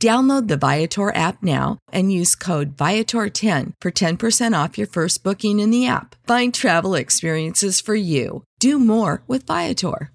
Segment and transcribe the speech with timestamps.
[0.00, 5.60] Download the Viator app now and use code Viator10 for 10% off your first booking
[5.60, 6.16] in the app.
[6.26, 8.44] Find travel experiences for you.
[8.60, 10.10] Do more with Viator.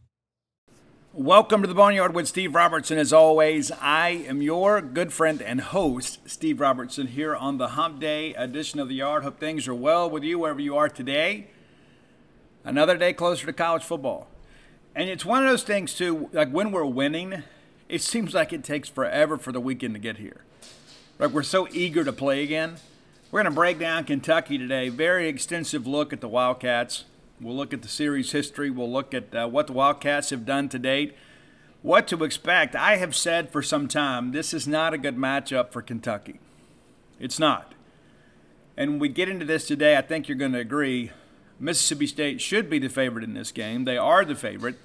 [1.14, 2.98] Welcome to the Boneyard with Steve Robertson.
[2.98, 8.00] As always, I am your good friend and host, Steve Robertson, here on the Hump
[8.00, 9.22] Day edition of the Yard.
[9.22, 11.52] Hope things are well with you wherever you are today.
[12.64, 14.30] Another day closer to college football.
[14.96, 17.44] And it's one of those things, too, like when we're winning,
[17.96, 20.42] it seems like it takes forever for the weekend to get here.
[21.18, 22.76] Like we're so eager to play again.
[23.32, 24.90] We're going to break down Kentucky today.
[24.90, 27.06] Very extensive look at the Wildcats.
[27.40, 28.70] We'll look at the series history.
[28.70, 31.16] We'll look at uh, what the Wildcats have done to date,
[31.84, 32.76] what to expect.
[32.76, 36.42] I have said for some time this is not a good matchup for Kentucky.
[37.18, 37.76] It's not.
[38.76, 41.12] And when we get into this today, I think you're going to agree
[41.62, 43.86] Mississippi State should be the favorite in this game.
[43.86, 44.76] They are the favorite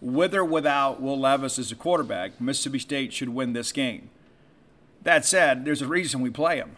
[0.00, 4.10] with or without Will Levis as a quarterback, Mississippi State should win this game.
[5.02, 6.76] That said, there's a reason we play them.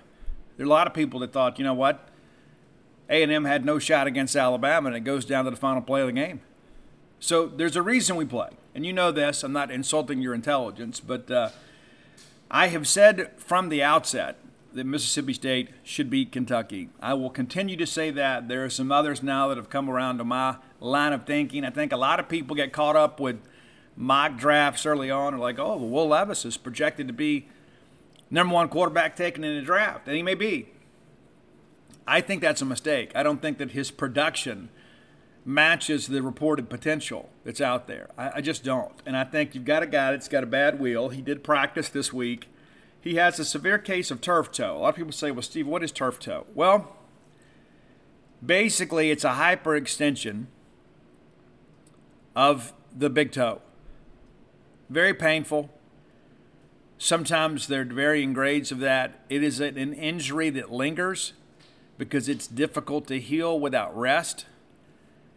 [0.56, 2.08] There are a lot of people that thought, you know what,
[3.08, 6.08] A&M had no shot against Alabama, and it goes down to the final play of
[6.08, 6.40] the game.
[7.20, 9.42] So there's a reason we play, and you know this.
[9.42, 11.50] I'm not insulting your intelligence, but uh,
[12.50, 14.36] I have said from the outset
[14.72, 16.88] that Mississippi State should beat Kentucky.
[17.00, 18.48] I will continue to say that.
[18.48, 20.56] There are some others now that have come around to my
[20.86, 21.64] line of thinking.
[21.64, 23.40] I think a lot of people get caught up with
[23.96, 27.48] mock drafts early on, are like, oh, well, Will Levis is projected to be
[28.30, 30.68] number one quarterback taken in the draft, and he may be.
[32.06, 33.12] I think that's a mistake.
[33.14, 34.70] I don't think that his production
[35.44, 38.10] matches the reported potential that's out there.
[38.16, 38.94] I, I just don't.
[39.04, 41.10] And I think you've got a guy that's got a bad wheel.
[41.10, 42.48] He did practice this week.
[43.00, 44.76] He has a severe case of turf toe.
[44.76, 46.46] A lot of people say, well, Steve, what is turf toe?
[46.54, 46.96] Well,
[48.44, 50.46] basically, it's a hyperextension
[52.34, 53.60] of the big toe.
[54.88, 55.70] Very painful.
[56.98, 59.20] Sometimes there are varying grades of that.
[59.28, 61.32] It is an injury that lingers
[61.98, 64.46] because it's difficult to heal without rest.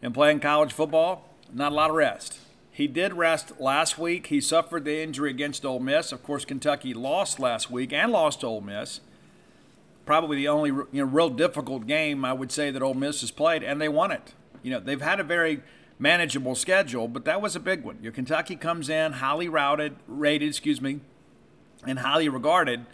[0.01, 2.39] And playing college football, not a lot of rest.
[2.71, 4.27] He did rest last week.
[4.27, 6.11] He suffered the injury against Ole Miss.
[6.11, 8.99] Of course, Kentucky lost last week and lost Ole Miss.
[10.05, 13.31] Probably the only you know, real difficult game I would say that Ole Miss has
[13.31, 14.33] played, and they won it.
[14.61, 15.63] You know, they've had a very
[15.97, 17.99] manageable schedule, but that was a big one.
[18.01, 20.99] Your Kentucky comes in highly routed, rated, excuse me,
[21.85, 22.85] and highly regarded.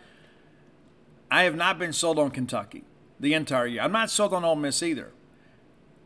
[1.29, 2.84] I have not been sold on Kentucky
[3.19, 3.81] the entire year.
[3.81, 5.12] I'm not sold on Ole Miss either.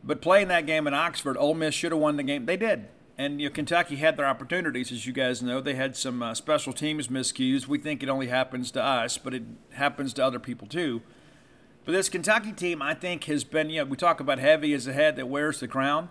[0.04, 2.46] But playing that game in Oxford, Ole Miss should have won the game.
[2.46, 2.86] They did.
[3.18, 5.60] And you know, Kentucky had their opportunities, as you guys know.
[5.60, 7.66] They had some uh, special teams miscues.
[7.66, 11.02] We think it only happens to us, but it happens to other people too.
[11.84, 14.84] But this Kentucky team, I think, has been, you know, we talk about heavy as
[14.84, 16.10] the head that wears the crown.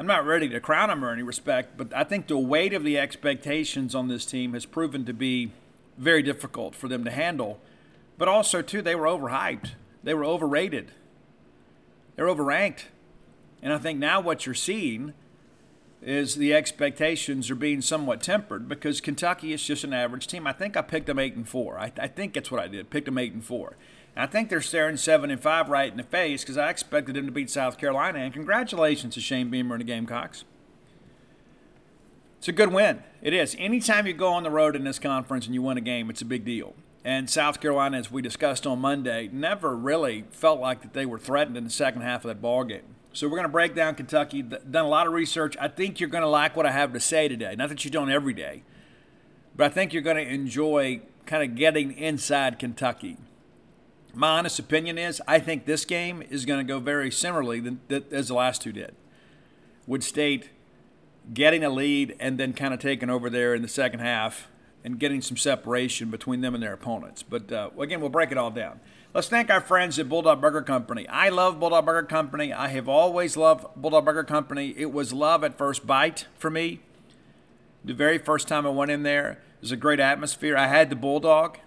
[0.00, 2.84] I'm not ready to crown them or any respect, but I think the weight of
[2.84, 5.52] the expectations on this team has proven to be
[5.98, 7.60] very difficult for them to handle.
[8.16, 9.72] But also, too, they were overhyped.
[10.02, 10.92] They were overrated.
[12.16, 12.84] They're overranked.
[13.62, 15.12] And I think now what you're seeing
[16.00, 20.46] is the expectations are being somewhat tempered because Kentucky is just an average team.
[20.46, 21.78] I think I picked them eight and four.
[21.78, 22.88] I, I think that's what I did.
[22.88, 23.76] Picked them eight and four.
[24.16, 27.26] I think they're staring seven and five right in the face because I expected them
[27.26, 28.18] to beat South Carolina.
[28.18, 30.44] And congratulations to Shane Beamer and the Gamecocks.
[32.38, 33.02] It's a good win.
[33.22, 33.54] It is.
[33.58, 36.22] Anytime you go on the road in this conference and you win a game, it's
[36.22, 36.74] a big deal.
[37.04, 41.18] And South Carolina, as we discussed on Monday, never really felt like that they were
[41.18, 42.96] threatened in the second half of that ball game.
[43.12, 44.42] So we're going to break down Kentucky.
[44.42, 45.56] Done a lot of research.
[45.60, 47.54] I think you're going to like what I have to say today.
[47.56, 48.62] Not that you don't every day,
[49.56, 53.16] but I think you're going to enjoy kind of getting inside Kentucky.
[54.14, 57.80] My honest opinion is I think this game is going to go very similarly than,
[58.10, 58.94] as the last two did.
[59.86, 60.50] Wood State
[61.32, 64.48] getting a lead and then kind of taking over there in the second half
[64.84, 67.22] and getting some separation between them and their opponents.
[67.22, 68.80] But uh, again, we'll break it all down.
[69.12, 71.06] Let's thank our friends at Bulldog Burger Company.
[71.08, 72.52] I love Bulldog Burger Company.
[72.52, 74.74] I have always loved Bulldog Burger Company.
[74.76, 76.80] It was love at first bite for me.
[77.84, 80.56] The very first time I went in there, it was a great atmosphere.
[80.56, 81.58] I had the Bulldog.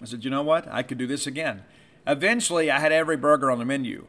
[0.00, 0.68] I said, you know what?
[0.70, 1.62] I could do this again.
[2.06, 4.06] Eventually, I had every burger on the menu.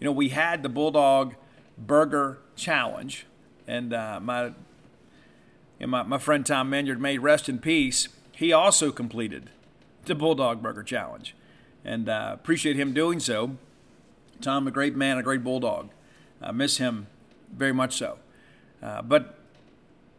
[0.00, 1.34] You know, we had the Bulldog
[1.76, 3.26] Burger Challenge,
[3.66, 4.52] and uh, my,
[5.80, 8.08] know, my my friend Tom Minyard, may rest in peace.
[8.32, 9.50] He also completed
[10.04, 11.34] the Bulldog Burger Challenge,
[11.84, 13.56] and uh, appreciate him doing so.
[14.40, 15.90] Tom, a great man, a great bulldog.
[16.42, 17.06] I miss him
[17.52, 18.18] very much so.
[18.82, 19.38] Uh, but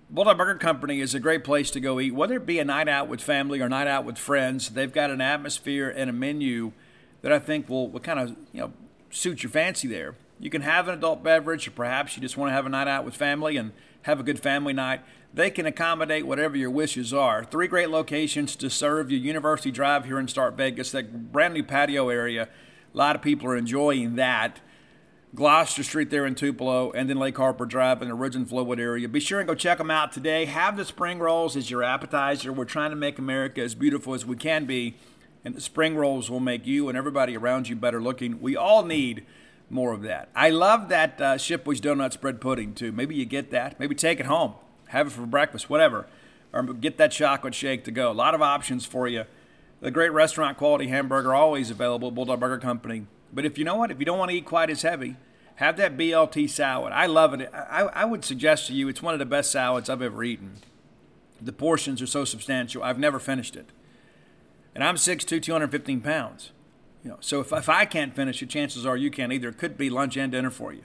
[0.10, 2.88] Bulldog Burger Company is a great place to go eat, whether it be a night
[2.88, 4.70] out with family or night out with friends.
[4.70, 6.72] They've got an atmosphere and a menu
[7.26, 8.72] that I think will, will kind of you know
[9.10, 10.14] suit your fancy there.
[10.40, 12.88] You can have an adult beverage, or perhaps you just want to have a night
[12.88, 13.72] out with family and
[14.04, 15.02] have a good family night.
[15.34, 17.44] They can accommodate whatever your wishes are.
[17.44, 19.18] Three great locations to serve you.
[19.18, 22.48] University Drive here in Stark Vegas, that brand new patio area.
[22.94, 24.60] A lot of people are enjoying that.
[25.34, 28.80] Gloster Street there in Tupelo, and then Lake Harbour Drive in the Ridge and Flowood
[28.80, 29.10] area.
[29.10, 30.46] Be sure and go check them out today.
[30.46, 32.54] Have the spring rolls as your appetizer.
[32.54, 34.96] We're trying to make America as beautiful as we can be
[35.46, 38.42] and the spring rolls will make you and everybody around you better looking.
[38.42, 39.26] We all need
[39.70, 40.30] more of that.
[40.36, 42.92] I love that uh, Shipley's Donut Spread Pudding too.
[42.92, 43.80] Maybe you get that.
[43.80, 44.56] Maybe take it home,
[44.88, 46.08] have it for breakfast, whatever,
[46.52, 48.12] or get that chocolate shake to go.
[48.12, 49.26] A lot of options for you.
[49.82, 53.06] The great restaurant quality hamburger always available at Bulldog Burger Company.
[53.32, 55.16] But if you know what, if you don't want to eat quite as heavy,
[55.56, 56.92] have that BLT salad.
[56.92, 57.52] I love it.
[57.54, 60.54] I, I would suggest to you it's one of the best salads I've ever eaten.
[61.40, 62.82] The portions are so substantial.
[62.82, 63.70] I've never finished it
[64.76, 66.52] and I'm 6'2", 215 pounds.
[67.04, 69.50] You know, so if, if I can't finish it, chances are you can't either.
[69.50, 70.84] It could be lunch and dinner for you.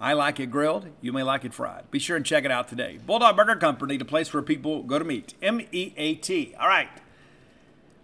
[0.00, 0.88] I like it grilled.
[1.02, 1.90] You may like it fried.
[1.90, 2.98] Be sure and check it out today.
[3.04, 5.34] Bulldog Burger Company, the place where people go to meet.
[5.42, 6.54] M E A T.
[6.58, 6.88] All right.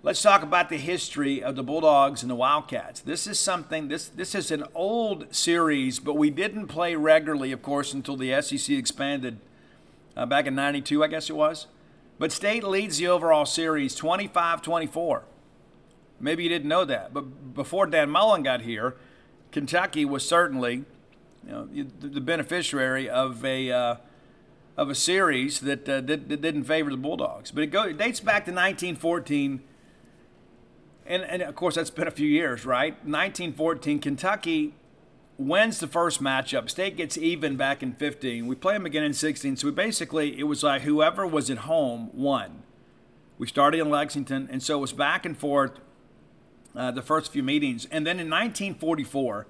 [0.03, 3.01] Let's talk about the history of the Bulldogs and the Wildcats.
[3.01, 7.61] This is something, this, this is an old series, but we didn't play regularly, of
[7.61, 9.41] course, until the SEC expanded
[10.17, 11.67] uh, back in 92, I guess it was.
[12.19, 15.25] But State leads the overall series 25 24.
[16.19, 17.13] Maybe you didn't know that.
[17.13, 18.97] But before Dan Mullen got here,
[19.53, 20.85] Kentucky was certainly
[21.47, 21.69] you know,
[22.01, 23.97] the beneficiary of a, uh,
[24.77, 27.51] of a series that, uh, that, that, didn't favor the Bulldogs.
[27.51, 29.63] But it, go, it dates back to 1914.
[31.07, 32.95] And, and of course, that's been a few years, right?
[33.05, 34.75] 1914, Kentucky
[35.39, 36.71] wins the first matchup.
[36.71, 38.47] State gets even back in 15.
[38.47, 39.57] We play them again in 16.
[39.57, 42.63] So we basically, it was like whoever was at home won.
[43.39, 45.73] We started in Lexington, and so it was back and forth
[46.75, 47.87] uh, the first few meetings.
[47.91, 49.47] And then in 1944,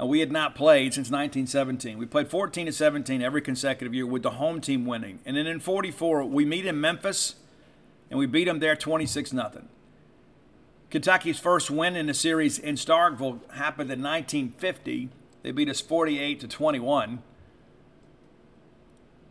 [0.00, 1.98] uh, we had not played since 1917.
[1.98, 5.20] We played 14 to 17 every consecutive year with the home team winning.
[5.26, 7.34] And then in 44, we meet in Memphis,
[8.08, 9.50] and we beat them there 26 0.
[10.90, 15.08] Kentucky's first win in the series in Starkville happened in 1950.
[15.42, 17.22] They beat us 48 to 21.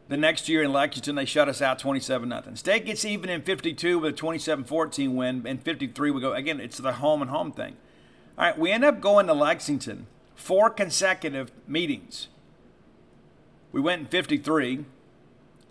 [0.07, 2.43] The next year in Lexington, they shut us out 27 0.
[2.55, 5.45] State gets even in 52 with a 27 14 win.
[5.45, 7.75] In 53, we go again, it's the home and home thing.
[8.37, 10.07] All right, we end up going to Lexington
[10.39, 12.29] four consecutive meetings.
[13.71, 14.85] We went in 53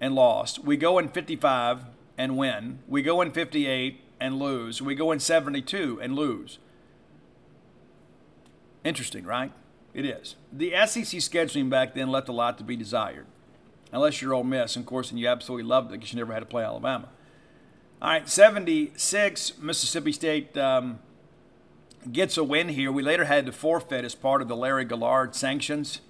[0.01, 0.63] and lost.
[0.63, 1.87] We go in 55
[2.17, 2.81] and win.
[2.87, 4.81] We go in 58 and lose.
[4.83, 6.59] We go in 72 and lose.
[8.85, 9.53] Interesting, right?
[9.95, 10.37] It is.
[10.53, 13.27] The SEC scheduling back then left a lot to be desired.
[13.93, 16.41] Unless you're Ole Miss, of course, and you absolutely loved it because you never had
[16.41, 17.09] to play Alabama.
[18.01, 21.01] All right, 76, Mississippi State um,
[22.13, 22.93] gets a win here.
[22.93, 26.01] We later had to forfeit as part of the Larry Gillard sanctions.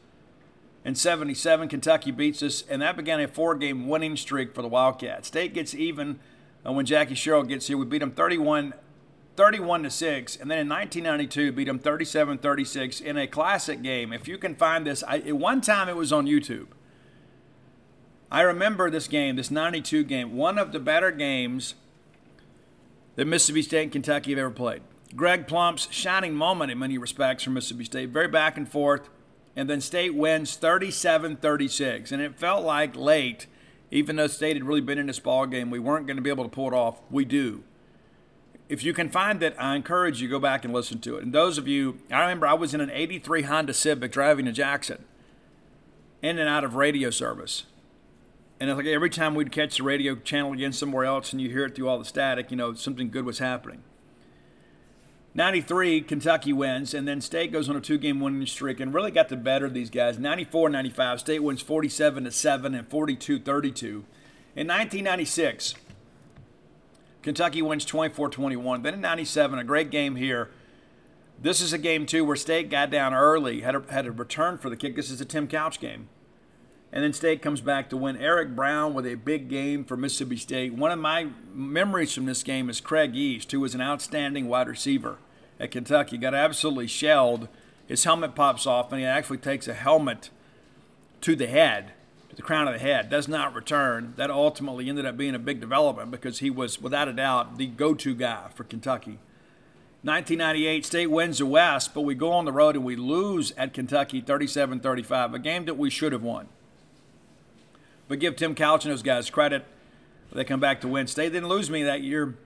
[0.84, 4.68] In 77, Kentucky beats us, and that began a four game winning streak for the
[4.68, 5.28] Wildcats.
[5.28, 6.18] State gets even
[6.66, 7.76] uh, when Jackie Sherrill gets here.
[7.76, 8.74] We beat them 31,
[9.36, 10.36] 31 to 6.
[10.36, 14.12] And then in 1992, beat them 37 36 in a classic game.
[14.12, 16.68] If you can find this, I, at one time it was on YouTube.
[18.30, 21.74] I remember this game, this 92 game, one of the better games
[23.16, 24.82] that Mississippi State and Kentucky have ever played.
[25.16, 29.08] Greg Plump's shining moment in many respects for Mississippi State, very back and forth.
[29.56, 32.12] And then State wins 37 36.
[32.12, 33.46] And it felt like late
[33.90, 36.30] even though State had really been in this ball game, we weren't going to be
[36.30, 37.00] able to pull it off.
[37.10, 37.64] We do.
[38.68, 41.24] If you can find it, I encourage you go back and listen to it.
[41.24, 44.52] And those of you, I remember I was in an '83 Honda Civic driving to
[44.52, 45.04] Jackson,
[46.20, 47.64] in and out of radio service,
[48.60, 51.64] and like every time we'd catch the radio channel again somewhere else and you hear
[51.64, 53.82] it through all the static, you know, something good was happening.
[55.34, 59.10] 93, Kentucky wins, and then State goes on a two game winning streak and really
[59.10, 60.18] got the better of these guys.
[60.18, 63.86] 94 95, State wins 47 to 7 and 42 32.
[64.56, 65.74] In 1996,
[67.22, 68.82] Kentucky wins 24 21.
[68.82, 70.50] Then in 97, a great game here.
[71.40, 74.58] This is a game, too, where State got down early, had a, had a return
[74.58, 74.96] for the kick.
[74.96, 76.08] This is a Tim Couch game.
[76.92, 78.16] And then State comes back to win.
[78.16, 80.72] Eric Brown with a big game for Mississippi State.
[80.72, 84.68] One of my memories from this game is Craig Yeast, who was an outstanding wide
[84.68, 85.18] receiver
[85.60, 86.16] at Kentucky.
[86.16, 87.48] Got absolutely shelled.
[87.86, 90.30] His helmet pops off, and he actually takes a helmet
[91.20, 91.92] to the head,
[92.30, 93.10] to the crown of the head.
[93.10, 94.14] Does not return.
[94.16, 97.66] That ultimately ended up being a big development because he was, without a doubt, the
[97.66, 99.18] go to guy for Kentucky.
[100.02, 103.74] 1998, State wins the West, but we go on the road and we lose at
[103.74, 106.48] Kentucky 37 35, a game that we should have won.
[108.08, 109.64] But give Tim Couch and those guys credit.
[110.32, 111.06] They come back to win.
[111.06, 112.36] State didn't lose me that year.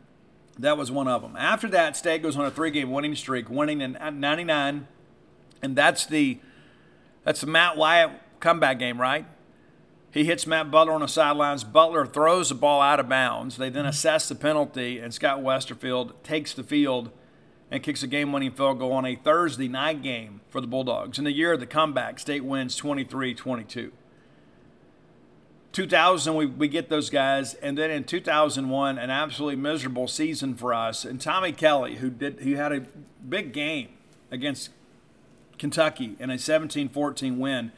[0.58, 1.36] That was one of them.
[1.36, 4.86] After that, State goes on a three-game winning streak, winning in '99,
[5.62, 6.38] and that's the
[7.24, 9.24] that's the Matt Wyatt comeback game, right?
[10.12, 11.64] He hits Matt Butler on the sidelines.
[11.64, 13.56] Butler throws the ball out of bounds.
[13.56, 17.10] They then assess the penalty, and Scott Westerfield takes the field
[17.70, 21.18] and kicks a game-winning field goal on a Thursday night game for the Bulldogs.
[21.18, 23.90] In the year of the comeback, State wins 23-22.
[25.72, 30.74] 2000 we, we get those guys and then in 2001 an absolutely miserable season for
[30.74, 32.86] us and tommy kelly who did who had a
[33.26, 33.88] big game
[34.30, 34.70] against
[35.58, 37.72] kentucky in a 17-14 win.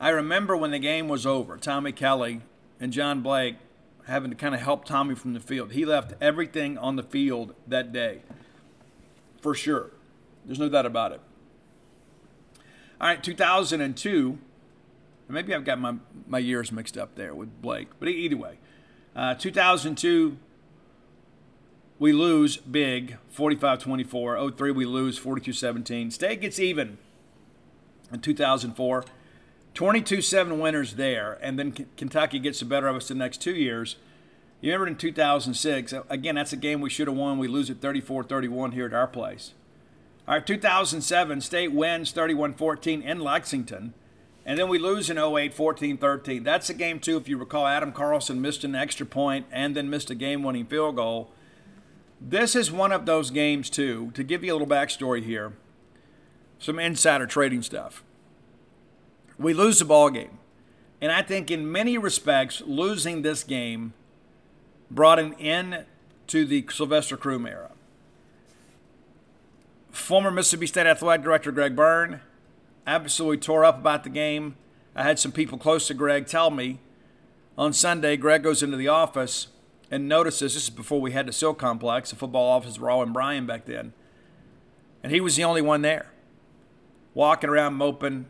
[0.00, 2.42] I remember when the game was over tommy kelly
[2.78, 3.56] and john blake
[4.06, 5.72] having to kind of help tommy from the field.
[5.72, 8.22] He left everything on the field that day
[9.42, 9.90] for sure.
[10.46, 11.20] There's no doubt about it.
[13.00, 14.38] All right 2002
[15.28, 17.88] Maybe I've got my, my years mixed up there with Blake.
[17.98, 18.58] But either way,
[19.14, 20.38] uh, 2002,
[21.98, 24.50] we lose big, 45 24.
[24.52, 26.10] 03, we lose 42 17.
[26.10, 26.98] State gets even
[28.12, 29.04] in 2004.
[29.74, 31.38] 22 7 winners there.
[31.42, 33.96] And then K- Kentucky gets the better of us the next two years.
[34.60, 37.38] You remember in 2006, again, that's a game we should have won.
[37.38, 39.54] We lose it 34 31 here at our place.
[40.26, 43.94] All right, 2007, State wins 31 14 in Lexington.
[44.46, 46.42] And then we lose in 08, 14 13.
[46.42, 47.16] That's a game, too.
[47.16, 50.66] If you recall, Adam Carlson missed an extra point and then missed a game winning
[50.66, 51.30] field goal.
[52.20, 54.10] This is one of those games, too.
[54.14, 55.52] To give you a little backstory here,
[56.58, 58.02] some insider trading stuff.
[59.38, 60.38] We lose the ball game.
[61.00, 63.92] And I think, in many respects, losing this game
[64.90, 65.84] brought an end
[66.28, 67.70] to the Sylvester Croom era.
[69.90, 72.20] Former Mississippi State Athletic Director Greg Byrne
[72.88, 74.56] absolutely tore up about the game.
[74.96, 76.80] I had some people close to Greg tell me
[77.58, 79.48] on Sunday, Greg goes into the office
[79.90, 82.10] and notices this is before we had the Silk Complex.
[82.10, 83.92] The football offices were all in Bryan back then.
[85.02, 86.12] And he was the only one there,
[87.14, 88.26] walking around moping.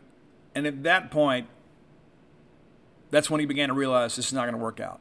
[0.55, 1.47] And at that point,
[3.11, 4.99] that's when he began to realize this is not going to work out.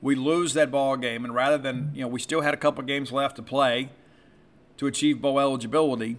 [0.00, 2.82] We lose that ball game, and rather than, you know, we still had a couple
[2.84, 3.90] games left to play
[4.76, 6.18] to achieve bowl eligibility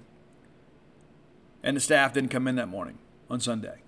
[1.67, 2.97] and the staff didn't come in that morning
[3.29, 3.81] on Sunday.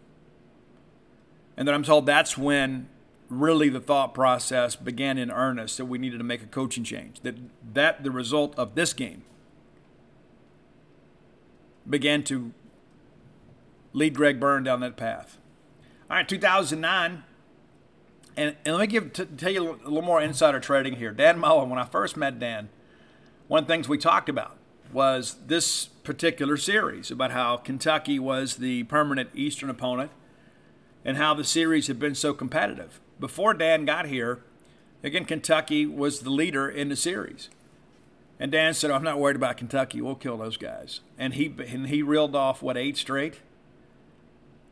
[1.55, 2.89] And then I'm told that's when
[3.29, 7.21] really the thought process began in earnest that we needed to make a coaching change.
[7.21, 7.38] That
[7.74, 9.24] that the result of this game
[11.89, 12.51] began to
[13.93, 15.38] lead Greg Byrne down that path.
[16.09, 17.24] All right, 2009.
[18.36, 21.12] And, and let me give t- tell you a little more insider trading here.
[21.12, 22.67] Dan Mullen, when I first met Dan,
[23.48, 24.57] one of the things we talked about
[24.91, 30.10] was this particular series about how Kentucky was the permanent Eastern opponent
[31.06, 33.00] and how the series had been so competitive.
[33.20, 34.39] Before Dan got here,
[35.04, 37.50] again, Kentucky was the leader in the series.
[38.39, 40.01] And Dan said, I'm not worried about Kentucky.
[40.01, 41.01] We'll kill those guys.
[41.16, 43.42] And he, and he reeled off, what, eight straight?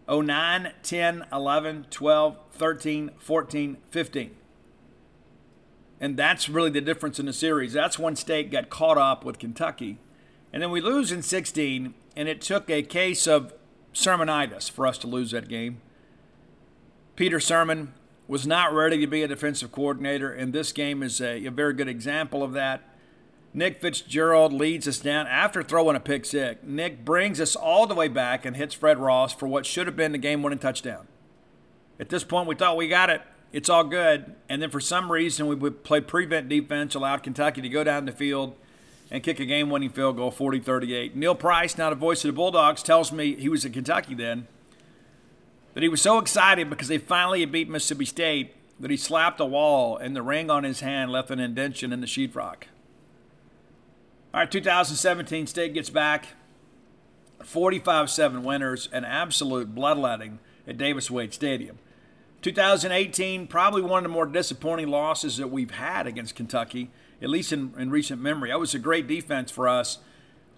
[0.10, 4.32] 09, 10, 11, 12, 13, 14, 15.
[6.02, 7.74] And that's really the difference in the series.
[7.74, 10.00] That's when State got caught up with Kentucky
[10.54, 13.54] and then we lose in 16, and it took a case of
[13.94, 15.82] sirmonitis for us to lose that game.
[17.16, 17.90] Peter Sirmon
[18.28, 21.74] was not ready to be a defensive coordinator, and this game is a, a very
[21.74, 22.84] good example of that.
[23.54, 26.62] Nick Fitzgerald leads us down after throwing a pick six.
[26.64, 29.96] Nick brings us all the way back and hits Fred Ross for what should have
[29.96, 31.08] been the game winning touchdown.
[32.00, 33.22] At this point, we thought we got it.
[33.52, 34.36] It's all good.
[34.50, 38.12] And then for some reason, we played prevent defense, allowed Kentucky to go down the
[38.12, 38.56] field
[39.10, 41.16] and kick a game winning field goal 40 38.
[41.16, 44.48] Neil Price, now the voice of the Bulldogs, tells me he was in Kentucky then
[45.74, 49.40] that he was so excited because they finally had beat Mississippi State that he slapped
[49.40, 52.64] a wall and the ring on his hand left an indention in the sheetrock.
[54.34, 56.30] All right, 2017 State gets back.
[57.44, 61.80] 45 7 winners, an absolute bloodletting at Davis Wade Stadium.
[62.42, 66.90] 2018, probably one of the more disappointing losses that we've had against Kentucky,
[67.22, 68.50] at least in, in recent memory.
[68.50, 70.00] That was a great defense for us.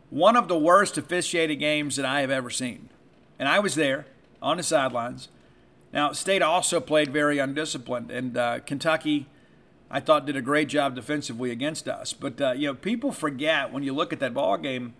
[0.10, 2.90] One of the worst officiated games that I have ever seen.
[3.38, 4.06] And I was there
[4.42, 5.30] on the sidelines.
[5.94, 9.28] Now, State also played very undisciplined, and uh, Kentucky,
[9.90, 12.14] I thought, did a great job defensively against us.
[12.14, 14.94] But uh, you know, people forget when you look at that ball game.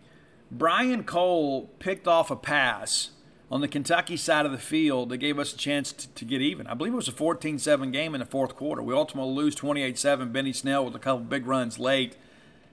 [0.52, 3.12] Brian Cole picked off a pass
[3.52, 6.42] on the Kentucky side of the field they gave us a chance to, to get
[6.42, 6.68] even.
[6.68, 8.82] I believe it was a 14-7 game in the fourth quarter.
[8.82, 10.32] We ultimately lose 28-7.
[10.32, 12.16] Benny Snell with a couple big runs late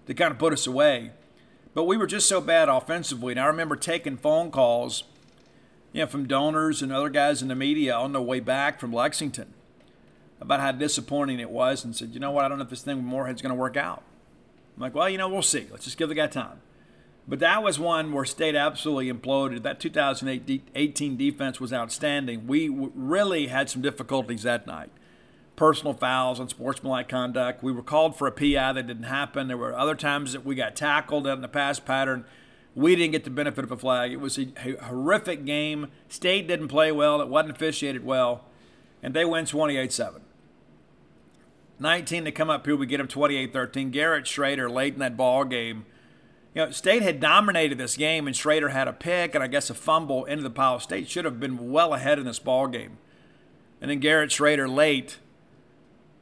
[0.06, 1.12] to kind of put us away.
[1.74, 3.32] But we were just so bad offensively.
[3.32, 5.04] And I remember taking phone calls–
[5.96, 8.92] you know, from donors and other guys in the media on their way back from
[8.92, 9.54] Lexington
[10.42, 12.82] about how disappointing it was and said, you know what, I don't know if this
[12.82, 14.02] thing with Morehead's going to work out.
[14.76, 15.66] I'm like, well, you know, we'll see.
[15.70, 16.60] Let's just give the guy time.
[17.28, 19.62] But that was one where State absolutely imploded.
[19.62, 22.46] That 2018 defense was outstanding.
[22.46, 24.90] We really had some difficulties that night.
[25.56, 27.62] Personal fouls and sportsmanlike conduct.
[27.62, 29.48] We were called for a PI that didn't happen.
[29.48, 32.24] There were other times that we got tackled in the pass pattern
[32.76, 34.12] we didn't get the benefit of a flag.
[34.12, 35.88] It was a, horrific game.
[36.08, 37.22] State didn't play well.
[37.22, 38.44] It wasn't officiated well.
[39.02, 40.20] And they win 28 7.
[41.78, 43.90] 19 to come up here, we get them 28 13.
[43.90, 45.86] Garrett Shrader late in that ball game.
[46.56, 49.68] You know, State had dominated this game, and Shrader had a pick and I guess
[49.68, 50.80] a fumble into the pile.
[50.80, 52.96] State should have been well ahead in this ball game.
[53.78, 55.18] And then Garrett Shrader late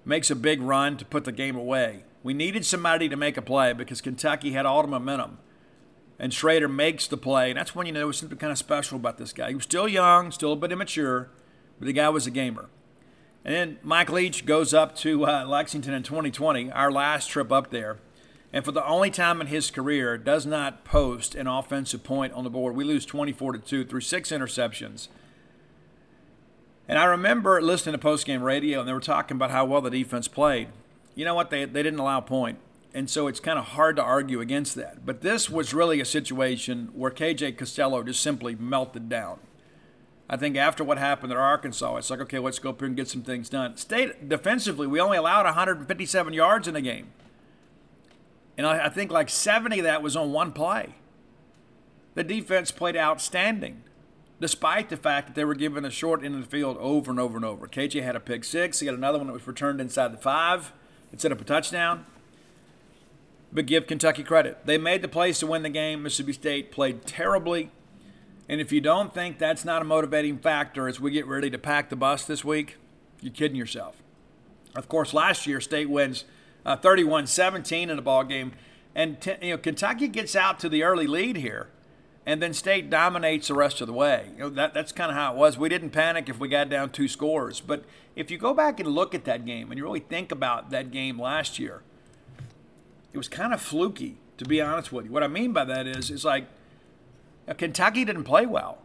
[0.05, 2.03] makes a big run to put the game away.
[2.25, 5.39] We needed somebody to make a play because Kentucky had all the momentum
[6.19, 7.51] and Shrader makes the play.
[7.51, 9.51] And that's when you know there was something kind of special about this guy.
[9.51, 11.31] He was still young, still a bit immature,
[11.79, 12.69] but the guy was a gamer.
[13.45, 17.71] And then Mike Leach goes up to uh, Lexington in 2020, our last trip up
[17.71, 18.01] there.
[18.55, 22.45] And for the only time in his career, does not post an offensive point on
[22.45, 22.75] the board.
[22.75, 25.09] We lose 24 to 2 through six interceptions.
[26.89, 29.91] And I remember listening to postgame radio, and they were talking about how well the
[29.91, 30.69] defense played.
[31.15, 31.51] You know what?
[31.51, 32.59] They, they didn't allow a point
[32.95, 35.05] and so it's kind of hard to argue against that.
[35.05, 39.41] But this was really a situation where KJ Costello just simply melted down.
[40.31, 42.97] I think after what happened at Arkansas, it's like, okay, let's go up here and
[42.97, 43.77] get some things done.
[43.77, 47.09] State defensively, we only allowed 157 yards in the game.
[48.57, 50.95] And I think like 70 of that was on one play.
[52.15, 53.83] The defense played outstanding,
[54.41, 57.19] despite the fact that they were given a short end of the field over and
[57.19, 57.67] over and over.
[57.67, 58.79] KJ had a pick six.
[58.79, 60.73] He had another one that was returned inside the five.
[61.13, 62.07] It set up a touchdown
[63.55, 64.67] but give Kentucky credit.
[64.67, 66.03] They made the plays to win the game.
[66.03, 67.71] Mississippi State played terribly.
[68.49, 71.57] And if you don't think that's not a motivating factor as we get ready to
[71.57, 72.77] pack the bus this week,
[73.21, 74.03] you're kidding yourself.
[74.75, 76.25] Of course, last year State wins
[76.65, 78.53] uh, 31-17 in the ball game,
[78.95, 81.69] and t- you know Kentucky gets out to the early lead here,
[82.27, 84.31] and then State dominates the rest of the way.
[84.33, 85.59] You know, that, that's kind of how it was.
[85.59, 87.85] We didn't panic if we got down two scores, but
[88.17, 90.91] if you go back and look at that game and you really think about that
[90.91, 91.83] game last year–
[93.15, 95.13] it was kind of fluky, to be honest with you.
[95.13, 96.47] What I mean by that is, is like
[97.57, 98.79] Kentucky didn't play well.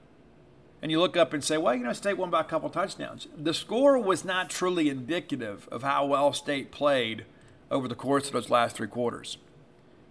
[0.82, 3.28] And you look up and say, well, you know, State won by a couple touchdowns.
[3.36, 7.26] The score was not truly indicative of how well State played
[7.72, 9.38] over the course of those last three quarters.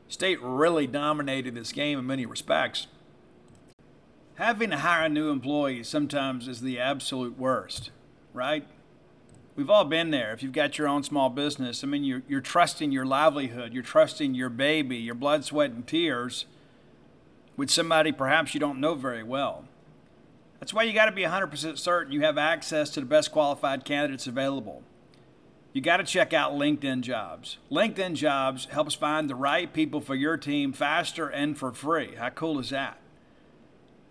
[0.09, 2.87] State really dominated this game in many respects.
[4.37, 7.90] Having to hire a new employee sometimes is the absolute worst,
[8.33, 8.64] right?
[9.59, 10.33] we've all been there.
[10.33, 13.83] If you've got your own small business, I mean, you're, you're trusting your livelihood, you're
[13.83, 16.47] trusting your baby, your blood, sweat, and tears
[17.57, 19.64] with somebody perhaps you don't know very well.
[20.61, 23.85] That's why you got to be 100% certain you have access to the best qualified
[23.85, 24.85] candidates available.
[25.79, 27.59] You got to check out LinkedIn Jobs.
[27.71, 32.17] LinkedIn Jobs helps find the right people for your team faster and for free.
[32.17, 32.99] How cool is that?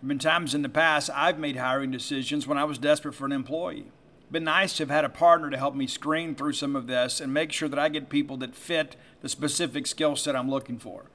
[0.00, 3.26] have been times in the past I've made hiring decisions when I was desperate for
[3.26, 3.92] an employee
[4.30, 7.20] been nice to have had a partner to help me screen through some of this
[7.20, 10.78] and make sure that I get people that fit the specific skill set I'm looking
[10.78, 11.10] for.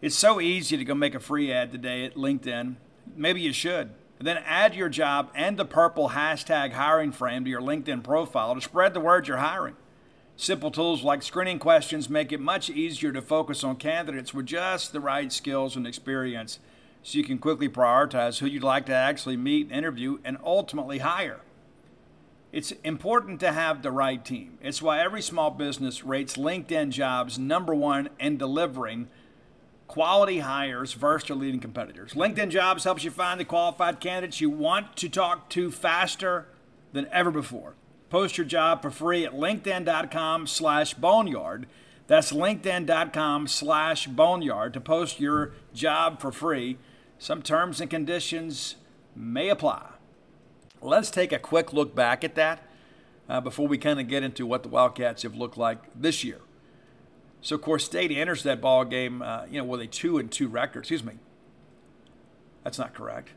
[0.00, 2.76] It's so easy to go make a free ad today at LinkedIn.
[3.16, 3.90] Maybe you should.
[4.18, 8.60] Then add your job and the purple hashtag hiring frame to your LinkedIn profile to
[8.60, 9.76] spread the word you're hiring.
[10.36, 14.92] Simple tools like screening questions make it much easier to focus on candidates with just
[14.92, 16.58] the right skills and experience
[17.02, 21.40] so you can quickly prioritize who you'd like to actually meet, interview, and ultimately hire.
[22.52, 24.58] It's important to have the right team.
[24.62, 29.08] It's why every small business rates LinkedIn jobs number one in delivering
[29.88, 32.14] quality hires versus your leading competitors.
[32.14, 36.48] LinkedIn jobs helps you find the qualified candidates you want to talk to faster
[36.92, 37.74] than ever before.
[38.08, 41.66] Post your job for free at linkedin.com slash boneyard.
[42.06, 46.78] That's linkedin.com slash boneyard to post your job for free.
[47.18, 48.76] Some terms and conditions
[49.14, 49.90] may apply.
[50.80, 52.62] Let's take a quick look back at that
[53.28, 56.40] uh, before we kind of get into what the Wildcats have looked like this year.
[57.40, 60.30] So, of course, State enters that ball game, uh, you know, with a two and
[60.30, 60.80] two record.
[60.80, 61.14] Excuse me.
[62.64, 63.30] That's not correct.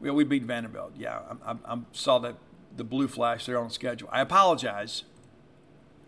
[0.00, 0.94] Well, we beat Vanderbilt.
[0.96, 2.34] Yeah, I, I, I saw that
[2.76, 4.08] the blue flash there on the schedule.
[4.10, 5.04] I apologize.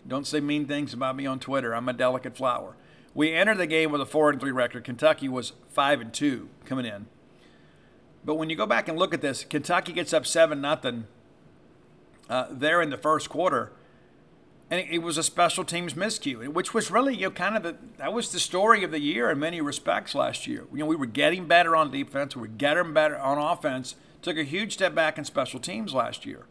[0.07, 1.75] Don't say mean things about me on Twitter.
[1.75, 2.77] I'm a delicate flower.
[3.14, 4.85] We entered the game with a four and three record.
[4.85, 7.07] Kentucky was five and two coming in.
[8.25, 11.07] But when you go back and look at this, Kentucky gets up seven nothing
[12.29, 13.73] uh, there in the first quarter,
[14.70, 17.77] and it, was a special teams miscue, which was really you know kind of the
[17.98, 20.64] that was the story of the year in many respects last year.
[20.72, 23.96] You know we were getting better on defense, we were getting better on offense.
[24.22, 26.46] Took a huge step back in special teams last year,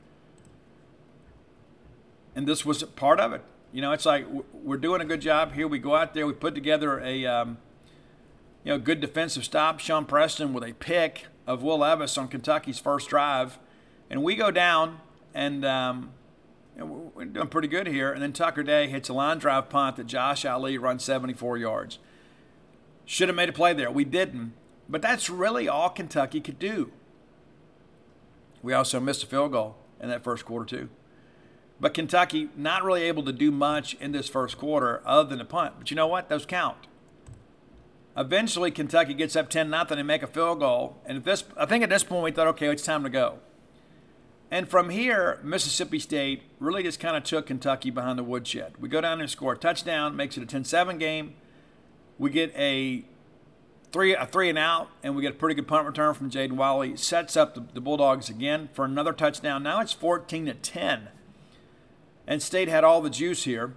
[2.35, 3.41] and this was part of it.
[3.71, 5.67] You know, it's like we're doing a good job here.
[5.67, 7.57] We go out there, we put together a um,
[8.63, 9.79] you know good defensive stop.
[9.79, 13.57] Sean Preston with a pick of Will Levis on Kentucky's first drive,
[14.11, 14.99] and we go down
[15.33, 16.11] and um,
[16.77, 18.11] we're doing pretty good here.
[18.11, 21.99] And then Tucker Day hits a line drive punt that Josh Ali runs 74 yards.
[23.05, 23.91] Should have made a play there.
[23.91, 24.53] We didn't,
[24.87, 26.91] but that's really all Kentucky could do.
[28.61, 30.89] We also missed a field goal in that first quarter too.
[31.79, 35.45] But Kentucky not really able to do much in this first quarter other than a
[35.45, 35.75] punt.
[35.77, 36.29] But you know what?
[36.29, 36.87] Those count.
[38.15, 40.97] Eventually, Kentucky gets up 10 nothing and make a field goal.
[41.05, 43.39] And at this, I think at this point we thought, okay, it's time to go.
[44.53, 48.73] And from here, Mississippi State really just kind of took Kentucky behind the woodshed.
[48.79, 51.33] We go down and score a touchdown, makes it a 10-7 game.
[52.19, 53.03] We get a
[53.91, 56.51] three a three and out, and we get a pretty good punt return from Jaden
[56.51, 56.95] Walley.
[56.95, 59.63] Sets up the, the Bulldogs again for another touchdown.
[59.63, 61.09] Now it's 14 to 10,
[62.27, 63.73] and State had all the juice here.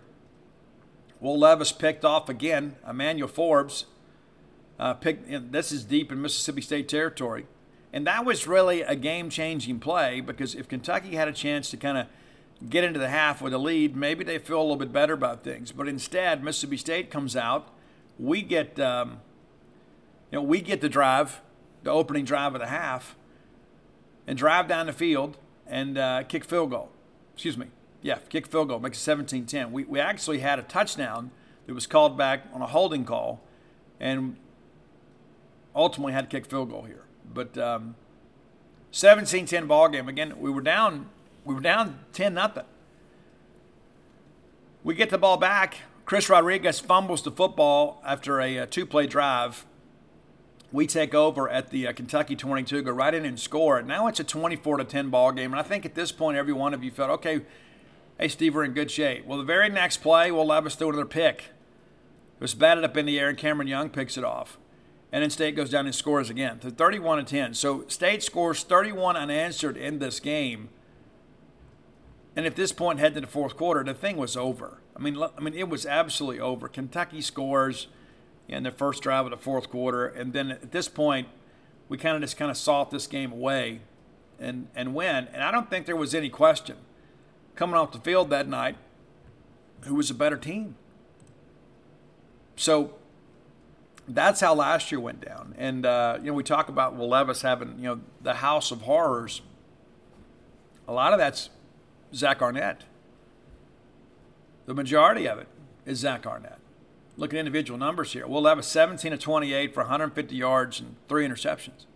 [1.21, 2.77] Will Levis picked off again.
[2.87, 3.87] Emmanuel Forbes
[4.79, 5.53] uh, picked.
[5.53, 7.47] This is deep in Mississippi State territory.
[7.97, 11.79] And that was really a game changing play because if Kentucky had a chance to
[11.79, 12.07] kind of
[12.69, 15.43] get into the half with a lead, maybe they feel a little bit better about
[15.43, 15.73] things.
[15.73, 17.71] But instead, Mississippi State comes out.
[18.19, 19.23] We get, um,
[20.31, 21.41] you know, we get the drive,
[21.85, 23.17] the opening drive of the half,
[24.27, 26.91] and drive down the field and uh, kick field goal.
[27.33, 27.69] Excuse me.
[28.03, 29.73] Yeah, kick field goal, makes it 17 10.
[29.73, 31.31] We, we actually had a touchdown
[31.67, 33.41] that was called back on a holding call
[33.99, 34.37] and
[35.75, 37.06] ultimately had to kick field goal here.
[37.33, 37.97] But um,
[38.93, 40.09] 17-10 ball game.
[40.09, 41.11] Again, we were down.
[41.45, 42.65] We were down 10 nothing.
[44.83, 45.79] We get the ball back.
[46.05, 49.67] Chris Rodriguez fumbles the football after a, a uh, two-play drive.
[50.73, 53.83] We take over at the uh, Kentucky 22, go right in and score.
[53.83, 56.53] Now it's a 24 to 10 ball game, and I think at this point every
[56.53, 57.43] one of you felt okay.
[58.19, 59.27] Hey, Steve, we're in good shape.
[59.27, 61.39] Well, the very next play, Will Levis throw another pick.
[62.37, 64.59] It was batted up in the air, and Cameron Young picks it off
[65.16, 67.55] and then State goes down and scores again to 31 and 10.
[67.55, 70.68] So State scores 31 unanswered in this game.
[72.37, 74.83] And at this point, heading to the fourth quarter, the thing was over.
[74.94, 76.68] I mean, I mean, it was absolutely over.
[76.68, 77.87] Kentucky scores
[78.46, 81.29] in the first drive of the fourth quarter, and then at this point,
[81.88, 83.81] we kind of just kind of salt this game away
[84.38, 85.29] and and win.
[85.33, 86.76] And I don't think there was any question
[87.55, 88.76] coming off the field that night
[89.85, 90.76] who was a better team.
[92.55, 92.96] So
[94.09, 95.55] that's how last year went down.
[95.59, 98.83] And uh, you know, we talk about Will Levis having you know the House of
[98.83, 99.42] Horrors.
[100.88, 101.51] A lot of that's
[102.14, 102.83] Zach Arnett.
[104.66, 105.49] The majority of it
[105.85, 106.59] is Zach Arnett.
[107.16, 108.27] Look at individual numbers here.
[108.27, 111.87] Will Levis 17 to 28 for 150 yards and three interceptions.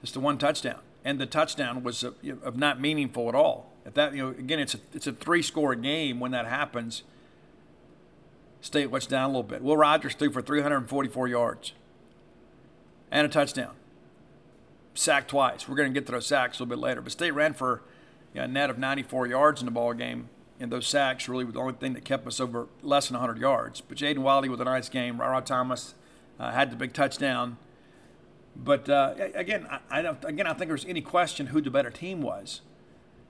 [0.00, 3.72] Just the one touchdown, and the touchdown was of, of not meaningful at all.
[3.84, 7.02] At that, you know, again, it's a it's a three score game when that happens
[8.60, 9.62] State went down a little bit.
[9.62, 11.72] Will Rogers threw for 344 yards
[13.10, 13.74] and a touchdown.
[14.94, 15.68] Sacked twice.
[15.68, 17.00] We're going to get to those sacks a little bit later.
[17.00, 17.82] But State ran for
[18.34, 20.28] you know, a net of 94 yards in the ball game.
[20.58, 23.38] And those sacks really were the only thing that kept us over less than 100
[23.38, 23.82] yards.
[23.82, 25.20] But Jaden Walley with a nice game.
[25.20, 25.94] Rara Thomas
[26.40, 27.58] uh, had the big touchdown.
[28.56, 30.24] But uh, again, I, I, don't.
[30.24, 32.62] Again, I think there's any question who the better team was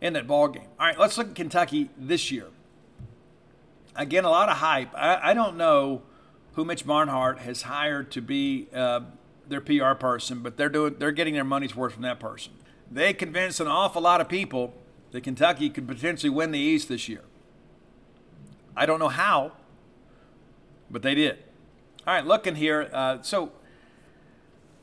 [0.01, 0.69] in that ball game.
[0.79, 2.47] All right, let's look at Kentucky this year
[3.97, 4.95] again, a lot of hype.
[4.95, 6.03] I, I don't know
[6.55, 9.01] who Mitch Barnhart has hired to be uh,
[9.49, 12.53] their PR person, but they're doing they're getting their money's worth from that person.
[12.91, 14.75] They convinced an awful lot of people
[15.13, 17.23] that Kentucky could potentially win the East this year.
[18.77, 19.53] I don't know how,
[20.91, 21.39] but they did.
[22.07, 22.89] All right, looking here.
[22.93, 23.51] Uh, so,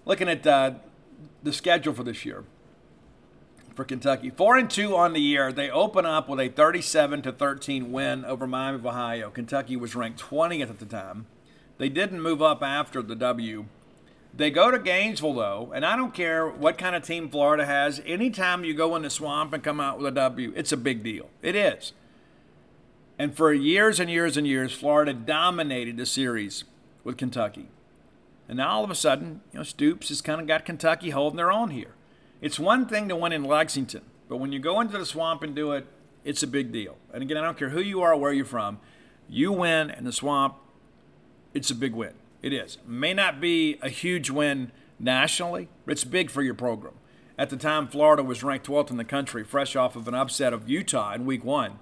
[0.05, 0.71] looking at uh,
[1.41, 2.43] the schedule for this year,
[3.75, 4.29] for Kentucky.
[4.29, 5.51] Four and two on the year.
[5.51, 9.29] They open up with a 37 to 13 win over Miami of Ohio.
[9.29, 11.25] Kentucky was ranked 20th at the time.
[11.77, 13.65] They didn't move up after the W.
[14.35, 18.01] They go to Gainesville though, and I don't care what kind of team Florida has.
[18.05, 21.03] Anytime you go in the swamp and come out with a W, it's a big
[21.03, 21.29] deal.
[21.41, 21.93] It is.
[23.19, 26.63] And for years and years and years, Florida dominated the series
[27.03, 27.69] with Kentucky.
[28.47, 31.37] And now all of a sudden, you know, Stoops has kind of got Kentucky holding
[31.37, 31.92] their own here.
[32.43, 35.55] It's one thing to win in Lexington, but when you go into the swamp and
[35.55, 35.87] do it,
[36.25, 36.97] it's a big deal.
[37.13, 38.81] And again, I don't care who you are or where you're from,
[39.29, 40.55] you win in the swamp,
[41.53, 42.15] it's a big win.
[42.41, 42.79] It is.
[42.85, 46.95] May not be a huge win nationally, but it's big for your program.
[47.37, 50.51] At the time, Florida was ranked 12th in the country, fresh off of an upset
[50.51, 51.79] of Utah in week one.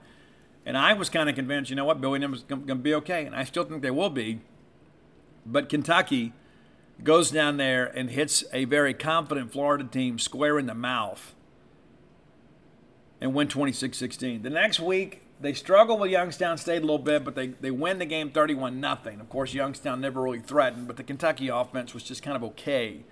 [0.63, 3.25] And I was kind of convinced, you know what, Billy is going to be okay.
[3.25, 4.41] And I still think they will be.
[5.43, 6.33] But Kentucky
[7.03, 11.33] goes down there and hits a very confident Florida team square in the mouth
[13.19, 14.41] and win 26 16.
[14.41, 17.99] The next week, they struggle with Youngstown State a little bit, but they, they win
[17.99, 18.97] the game 31 0.
[19.19, 23.03] Of course, Youngstown never really threatened, but the Kentucky offense was just kind of okay.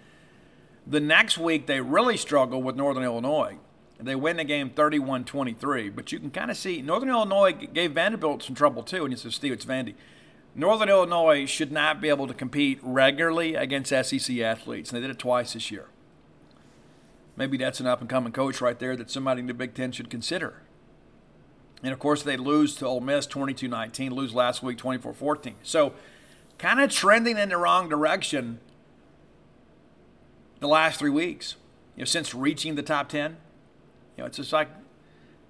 [0.85, 3.57] The next week, they really struggle with Northern Illinois.
[4.01, 5.89] They win the game 31 23.
[5.89, 9.03] But you can kind of see Northern Illinois gave Vanderbilt some trouble too.
[9.03, 9.95] And you said, Steve, it's Vandy.
[10.59, 14.91] Northern Illinois should not be able to compete regularly against SEC athletes.
[14.91, 15.87] And they did it twice this year.
[17.37, 19.93] Maybe that's an up and coming coach right there that somebody in the Big Ten
[19.93, 20.61] should consider.
[21.81, 25.55] And of course, they lose to Ole Miss 22 19, lose last week 24 14.
[25.63, 25.93] So,
[26.57, 28.59] kind of trending in the wrong direction
[30.59, 31.55] the last three weeks.
[31.95, 33.37] You know, since reaching the top 10,
[34.17, 34.67] you know, it's just like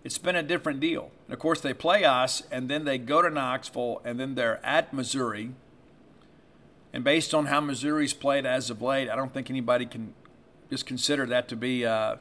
[0.04, 1.10] it's been a different deal.
[1.30, 4.60] And of course, they play us, and then they go to Knoxville, and then they're
[4.66, 5.52] at Missouri.
[6.92, 10.16] And based on how Missouri's played as of late, I don't think anybody can
[10.72, 12.16] just consider that to be uh,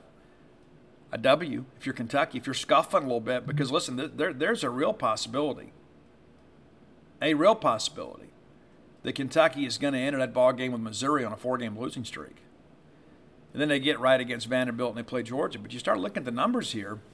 [1.11, 3.47] a W if you're Kentucky, if you're scuffling a little bit.
[3.47, 5.73] Because listen, there, there's a real possibility,
[7.23, 8.29] a real possibility
[9.05, 12.05] that Kentucky is going to enter that ball game with Missouri on a four-game losing
[12.05, 12.43] streak.
[13.55, 15.59] And then they get right against Vanderbilt and they play Georgia.
[15.59, 16.99] But you start looking at the numbers here–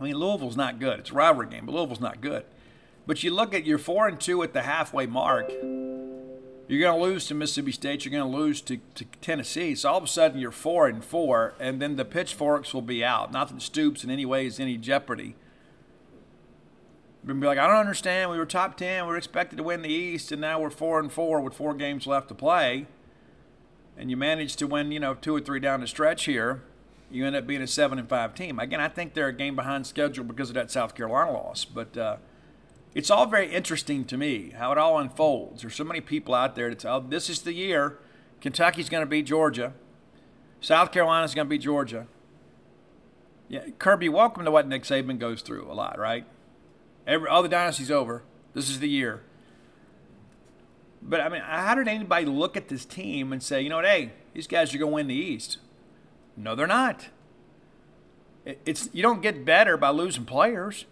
[0.00, 0.98] I mean, Louisville's not good.
[1.00, 2.44] It's a rivalry game, but Louisville's not good.
[3.06, 5.50] But you look at your four and two at the halfway mark.
[5.50, 8.04] You're going to lose to Mississippi State.
[8.04, 9.74] You're going to lose to, to Tennessee.
[9.74, 13.04] So all of a sudden you're four and four, and then the pitchforks will be
[13.04, 13.30] out.
[13.30, 15.34] Not that Stoops in any way is any jeopardy.
[17.22, 18.30] But be like, I don't understand.
[18.30, 19.04] We were top ten.
[19.04, 21.74] We were expected to win the East, and now we're four and four with four
[21.74, 22.86] games left to play.
[23.98, 26.62] And you managed to win, you know, two or three down the stretch here
[27.10, 28.58] you end up being a seven and five team.
[28.58, 31.96] Again, I think they're a game behind schedule because of that South Carolina loss, but
[31.96, 32.16] uh,
[32.94, 35.62] it's all very interesting to me how it all unfolds.
[35.62, 37.98] There's so many people out there that tell this is the year
[38.40, 39.74] Kentucky's going to beat Georgia,
[40.60, 42.06] South Carolina's going to beat Georgia.
[43.48, 46.24] Yeah, Kirby, welcome to what Nick Saban goes through a lot, right?
[47.06, 48.22] Every, all the dynasty's over.
[48.54, 49.22] This is the year.
[51.02, 53.86] But I mean, how did anybody look at this team and say, you know what,
[53.86, 55.58] hey, these guys are going to win the East?
[56.40, 57.08] No, they're not.
[58.44, 60.86] It's you don't get better by losing players.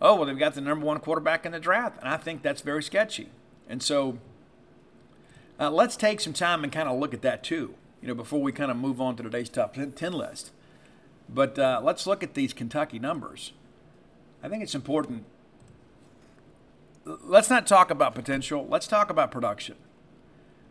[0.00, 2.60] Oh well, they've got the number one quarterback in the draft, and I think that's
[2.60, 3.30] very sketchy.
[3.68, 4.18] And so,
[5.58, 7.74] uh, let's take some time and kind of look at that too.
[8.02, 10.52] You know, before we kind of move on to today's top ten list.
[11.28, 13.52] But uh, let's look at these Kentucky numbers.
[14.42, 15.24] I think it's important.
[17.04, 18.66] Let's not talk about potential.
[18.68, 19.76] Let's talk about production.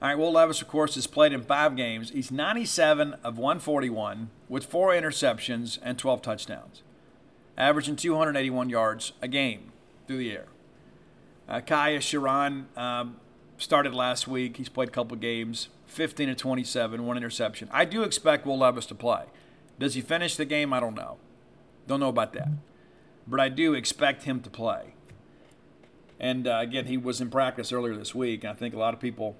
[0.02, 2.12] All right, Will Levis, of course, has played in five games.
[2.12, 6.84] He's 97 of 141 with four interceptions and 12 touchdowns,
[7.58, 9.74] averaging 281 yards a game
[10.08, 10.46] through the air.
[11.50, 13.18] Uh, Kaiya Sheron um,
[13.58, 14.56] started last week.
[14.56, 17.68] He's played a couple games, 15 to 27, one interception.
[17.74, 19.26] I do expect Will Levis to play.
[19.80, 20.72] Does he finish the game?
[20.72, 21.18] I don't know.
[21.88, 22.48] Don't know about that.
[23.28, 24.94] But I do expect him to play.
[26.20, 28.44] And uh, again, he was in practice earlier this week.
[28.44, 29.36] And I think a lot of people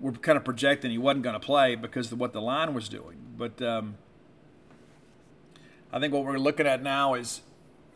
[0.00, 2.88] were kind of projecting he wasn't going to play because of what the line was
[2.88, 3.16] doing.
[3.36, 3.96] But um,
[5.92, 7.42] I think what we're looking at now is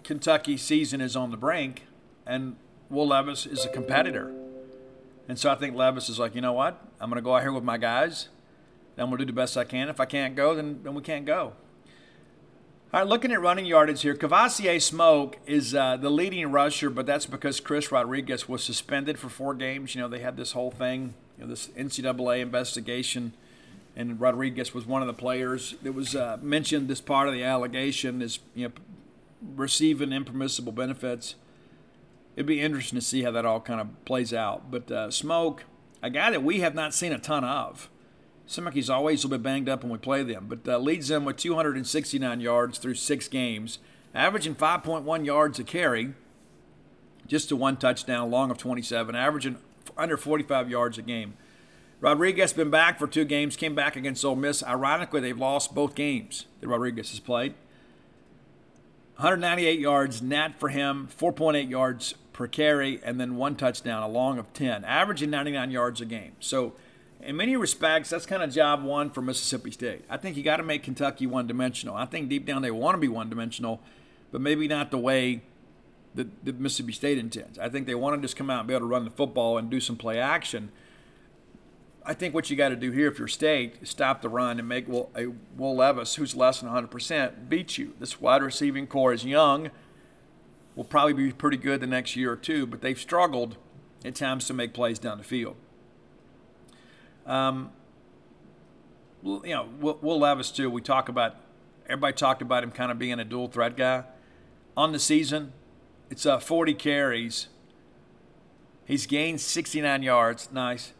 [0.02, 1.82] Kentucky's season is on the brink,
[2.26, 2.56] and
[2.90, 4.32] Will Levis is a competitor.
[5.28, 6.82] And so I think Levis is like, you know what?
[7.00, 8.28] I'm going to go out here with my guys.
[8.98, 9.88] I'm going to do the best I can.
[9.88, 11.54] If I can't go, then, then we can't go.
[12.92, 17.06] All right, looking at running yardage here, Kavosiey Smoke is uh, the leading rusher, but
[17.06, 19.94] that's because Chris Rodriguez was suspended for four games.
[19.94, 23.33] You know, they had this whole thing know, this NCAA investigation,
[23.96, 27.44] and Rodriguez was one of the players that was uh, mentioned as part of the
[27.44, 28.74] allegation is you know
[29.57, 31.35] receiving impermissible benefits.
[32.37, 34.70] It'd be interesting to see how that all kind of plays out.
[34.70, 35.64] But uh, Smoke,
[36.02, 37.90] a guy that we have not seen a ton of,
[38.46, 40.78] Seems like he's always a little bit banged up when we play them, but uh,
[40.78, 43.78] leads them with 269 yards through six games,
[44.14, 46.12] averaging 5.1 yards a carry,
[47.26, 49.57] just to one touchdown, long of 27, averaging
[49.96, 51.35] under 45 yards a game.
[52.00, 54.62] Rodriguez been back for two games, came back against Ole Miss.
[54.64, 57.55] Ironically, they've lost both games that Rodriguez has played.
[59.16, 64.38] 198 yards net for him, 4.8 yards per carry, and then one touchdown, a long
[64.38, 66.33] of 10, averaging 99 yards a game.
[66.40, 66.72] So,
[67.20, 70.05] in many respects, that's kind of job one for Mississippi State.
[70.11, 71.94] I think you got to make Kentucky one dimensional.
[71.94, 73.81] I think deep down they want to be one dimensional,
[74.33, 75.42] but maybe not the way
[76.14, 77.59] that, that Mississippi State intends.
[77.59, 79.59] I think they want to just come out and be able to run the football
[79.59, 80.70] and do some play action.
[82.05, 84.59] I think what you got to do here, if you're state, is stop the run
[84.59, 87.94] and make Will, a Will Levis, who's less than 100%, beat you.
[88.01, 89.70] This wide receiving core is young,
[90.75, 93.57] will probably be pretty good the next year or two, but they've struggled
[94.05, 95.57] at times to make plays down the field.
[97.25, 97.70] Um,
[99.22, 100.68] you know, Will, Will Levis too.
[100.68, 101.37] We talk about
[101.87, 104.05] everybody talked about him kind of being a dual threat guy.
[104.77, 105.53] On the season,
[106.12, 107.48] it's uh, 40 carries.
[108.85, 110.48] He's gained 69 yards.
[110.53, 110.92] Nice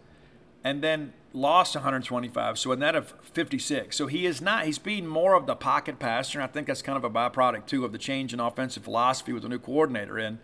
[0.65, 3.97] and then lost 125, so a net of 56.
[3.97, 6.83] So he is not, he's being more of the pocket passer, and I think that's
[6.83, 10.19] kind of a byproduct, too, of the change in offensive philosophy with the new coordinator.
[10.19, 10.39] And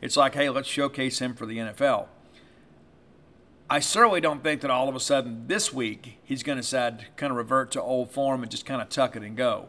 [0.00, 2.06] it's like, hey, let's showcase him for the NFL.
[3.70, 7.30] I certainly don't think that all of a sudden this week he's going to kind
[7.30, 9.68] of revert to old form and just kind of tuck it and go.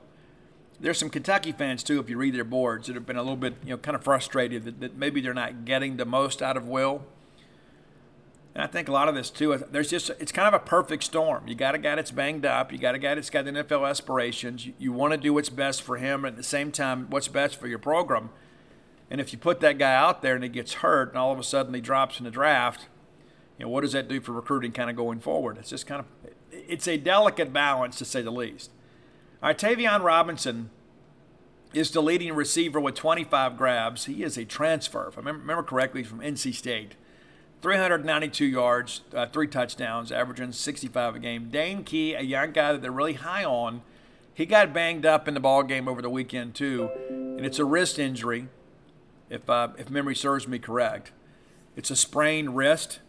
[0.81, 3.35] There's some Kentucky fans, too, if you read their boards, that have been a little
[3.35, 6.55] bit, you know, kind of frustrated that, that maybe they're not getting the most out
[6.55, 7.03] of Will.
[8.55, 11.03] And I think a lot of this too, there's just, it's kind of a perfect
[11.03, 11.47] storm.
[11.47, 12.71] You got a guy that's banged up.
[12.71, 14.65] You got a guy that's got the NFL aspirations.
[14.65, 17.59] You, you want to do what's best for him, at the same time, what's best
[17.59, 18.29] for your program.
[19.09, 21.39] And if you put that guy out there and he gets hurt and all of
[21.39, 22.87] a sudden he drops in the draft,
[23.57, 25.57] you know, what does that do for recruiting kind of going forward?
[25.57, 28.71] It's just kind of, it's a delicate balance to say the least.
[29.43, 30.69] Tayvion Robinson
[31.73, 34.05] is the leading receiver with 25 grabs.
[34.05, 36.95] He is a transfer, if I remember correctly, from NC State.
[37.61, 41.49] 392 yards, uh, three touchdowns, averaging 65 a game.
[41.49, 43.81] Dane Key, a young guy that they're really high on,
[44.33, 47.65] he got banged up in the ball game over the weekend too, and it's a
[47.65, 48.47] wrist injury,
[49.29, 51.11] if uh, if memory serves me correct.
[51.75, 52.99] It's a sprained wrist,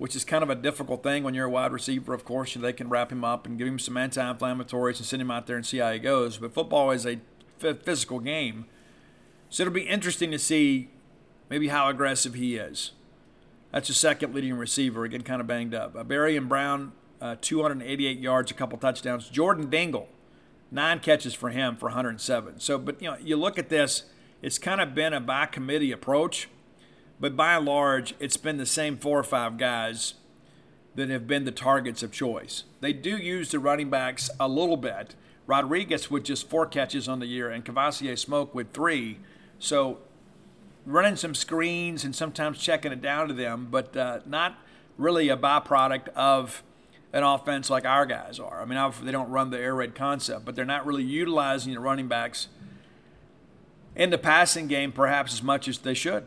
[0.00, 2.14] which is kind of a difficult thing when you're a wide receiver.
[2.14, 5.30] Of course, they can wrap him up and give him some anti-inflammatories and send him
[5.30, 6.38] out there and see how he goes.
[6.38, 7.20] But football is a
[7.58, 8.64] physical game,
[9.50, 10.88] so it'll be interesting to see
[11.50, 12.92] maybe how aggressive he is.
[13.72, 15.94] That's the second leading receiver, again, kind of banged up.
[15.94, 19.28] Uh, and Brown, uh, 288 yards, a couple touchdowns.
[19.28, 20.08] Jordan Dingle,
[20.70, 22.58] nine catches for him for 107.
[22.60, 24.04] So, but you know, you look at this,
[24.40, 26.48] it's kind of been a by committee approach,
[27.20, 30.14] but by and large, it's been the same four or five guys
[30.94, 32.64] that have been the targets of choice.
[32.80, 35.14] They do use the running backs a little bit.
[35.46, 39.18] Rodriguez with just four catches on the year, and Kavosiey Smoke with three.
[39.58, 39.98] So
[40.86, 44.58] running some screens and sometimes checking it down to them, but uh, not
[44.96, 46.62] really a byproduct of
[47.12, 48.62] an offense like our guys are.
[48.62, 51.80] I mean, they don't run the air raid concept, but they're not really utilizing the
[51.80, 52.48] running backs
[53.96, 56.26] in the passing game perhaps as much as they should.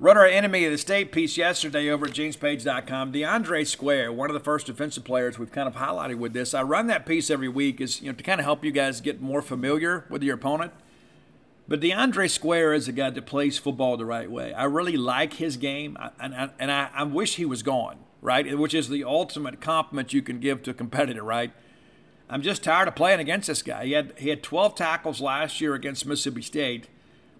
[0.00, 3.12] Wrote our enemy of the state piece yesterday over at genespage.com.
[3.12, 6.54] DeAndre Square, one of the first defensive players we've kind of highlighted with this.
[6.54, 9.00] I run that piece every week is you know to kind of help you guys
[9.00, 10.72] get more familiar with your opponent.
[11.66, 14.54] But DeAndre Square is a guy that plays football the right way.
[14.54, 18.56] I really like his game, and, I, and I, I wish he was gone, right?
[18.56, 21.52] Which is the ultimate compliment you can give to a competitor, right?
[22.30, 23.86] I'm just tired of playing against this guy.
[23.86, 26.88] He had he had 12 tackles last year against Mississippi State,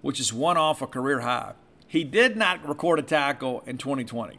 [0.02, 1.52] which is one off a career high.
[1.88, 4.38] He did not record a tackle in 2020.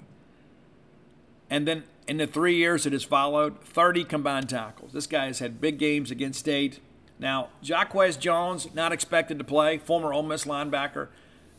[1.49, 4.93] And then in the three years that has followed, 30 combined tackles.
[4.93, 6.79] This guy has had big games against State.
[7.17, 11.09] Now, Jacquez Jones, not expected to play, former Ole Miss linebacker.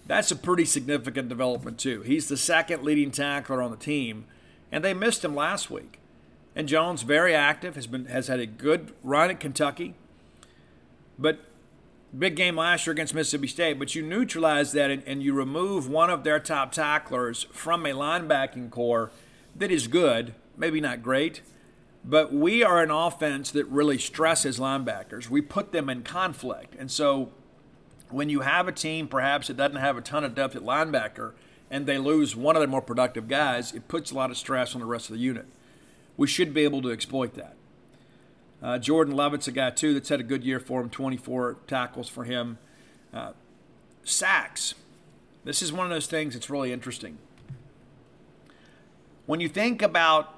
[0.06, 2.02] That's a pretty significant development, too.
[2.02, 4.24] He's the second leading tackler on the team,
[4.72, 5.98] and they missed him last week.
[6.56, 9.94] And Jones, very active, has been has had a good run at Kentucky.
[11.18, 11.40] But
[12.18, 15.88] big game last year against Mississippi State, but you neutralize that and, and, you remove
[15.88, 19.10] one of their top tacklers from a linebacking core
[19.56, 21.40] that is good, maybe not great,
[22.04, 25.28] but we are an offense that really stresses linebackers.
[25.28, 26.74] We put them in conflict.
[26.78, 27.30] And so
[28.08, 31.32] when you have a team perhaps that doesn't have a ton of depth at linebacker
[31.70, 34.74] and they lose one of their more productive guys, it puts a lot of stress
[34.74, 35.46] on the rest of the unit.
[36.16, 37.54] We should be able to exploit that.
[38.62, 42.08] Uh, Jordan Lovett's a guy, too, that's had a good year for him 24 tackles
[42.08, 42.58] for him.
[43.12, 43.32] Uh,
[44.04, 44.74] sacks.
[45.44, 47.18] This is one of those things that's really interesting.
[49.26, 50.34] When you think about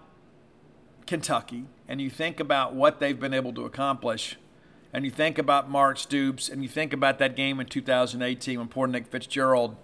[1.07, 4.37] Kentucky and you think about what they've been able to accomplish,
[4.93, 8.69] and you think about Mark Stoops, and you think about that game in 2018 when
[8.69, 9.77] poor Nick Fitzgerald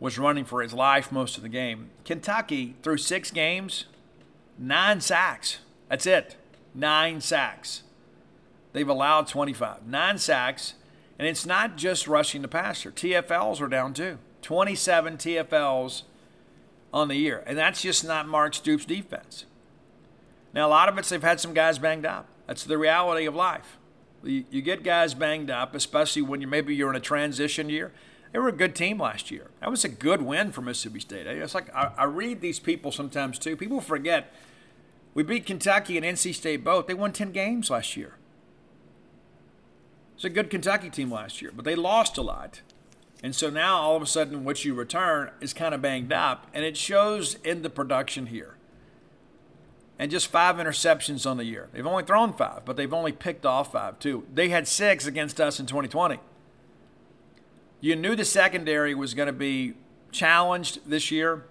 [0.00, 1.90] was running for his life most of the game.
[2.04, 3.84] Kentucky, through six games,
[4.58, 5.58] nine sacks.
[5.88, 6.36] That's it.
[6.74, 7.82] Nine sacks.
[8.72, 9.86] They've allowed 25.
[9.86, 10.74] Nine sacks.
[11.18, 12.90] And it's not just rushing the passer.
[12.90, 14.18] TFLs are down too.
[14.40, 16.02] 27 TFLs
[16.92, 17.42] on the year.
[17.46, 19.44] And that's just not Mark Stoops' defense.
[20.54, 22.26] Now, a lot of it's they've had some guys banged up.
[22.46, 23.78] That's the reality of life.
[24.22, 27.92] You, get guys banged up, especially when you maybe you're in a transition year.
[28.32, 29.50] They were a good team last year.
[29.60, 31.26] That was a good win for Mississippi State.
[31.26, 33.56] It's like I, I read these people sometimes too.
[33.56, 34.32] People forget
[35.14, 36.86] we beat Kentucky and NC State both.
[36.86, 38.16] They won 10 games last year.
[40.14, 42.62] It's a good Kentucky team last year, but they lost a lot.
[43.22, 46.46] And so now all of a sudden what you return is kind of banged up,
[46.52, 48.56] and it shows in the production here.
[49.98, 51.68] And just five interceptions on the year.
[51.72, 54.26] They've only thrown five, but they've only picked off five, too.
[54.32, 56.18] They had six against us in 2020.
[57.80, 59.74] You knew the secondary was going to be
[60.10, 61.44] challenged this year.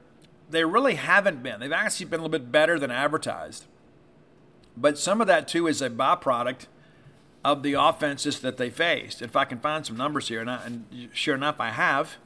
[0.52, 1.60] They really haven't been.
[1.60, 3.66] They've actually been a little bit better than advertised.
[4.78, 6.68] But some of that, too, is a byproduct
[7.44, 9.22] of the offenses that they faced.
[9.22, 12.18] If I can find some numbers here, and, I, and sure enough, I have.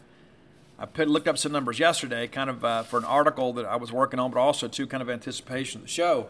[0.78, 3.78] I put, looked up some numbers yesterday, kind of uh, for an article that I
[3.78, 6.28] was working on, but also too kind of anticipation of the show.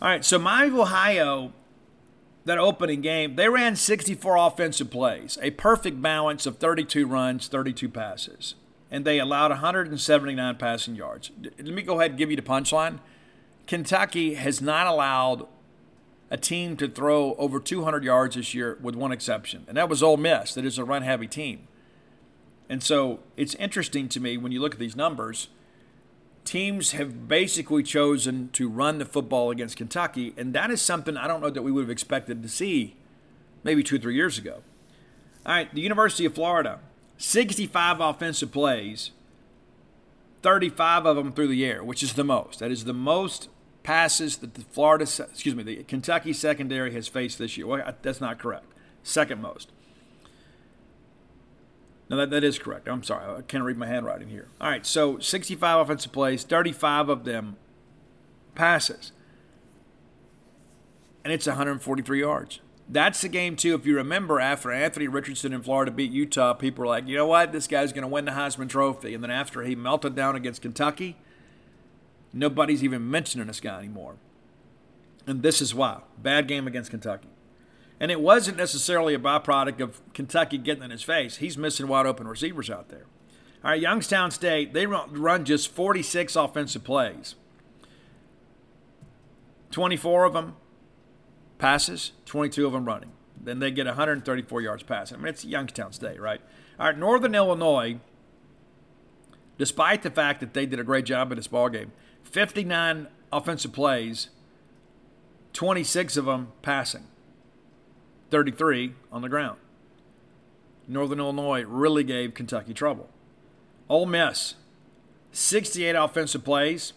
[0.00, 1.52] All right, so Miami, Ohio,
[2.44, 7.88] that opening game, they ran 64 offensive plays, a perfect balance of 32 runs, 32
[7.88, 8.54] passes,
[8.90, 11.30] and they allowed 179 passing yards.
[11.42, 13.00] Let me go ahead and give you the punchline.
[13.66, 15.46] Kentucky has not allowed
[16.30, 20.02] a team to throw over 200 yards this year, with one exception, and that was
[20.02, 20.54] Ole Miss.
[20.54, 21.68] That is a run-heavy team,
[22.68, 25.48] and so it's interesting to me when you look at these numbers.
[26.44, 31.28] Teams have basically chosen to run the football against Kentucky, and that is something I
[31.28, 32.96] don't know that we would have expected to see
[33.64, 34.62] maybe two or three years ago.
[35.44, 36.80] All right, the University of Florida,
[37.18, 39.10] 65 offensive plays,
[40.42, 42.60] 35 of them through the air, which is the most.
[42.60, 43.48] That is the most
[43.82, 47.66] passes that the Florida, excuse me, the Kentucky secondary has faced this year.
[47.66, 48.66] Well, that's not correct.
[49.02, 49.72] Second most.
[52.08, 52.88] No, that, that is correct.
[52.88, 53.36] I'm sorry.
[53.36, 54.48] I can't read my handwriting here.
[54.60, 57.56] All right, so 65 offensive plays, 35 of them
[58.54, 59.12] passes.
[61.24, 62.60] And it's 143 yards.
[62.88, 63.74] That's the game, too.
[63.74, 67.26] If you remember, after Anthony Richardson in Florida beat Utah, people were like, you know
[67.26, 67.52] what?
[67.52, 69.12] This guy's going to win the Heisman Trophy.
[69.14, 71.16] And then after he melted down against Kentucky,
[72.32, 74.16] Nobody's even mentioning this guy anymore.
[75.26, 76.00] And this is why.
[76.22, 77.28] Bad game against Kentucky.
[78.00, 81.36] And it wasn't necessarily a byproduct of Kentucky getting in his face.
[81.36, 83.06] He's missing wide open receivers out there.
[83.64, 87.34] All right, Youngstown State, they run just 46 offensive plays.
[89.70, 90.54] 24 of them
[91.58, 93.12] passes, 22 of them running.
[93.40, 95.18] Then they get 134 yards passing.
[95.18, 96.40] I mean, it's Youngstown State, right?
[96.78, 97.98] All right, Northern Illinois,
[99.56, 101.92] despite the fact that they did a great job in this ball game,
[102.24, 104.30] 59 offensive plays,
[105.52, 107.04] 26 of them passing,
[108.30, 109.58] 33 on the ground.
[110.86, 113.08] Northern Illinois really gave Kentucky trouble.
[113.88, 114.54] Ole Miss,
[115.32, 116.92] 68 offensive plays,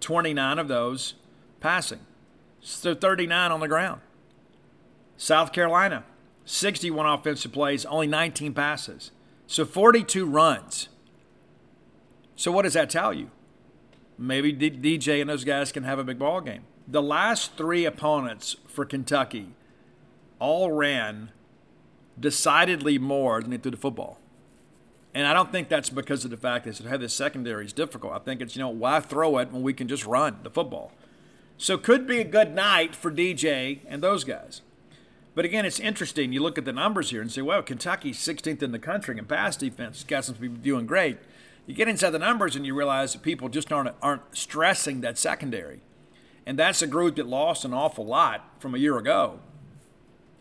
[0.00, 1.14] 29 of those
[1.60, 2.00] passing.
[2.66, 4.00] So 39 on the ground.
[5.18, 6.04] South Carolina,
[6.46, 9.10] 61 offensive plays, only 19 passes.
[9.46, 10.88] So 42 runs.
[12.36, 13.30] So what does that tell you?
[14.16, 16.62] Maybe DJ and those guys can have a big ball game.
[16.88, 19.48] The last three opponents for Kentucky
[20.38, 21.32] all ran
[22.18, 24.18] decidedly more than they threw the football.
[25.12, 28.14] And I don't think that's because of the fact that hey, the secondary is difficult.
[28.14, 30.92] I think it's, you know, why throw it when we can just run the football?
[31.64, 34.60] So could be a good night for DJ and those guys.
[35.34, 36.32] But again, it's interesting.
[36.32, 39.24] You look at the numbers here and say, well, Kentucky's 16th in the country in
[39.24, 40.04] pass defense.
[40.06, 41.18] Seems to be doing great
[41.66, 45.16] you get inside the numbers and you realize that people just aren't aren't stressing that
[45.16, 45.80] secondary,
[46.46, 49.40] and that's a group that lost an awful lot from a year ago.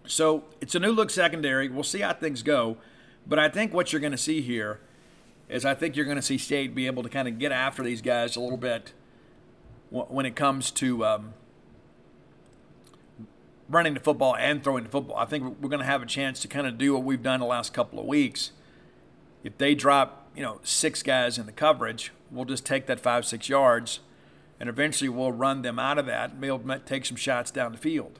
[0.05, 1.69] So it's a new look secondary.
[1.69, 2.78] We'll see how things go,
[3.26, 4.82] but I think what you're going to see here
[5.47, 7.84] is I think you're going to see State be able to kind of get after
[7.84, 8.91] these guys a little bit
[9.93, 11.33] when it comes to um,
[13.69, 15.15] running the football and throwing the football.
[15.17, 17.39] I think we're going to have a chance to kind of do what we've done
[17.39, 18.51] the last couple of weeks.
[19.43, 23.25] If they drop you know, six guys in the coverage, we'll just take that five,
[23.25, 23.99] six yards,
[24.59, 27.51] and eventually we'll run them out of that and be able to take some shots
[27.51, 28.19] down the field.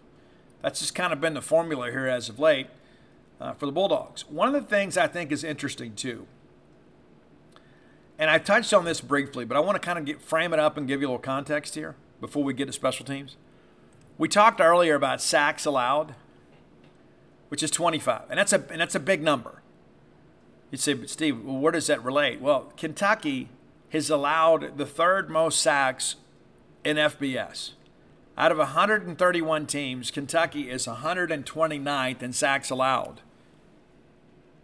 [0.62, 2.68] That's just kind of been the formula here as of late
[3.42, 4.30] uh, for the Bulldogs.
[4.30, 6.28] One of the things I think is interesting too,
[8.24, 10.60] and I touched on this briefly, but I want to kind of get, frame it
[10.60, 13.36] up and give you a little context here before we get to special teams?
[14.18, 16.16] We talked earlier about sacks allowed,
[17.50, 19.62] which is 25, and that's a and that's a big number.
[20.72, 22.40] You'd say, but Steve, well, where does that relate?
[22.40, 23.50] Well, Kentucky
[23.90, 26.16] has allowed the third most sacks
[26.86, 27.72] in FBS.
[28.38, 33.20] Out of 131 teams, Kentucky is 129th in sacks allowed.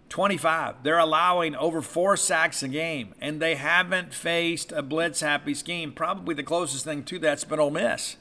[0.10, 0.84] 25.
[0.84, 5.92] They're allowing over four sacks a game, and they haven't faced a blitz happy scheme.
[5.92, 8.18] Probably the closest thing to that's been Ole Miss.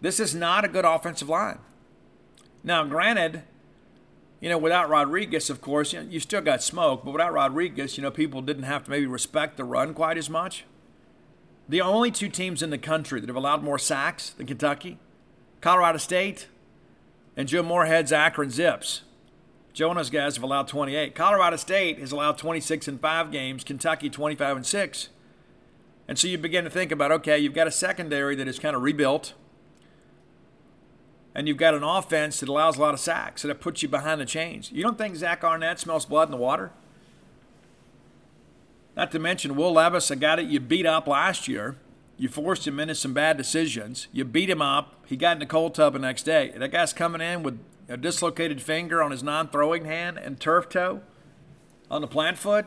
[0.00, 1.58] This is not a good offensive line.
[2.62, 3.42] Now, granted,
[4.40, 7.96] you know, without Rodriguez, of course, you, know, you still got smoke, but without Rodriguez,
[7.96, 10.64] you know, people didn't have to maybe respect the run quite as much.
[11.68, 14.98] The only two teams in the country that have allowed more sacks than Kentucky,
[15.60, 16.46] Colorado State
[17.36, 19.02] and Jim Moorhead's Akron Zips.
[19.76, 21.14] His guys have allowed 28.
[21.14, 25.08] Colorado State has allowed 26 in five games, Kentucky 25 and 6.
[26.08, 28.74] And so you begin to think about okay, you've got a secondary that is kind
[28.74, 29.34] of rebuilt,
[31.34, 33.88] and you've got an offense that allows a lot of sacks, and it puts you
[33.88, 34.72] behind the chains.
[34.72, 36.70] You don't think Zach Arnett smells blood in the water?
[38.96, 41.76] Not to mention Will Levis, a guy that you beat up last year.
[42.16, 44.08] You forced him into some bad decisions.
[44.10, 45.04] You beat him up.
[45.04, 46.54] He got in the cold tub the next day.
[46.56, 50.68] That guy's coming in with a dislocated finger on his non throwing hand and turf
[50.68, 51.02] toe
[51.90, 52.66] on the plant foot.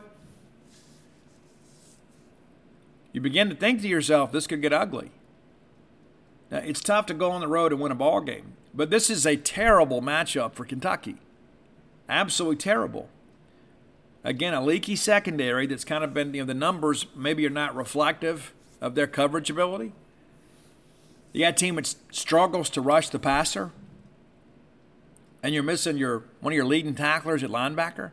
[3.12, 5.10] You begin to think to yourself, this could get ugly.
[6.50, 9.10] Now, it's tough to go on the road and win a ball game, but this
[9.10, 11.16] is a terrible matchup for Kentucky.
[12.08, 13.08] Absolutely terrible.
[14.22, 17.74] Again, a leaky secondary that's kind of been, you know, the numbers maybe are not
[17.74, 19.92] reflective of their coverage ability.
[21.32, 23.70] You got a team that struggles to rush the passer,
[25.42, 28.12] and you're missing your one of your leading tacklers at linebacker.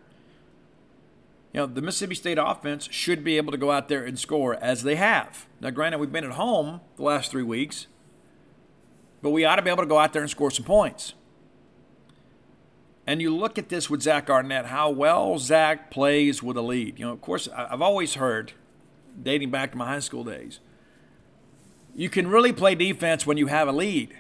[1.54, 4.56] You know, the Mississippi State offense should be able to go out there and score
[4.56, 5.48] as they have.
[5.60, 7.88] Now, granted, we've been at home the last three weeks,
[9.22, 11.14] but we ought to be able to go out there and score some points.
[13.08, 17.00] And you look at this with Zach Arnett, how well Zach plays with a lead.
[17.00, 18.52] You know, of course, I've always heard,
[19.22, 20.60] dating back to my high school days,
[21.96, 24.16] you can really play defense when you have a lead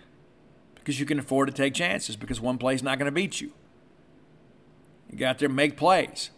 [0.88, 3.42] because you can afford to take chances because one play is not going to beat
[3.42, 3.52] you.
[5.12, 6.30] You got there make plays.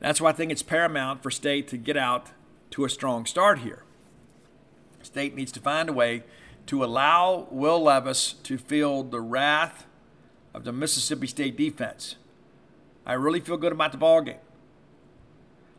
[0.00, 2.28] That's why I think it's paramount for State to get out
[2.70, 3.82] to a strong start here.
[5.02, 6.22] State needs to find a way
[6.64, 9.84] to allow Will Levis to feel the wrath
[10.54, 12.16] of the Mississippi State defense.
[13.04, 14.36] I really feel good about the ball game.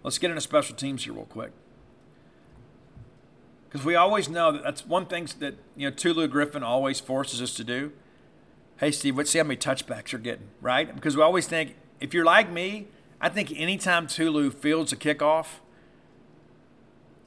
[0.03, 1.51] Let's get into special teams here real quick.
[3.73, 7.41] Because we always know that that's one thing that you know Tulu Griffin always forces
[7.41, 7.91] us to do.
[8.77, 10.93] Hey Steve, let's see how many touchbacks you're getting, right?
[10.93, 12.87] Because we always think if you're like me,
[13.19, 15.55] I think anytime Tulu fields a kickoff,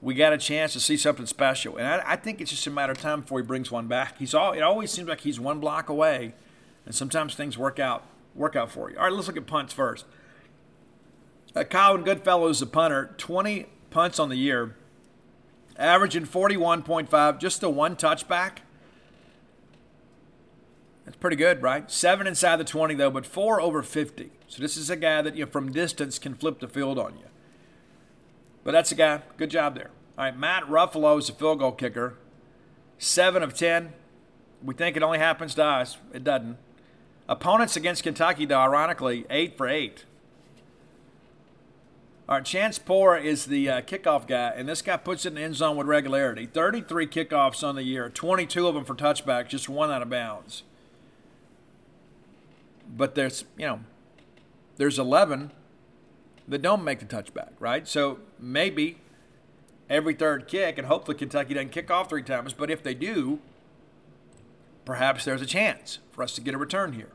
[0.00, 1.78] we got a chance to see something special.
[1.78, 4.18] And I, I, think it's just a matter of time before he brings one back.
[4.18, 6.32] He's all it always seems like he's one block away
[6.84, 8.04] and sometimes things work out
[8.36, 8.96] work out for you.
[8.98, 10.04] All right, let's look at punts first.
[11.56, 14.76] Uh, Colin Goodfellow is a punter, 20 punts on the year,
[15.78, 18.58] averaging 41.5, just a one touchback.
[21.04, 21.90] That's pretty good, right?
[21.90, 24.30] Seven inside the 20, though, but four over 50.
[24.48, 27.26] So this is a guy that you from distance can flip the field on you.
[28.64, 29.22] But that's a guy.
[29.36, 29.90] Good job there.
[30.18, 32.16] All right, Matt Ruffolo is a field goal kicker.
[32.98, 33.92] Seven of 10.
[34.64, 35.98] We think it only happens to us.
[36.12, 36.56] It doesn't.
[37.28, 40.05] Opponents against Kentucky, though, ironically, eight for eight.
[42.28, 45.34] All right, Chance Poore is the uh, kickoff guy, and this guy puts it in
[45.36, 46.44] the end zone with regularity.
[46.44, 50.64] 33 kickoffs on the year, 22 of them for touchbacks, just one out of bounds.
[52.88, 53.80] But there's, you know,
[54.76, 55.52] there's 11
[56.48, 57.86] that don't make the touchback, right?
[57.86, 58.98] So maybe
[59.88, 63.38] every third kick, and hopefully Kentucky doesn't kick off three times, but if they do,
[64.84, 67.12] perhaps there's a chance for us to get a return here.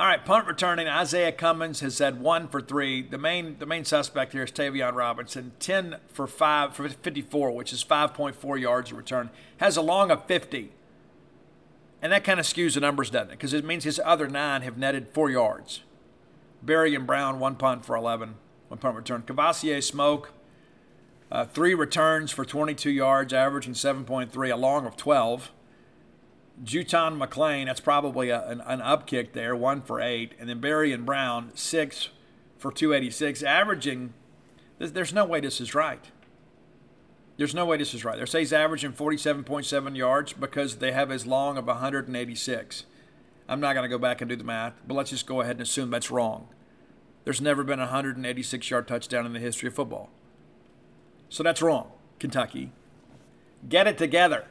[0.00, 3.02] All right, punt returning Izayah Cummings has had one for three.
[3.02, 7.70] The main the main suspect here is Tayvion Robinson, ten for five for 54, which
[7.70, 9.28] is 5.4 yards a return.
[9.58, 10.72] Has a long of 50,
[12.00, 13.32] and that kind of skews the numbers, doesn't it?
[13.32, 15.82] Because it means his other nine have netted four yards.
[16.62, 18.36] Barry and Brown one punt for 11,
[18.68, 19.20] one punt return.
[19.20, 20.32] Kavosiey Smoke,
[21.30, 25.52] uh, three returns for 22 yards, averaging 7.3, a long of 12.
[26.62, 30.34] JuTahn McClain, that's probably a, an, an upkick there, one for eight.
[30.38, 32.08] And then Barry and Brown, six
[32.58, 34.12] for 286, averaging.
[34.78, 36.04] There's no way this is right.
[37.36, 38.18] There's no way this is right.
[38.18, 42.84] They say he's averaging 47.7 yards because they have as long of 186.
[43.48, 45.56] I'm not going to go back and do the math, but let's just go ahead
[45.56, 46.48] and assume that's wrong.
[47.24, 50.10] There's never been a 186 yard touchdown in the history of football.
[51.30, 52.72] So that's wrong, Kentucky.
[53.68, 54.44] Get it together.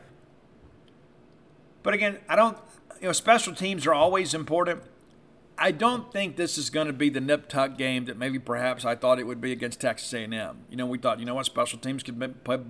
[1.83, 2.57] But again, I don't,
[2.99, 4.83] you know, special teams are always important.
[5.61, 8.85] I don't think this is going to be the nip tuck game that maybe perhaps
[8.85, 10.57] I thought it would be against Texas A&M.
[10.69, 12.17] You know, we thought, you know what, special teams could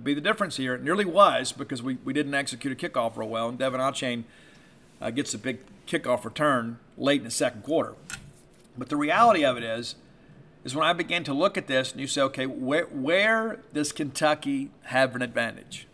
[0.04, 0.74] be the difference here.
[0.74, 4.24] It nearly was because we, we didn't execute a kickoff real well, and De'Von Achane
[5.00, 7.94] uh, gets a big kickoff return late in the second quarter.
[8.76, 9.94] But the reality of it is,
[10.64, 13.92] is when I began to look at this and you say, okay, where, where does
[13.92, 15.86] Kentucky have an advantage?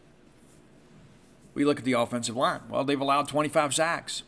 [1.57, 2.61] We look at the offensive line.
[2.68, 4.22] Well, they've allowed 25 sacks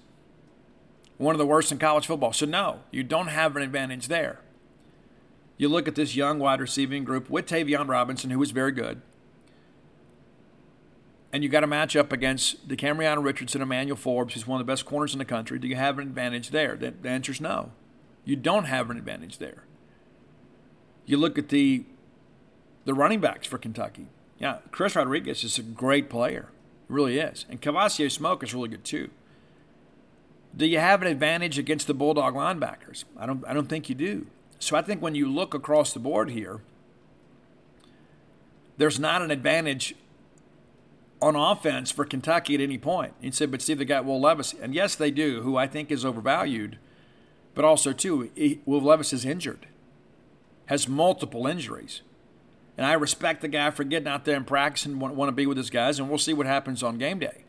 [1.18, 2.32] one of the worst in college football.
[2.32, 4.40] So, no, you don't have an advantage there.
[5.58, 9.02] You look at this young wide receiving group with Tayvion Robinson, who was very good,
[11.32, 14.72] and you got to match up against DeCamerion Richardson, Emmanuel Forbes, who's one of the
[14.72, 15.58] best corners in the country.
[15.58, 16.76] Do you have an advantage there?
[16.76, 17.72] The answer is no.
[18.24, 19.64] You don't have an advantage there.
[21.04, 21.84] You look at the
[22.84, 24.06] the running backs for Kentucky.
[24.38, 26.48] Yeah, Chris Rodriguez is a great player.
[26.88, 27.44] Really is.
[27.48, 29.10] And Kavosiey Smoke is really good too.
[30.56, 33.04] Do you have an advantage against the Bulldog linebackers?
[33.16, 34.26] I don't, I don't think you do.
[34.58, 36.60] So I think when you look across the board here,
[38.76, 39.94] there's not an advantage
[41.20, 43.12] on offense for Kentucky at any point.
[43.20, 44.54] You say, but Steve, they got Will Levis.
[44.54, 46.78] And yes, they do, who I think is overvalued.
[47.54, 48.30] But also, too,
[48.64, 49.66] Will Levis is injured,
[50.66, 52.02] has multiple injuries.
[52.78, 55.46] And I respect the guy for getting out there and practicing, want, want to be
[55.46, 57.42] with his guys, and we'll see what happens on game day.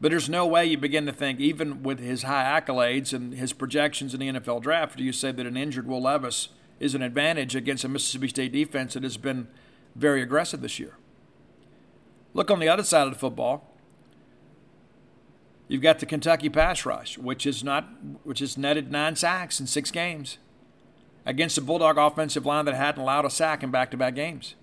[0.00, 3.52] But there's no way you begin to think, even with his high accolades and his
[3.52, 6.48] projections in the NFL draft, do you say that an injured Will Levis
[6.80, 9.48] is an advantage against a Mississippi State defense that has been
[9.94, 10.96] very aggressive this year?
[12.32, 13.68] Look on the other side of the football.
[15.66, 17.90] You've got the Kentucky pass rush, which is not
[18.24, 20.38] which has netted nine sacks in six games
[21.26, 24.54] against a Bulldog offensive line that hadn't allowed a sack in back-to-back games.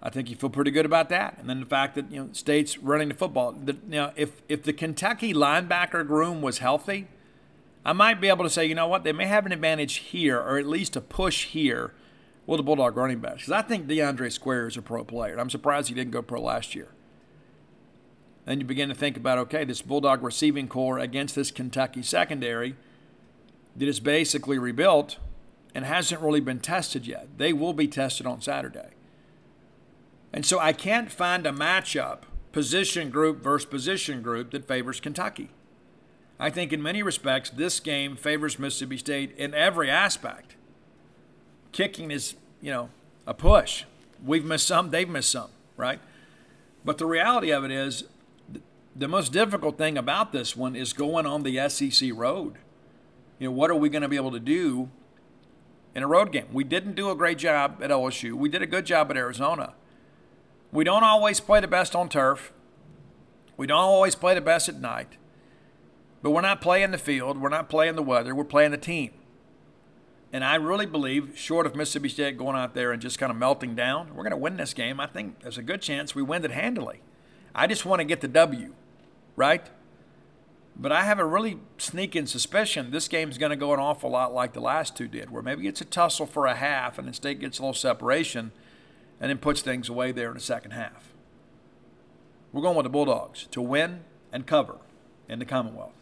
[0.00, 1.36] I think you feel pretty good about that.
[1.38, 3.52] And then the fact that you know State's running the football.
[3.52, 7.08] The, you know, if if the Kentucky linebacker room was healthy,
[7.84, 10.38] I might be able to say, you know what, they may have an advantage here,
[10.38, 11.92] or at least a push here
[12.46, 13.42] with the Bulldog running backs.
[13.42, 15.38] Because I think DeAndre Square is a pro player.
[15.38, 16.88] I'm surprised he didn't go pro last year.
[18.44, 22.76] Then you begin to think about, okay, this Bulldog receiving core against this Kentucky secondary
[23.78, 25.16] that is basically rebuilt
[25.74, 27.38] and hasn't really been tested yet.
[27.38, 28.90] They will be tested on Saturday.
[30.32, 32.20] And so I can't find a matchup,
[32.52, 35.50] position group versus position group, that favors Kentucky.
[36.38, 40.54] I think in many respects, this game favors Mississippi State in every aspect.
[41.72, 42.90] Kicking is, you know,
[43.26, 43.84] a push.
[44.24, 46.00] We've missed some, they've missed some, right?
[46.84, 48.04] But the reality of it is,
[48.94, 52.54] the most difficult thing about this one is going on the SEC road.
[53.38, 54.90] You know, what are we going to be able to do
[55.94, 56.46] in a road game?
[56.52, 58.32] We didn't do a great job at LSU.
[58.32, 59.74] We did a good job at Arizona.
[60.72, 62.52] We don't always play the best on turf.
[63.56, 65.16] We don't always play the best at night.
[66.22, 67.40] But we're not playing the field.
[67.40, 68.34] We're not playing the weather.
[68.34, 69.12] We're playing the team.
[70.32, 73.38] And I really believe, short of Mississippi State going out there and just kind of
[73.38, 75.00] melting down, we're going to win this game.
[75.00, 77.00] I think there's a good chance we win it handily.
[77.54, 78.74] I just want to get the W,
[79.36, 79.66] right?
[80.78, 84.32] But I have a really sneaking suspicion this game's going to go an awful lot
[84.32, 87.12] like the last two did, where maybe it's a tussle for a half and the
[87.12, 88.52] state gets a little separation–
[89.20, 91.12] and then puts things away there in the second half.
[92.52, 94.76] We're going with the Bulldogs to win and cover
[95.28, 95.92] in the Commonwealth.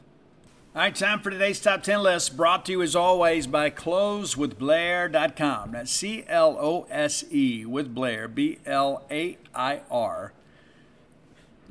[0.74, 5.72] All right, time for today's top 10 list, brought to you as always by closewithblair.com.
[5.72, 10.34] That's C L O S E with Blair, B L A I R.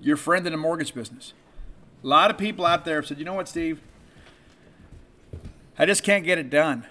[0.01, 1.34] Your friend in the mortgage business.
[2.06, 3.82] A lot of people out there have said, you know what, Steve?
[5.76, 6.86] I just can't get it done.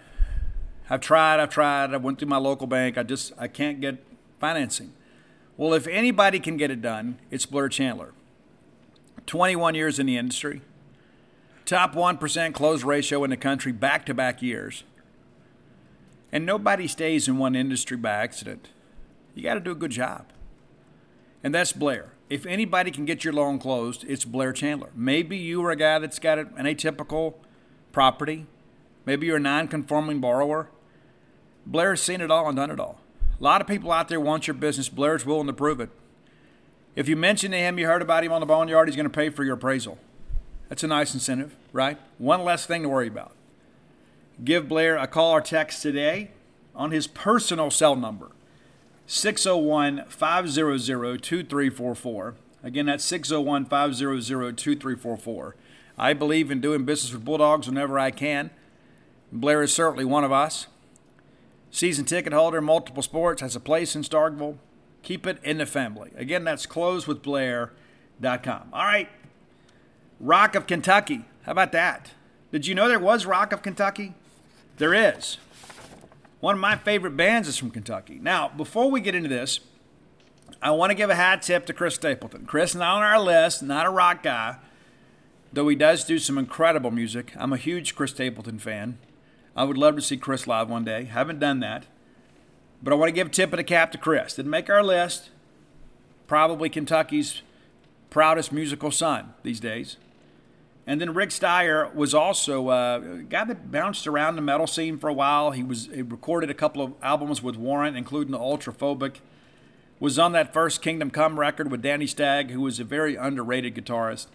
[0.91, 2.99] I've tried, I've tried, I went through my local bank.
[2.99, 4.05] I just I can't get
[4.41, 4.93] financing.
[5.57, 8.12] Well, if anybody can get it done, it's Blair Chandler.
[9.27, 10.62] 21 years in the industry,
[11.65, 14.83] top 1% close ratio in the country back to back years.
[16.33, 18.69] And nobody stays in one industry by accident.
[19.37, 20.27] You got to do a good job.
[21.45, 22.14] And that's Blair.
[22.35, 24.91] If anybody can get your loan closed, it's Blair Chandler.
[24.97, 27.35] Maybe you are a guy that's got an atypical
[27.93, 28.47] property.
[29.07, 30.68] Maybe you're a non conforming borrower.
[31.64, 32.99] Blair's seen it all and done it all.
[33.39, 34.89] A lot of people out there want your business.
[34.89, 35.91] Blair's willing to prove it.
[36.97, 39.11] If you mention to him you heard about him on the boneyard, he's going to
[39.11, 39.97] pay for your appraisal.
[40.68, 41.99] That's a nice incentive, right?
[42.18, 43.30] One less thing to worry about.
[44.43, 46.32] Give Blair a call or text today
[46.74, 48.32] on his personal cell number
[49.07, 52.35] 601 500 2344.
[52.63, 55.57] Again, that's 601 500 2344.
[55.97, 58.51] I believe in doing business with Bulldogs whenever I can.
[59.31, 60.67] Blair is certainly one of us.
[61.71, 64.59] Season ticket holder, multiple sports, has a place in Starkville.
[65.03, 66.11] Keep it in the family.
[66.17, 68.69] Again, that's closewithblair.com.
[68.73, 69.09] All right.
[70.21, 71.25] Rock of Kentucky.
[71.43, 72.13] How about that?
[72.53, 74.15] Did you know there was Rock of Kentucky?
[74.79, 75.39] There is.
[76.45, 78.18] One of my favorite bands is from Kentucky.
[78.20, 79.61] Now, before we get into this,
[80.61, 82.45] I want to give a hat tip to Chris Stapleton.
[82.45, 84.59] Chris, not on our list, not a rock guy,
[85.55, 87.32] though he does do some incredible music.
[87.34, 88.99] I'm a huge Chris Stapleton fan.
[89.57, 91.05] I would love to see Chris live one day.
[91.05, 91.86] Haven't done that.
[92.82, 94.34] But I want to give a tip of the cap to Chris.
[94.34, 95.30] Didn't make our list.
[96.26, 97.40] Probably Kentucky's
[98.11, 99.97] proudest musical son these days.
[100.87, 104.99] And then Rick Steier was also uh, a guy that bounced around the metal scene
[104.99, 105.53] for a while.
[105.53, 109.16] He was he recorded a couple of albums with Warrant, including the Ultraphobic.
[109.99, 113.74] Was on that first Kingdom Come record with Danny Stagg, who was a very underrated
[113.74, 114.26] guitarist,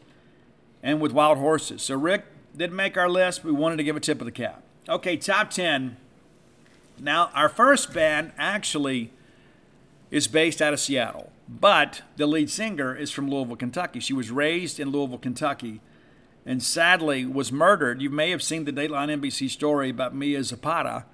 [0.82, 1.84] and with Wild Horses.
[1.84, 2.26] So Rick
[2.58, 3.44] didn't make our list.
[3.44, 4.64] But we wanted to give a tip of the cap.
[4.88, 5.98] Okay, top ten.
[7.00, 9.12] Now our first band actually
[10.10, 14.00] is based out of Seattle, but the lead singer is from Louisville, Kentucky.
[14.00, 15.82] She was raised in Louisville, Kentucky
[16.46, 18.02] and sadly was murdered.
[18.02, 21.06] You may have seen the Dateline NBC story about Mia Zapata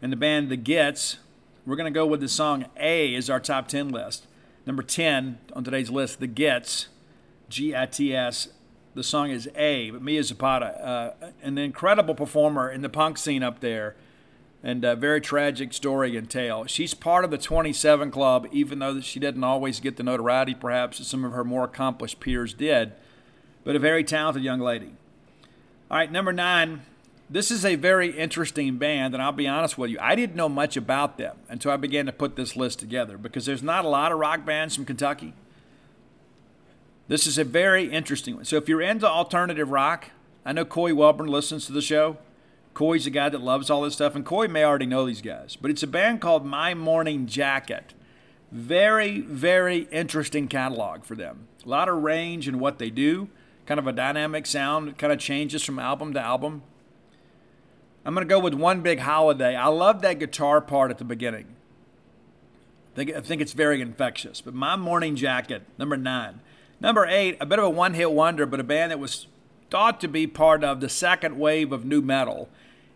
[0.00, 1.18] and the band The Gits.
[1.66, 4.26] We're going to go with the song A is our top 10 list.
[4.66, 6.88] Number 10 on today's list, The Gits,
[7.48, 8.48] G I T S.
[8.94, 13.42] The song is A, but Mia Zapata, uh, an incredible performer in the punk scene
[13.42, 13.96] up there,
[14.62, 16.66] and a very tragic story and tale.
[16.66, 21.06] She's part of the 27 Club, even though she didn't always get the notoriety perhaps
[21.06, 22.92] some of her more accomplished peers did
[23.64, 24.92] but a very talented young lady.
[25.90, 26.82] All right, number nine.
[27.30, 30.50] This is a very interesting band, and I'll be honest with you, I didn't know
[30.50, 33.88] much about them until I began to put this list together because there's not a
[33.88, 35.32] lot of rock bands from Kentucky.
[37.08, 38.44] This is a very interesting one.
[38.44, 40.10] So if you're into alternative rock,
[40.44, 42.18] I know Coy Welburn listens to the show.
[42.74, 45.56] Coy's a guy that loves all this stuff, and Coy may already know these guys,
[45.56, 47.94] but it's a band called My Morning Jacket.
[48.50, 51.48] Very, very interesting catalog for them.
[51.64, 53.30] A lot of range in what they do
[53.66, 54.98] kind of a dynamic sound.
[54.98, 56.62] Kind of changes from album to album.
[58.04, 59.54] I'm going to go with One Big Holiday.
[59.54, 61.54] I love that guitar part at the beginning.
[62.92, 64.40] I think, I think it's very infectious.
[64.40, 66.40] But My Morning Jacket, number nine.
[66.80, 69.28] Number eight, a bit of a one hit wonder, but a band that was
[69.70, 72.48] thought to be part of the second wave of new metal.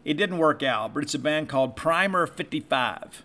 [0.04, 3.22] It didn't work out, but it's a band called Primer 55.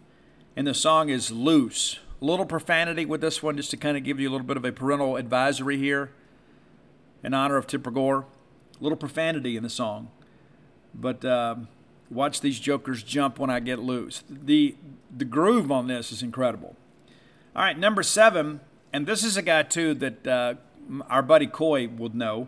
[0.55, 1.99] And the song is Loose.
[2.21, 4.57] A little profanity with this one, just to kind of give you a little bit
[4.57, 6.11] of a parental advisory here
[7.23, 8.25] in honor of Tipper Gore.
[8.79, 10.09] A little profanity in the song,
[10.93, 11.55] but uh,
[12.09, 14.23] watch these jokers jump when I get loose.
[14.29, 14.75] The
[15.15, 16.75] the groove on this is incredible.
[17.55, 18.61] All right, number seven,
[18.91, 20.55] and this is a guy too that uh,
[21.09, 22.47] our buddy Coy would know.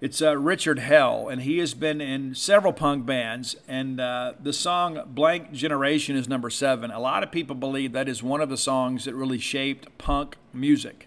[0.00, 3.56] It's uh, Richard Hell, and he has been in several punk bands.
[3.66, 6.90] And uh, the song Blank Generation is number seven.
[6.90, 10.36] A lot of people believe that is one of the songs that really shaped punk
[10.52, 11.05] music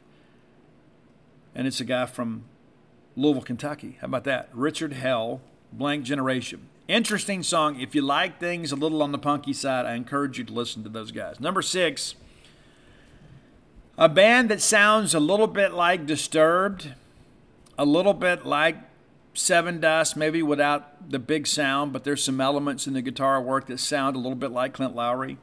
[1.59, 2.45] and it's a guy from
[3.17, 3.97] Louisville, Kentucky.
[3.99, 4.47] How about that?
[4.53, 5.41] Richard Hell,
[5.73, 6.69] Blank Generation.
[6.87, 7.81] Interesting song.
[7.81, 10.83] If you like things a little on the punky side, I encourage you to listen
[10.83, 11.37] to those guys.
[11.41, 12.15] Number six,
[13.97, 16.93] a band that sounds a little bit like Disturbed,
[17.77, 18.77] a little bit like
[19.35, 23.81] Sevendust, maybe without the big sound, but there's some elements in the guitar work that
[23.81, 25.37] sound a little bit like Clint Lowery.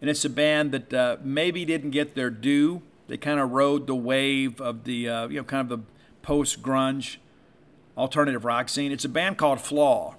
[0.00, 3.88] And it's a band that uh, maybe didn't get their due they kind of rode
[3.88, 5.84] the wave of the uh, you know kind of the
[6.22, 7.16] post grunge
[7.98, 8.92] alternative rock scene.
[8.92, 10.14] It's a band called Flaw.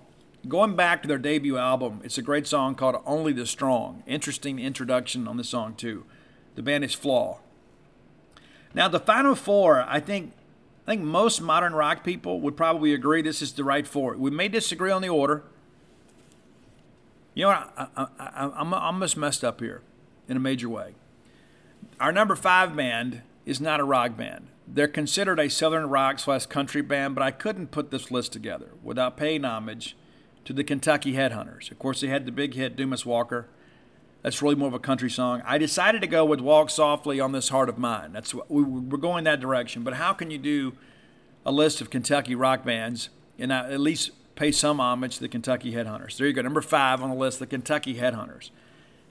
[0.46, 4.04] Going back to their debut album, it's a great song called Only the Strong.
[4.08, 6.04] Interesting introduction on the song too.
[6.56, 7.40] The band is Flaw.
[8.74, 10.34] Now the final four, I think
[10.86, 14.18] I think most modern rock people would probably agree this is the right four.
[14.18, 15.44] We may disagree on the order.
[17.36, 19.82] You know, I, I, I, I'm almost messed up here
[20.28, 20.96] in a major way.
[22.02, 24.48] Our number five band is not a rock band.
[24.68, 28.72] They're considered a southern rock slash country band, but I couldn't put this list together
[28.82, 29.96] without paying homage
[30.46, 31.70] to the Kentucky Headhunters.
[31.70, 33.50] Of course, they had the big hit Dumas Walker.
[34.24, 35.44] That's really more of a country song.
[35.46, 38.14] I decided to go with Walk Softly on This Heart of Mine.
[38.14, 39.84] That's we, we're going that direction.
[39.84, 40.74] But how can you do
[41.46, 45.74] a list of Kentucky rock bands and at least pay some homage to the Kentucky
[45.74, 46.18] Headhunters?
[46.18, 46.42] There you go.
[46.42, 48.50] Number five on the list, the Kentucky Headhunters.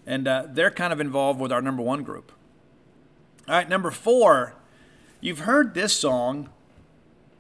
[0.07, 2.32] And uh, they're kind of involved with our number one group.
[3.51, 4.55] All right, number four,
[5.20, 6.51] you've heard this song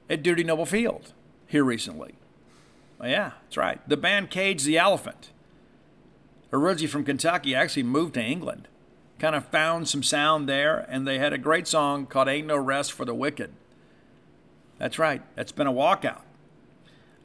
[0.08, 1.12] at Dudy Noble Field
[1.46, 2.14] here recently.
[3.00, 3.88] Oh, yeah, that's right.
[3.88, 5.30] The band Cage the Elephant,
[6.52, 8.66] originally from Kentucky, actually moved to England.
[9.20, 12.56] Kind of found some sound there, and they had a great song called Ain't No
[12.56, 13.52] Rest for the Wicked.
[14.78, 16.22] That's right, that's been a walkout.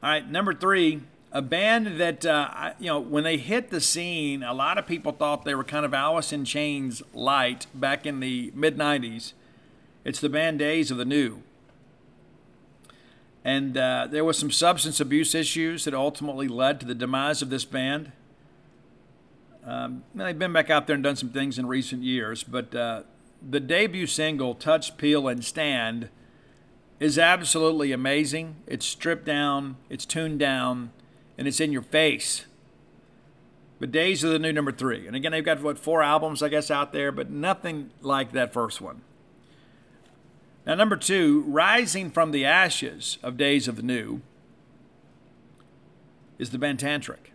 [0.00, 1.02] All right, number three,
[1.36, 5.12] a band that uh, you know when they hit the scene, a lot of people
[5.12, 9.34] thought they were kind of Alice in Chains light back in the mid '90s.
[10.02, 11.42] It's the band Days of the New,
[13.44, 17.50] and uh, there was some substance abuse issues that ultimately led to the demise of
[17.50, 18.12] this band.
[19.62, 23.02] Um, they've been back out there and done some things in recent years, but uh,
[23.46, 26.08] the debut single "Touch, Peel, and Stand"
[26.98, 28.56] is absolutely amazing.
[28.66, 30.92] It's stripped down, it's tuned down
[31.38, 32.46] and it's in your face.
[33.78, 35.06] But Days of the New number three.
[35.06, 38.52] And again, they've got, what, four albums, I guess, out there, but nothing like that
[38.52, 39.02] first one.
[40.66, 44.22] Now, number two, Rising from the Ashes of Days of the New
[46.38, 47.30] is the band Tantric.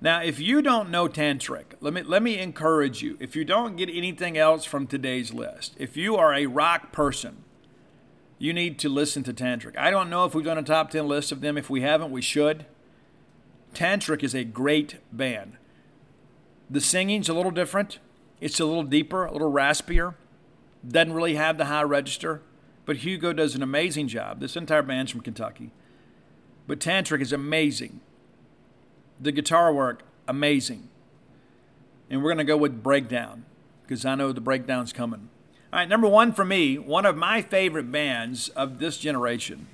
[0.00, 3.16] Now, if you don't know Tantric, let me, let me encourage you.
[3.20, 7.44] If you don't get anything else from today's list, if you are a rock person,
[8.38, 9.76] you need to listen to Tantric.
[9.78, 11.56] I don't know if we've done a top 10 list of them.
[11.56, 12.66] If we haven't, we should.
[13.74, 15.56] Tantric is a great band.
[16.68, 17.98] The singing's a little different.
[18.40, 20.14] It's a little deeper, a little raspier.
[20.86, 22.42] Doesn't really have the high register,
[22.86, 24.40] but Hugo does an amazing job.
[24.40, 25.70] This entire band's from Kentucky.
[26.66, 28.00] But Tantric is amazing.
[29.20, 30.88] The guitar work, amazing.
[32.10, 33.44] And we're going to go with Breakdown
[33.82, 35.28] because I know the breakdown's coming.
[35.72, 39.68] All right, number one for me, one of my favorite bands of this generation.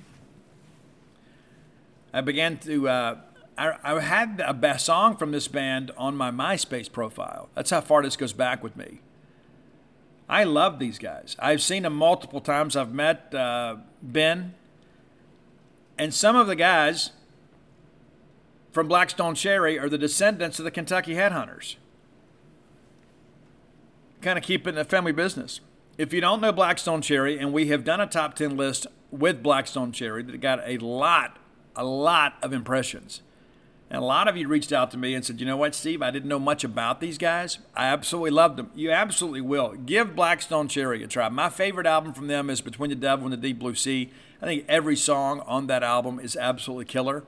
[2.13, 3.17] I began to uh,
[3.59, 7.49] I, I had a best song from this band on my MySpace profile.
[7.55, 9.01] That's how far this goes back with me.
[10.29, 11.35] I love these guys.
[11.39, 12.77] I've seen them multiple times.
[12.77, 14.53] I've met uh, Ben,
[15.97, 17.11] and some of the guys
[18.71, 21.75] from Black Stone Cherry are the descendants of the Kentucky Headhunters.
[24.21, 25.59] Kind of keeping the family business.
[25.97, 28.87] If you don't know Black Stone Cherry, and we have done a top 10 list
[29.11, 31.39] with Black Stone Cherry that got a lot,
[31.75, 33.21] a lot of impressions.
[33.91, 36.03] And a lot of you reached out to me and said, you know what, Steve,
[36.03, 37.57] I didn't know much about these guys.
[37.75, 38.69] I absolutely loved them.
[38.75, 39.73] You absolutely will.
[39.73, 41.27] Give Black Stone Cherry a try.
[41.29, 44.11] My favorite album from them is Between the Devil and the Deep Blue Sea.
[44.43, 47.23] I think every song on that album is absolutely killer.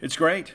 [0.00, 0.54] It's great.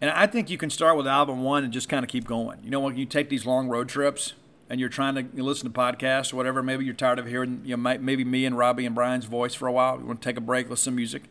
[0.00, 2.58] And I think you can start with album one and just kind of keep going.
[2.64, 4.34] You know, when you take these long road trips
[4.68, 7.76] and you're trying to listen to podcasts or whatever, maybe you're tired of hearing, you
[7.76, 10.00] know, maybe me and Robbie and Brian's voice for a while.
[10.00, 11.22] You want to take a break, listen to music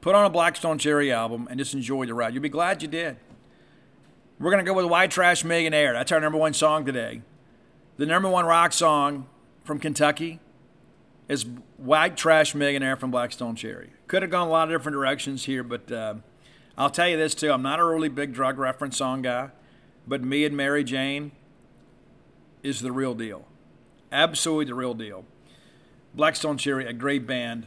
[0.00, 2.32] Put on a Black Stone Cherry album and just enjoy the ride.
[2.32, 3.16] You'll be glad you did.
[4.38, 5.92] We're going to go with White Trash Millionaire.
[5.92, 7.22] That's our number one song today.
[7.96, 9.26] The number one rock song
[9.64, 10.38] from Kentucky
[11.28, 11.44] is
[11.76, 13.90] White Trash Millionaire from Black Stone Cherry.
[14.06, 16.14] Could have gone a lot of different directions here, but uh,
[16.76, 17.50] I'll tell you this too.
[17.50, 19.50] I'm not a really big drug reference song guy,
[20.06, 21.32] but Me and Mary Jane
[22.62, 23.46] is the real deal.
[24.12, 25.24] Absolutely the real deal.
[26.14, 27.66] Black Stone Cherry, a great band.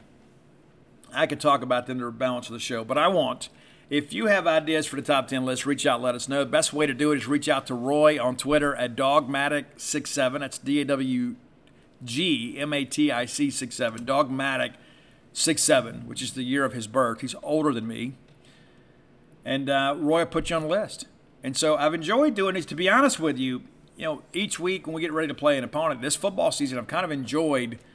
[1.14, 3.48] I could talk about them to balance of the show, but I won't.
[3.90, 6.46] If you have ideas for the top 10 list, reach out, let us know.
[6.46, 10.40] The best way to do it is reach out to Roy on Twitter at Dawgmatic67.
[10.40, 11.36] That's D A W
[12.04, 14.06] G M A T I C 67.
[14.06, 17.20] Dawgmatic67, which is the year of his birth.
[17.20, 18.14] He's older than me.
[19.44, 21.08] And uh, Roy will put you on the list.
[21.44, 22.66] And so I've enjoyed doing this.
[22.68, 23.64] To be honest with you,
[23.98, 26.78] you know, each week when we get ready to play an opponent, this football season,
[26.78, 27.78] I've kind of enjoyed–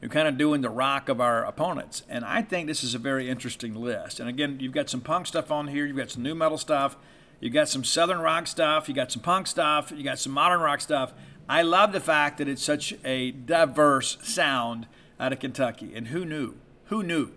[0.00, 2.02] you're kind of doing the rock of our opponents.
[2.08, 4.20] And I think this is a very interesting list.
[4.20, 6.96] And again, you've got some punk stuff on here, you've got some new metal stuff,
[7.40, 10.60] you've got some southern rock stuff, you got some punk stuff, you got some modern
[10.60, 11.12] rock stuff.
[11.48, 14.86] I love the fact that it's such a diverse sound
[15.18, 15.92] out of Kentucky.
[15.94, 16.54] And who knew?
[16.86, 17.32] Who knew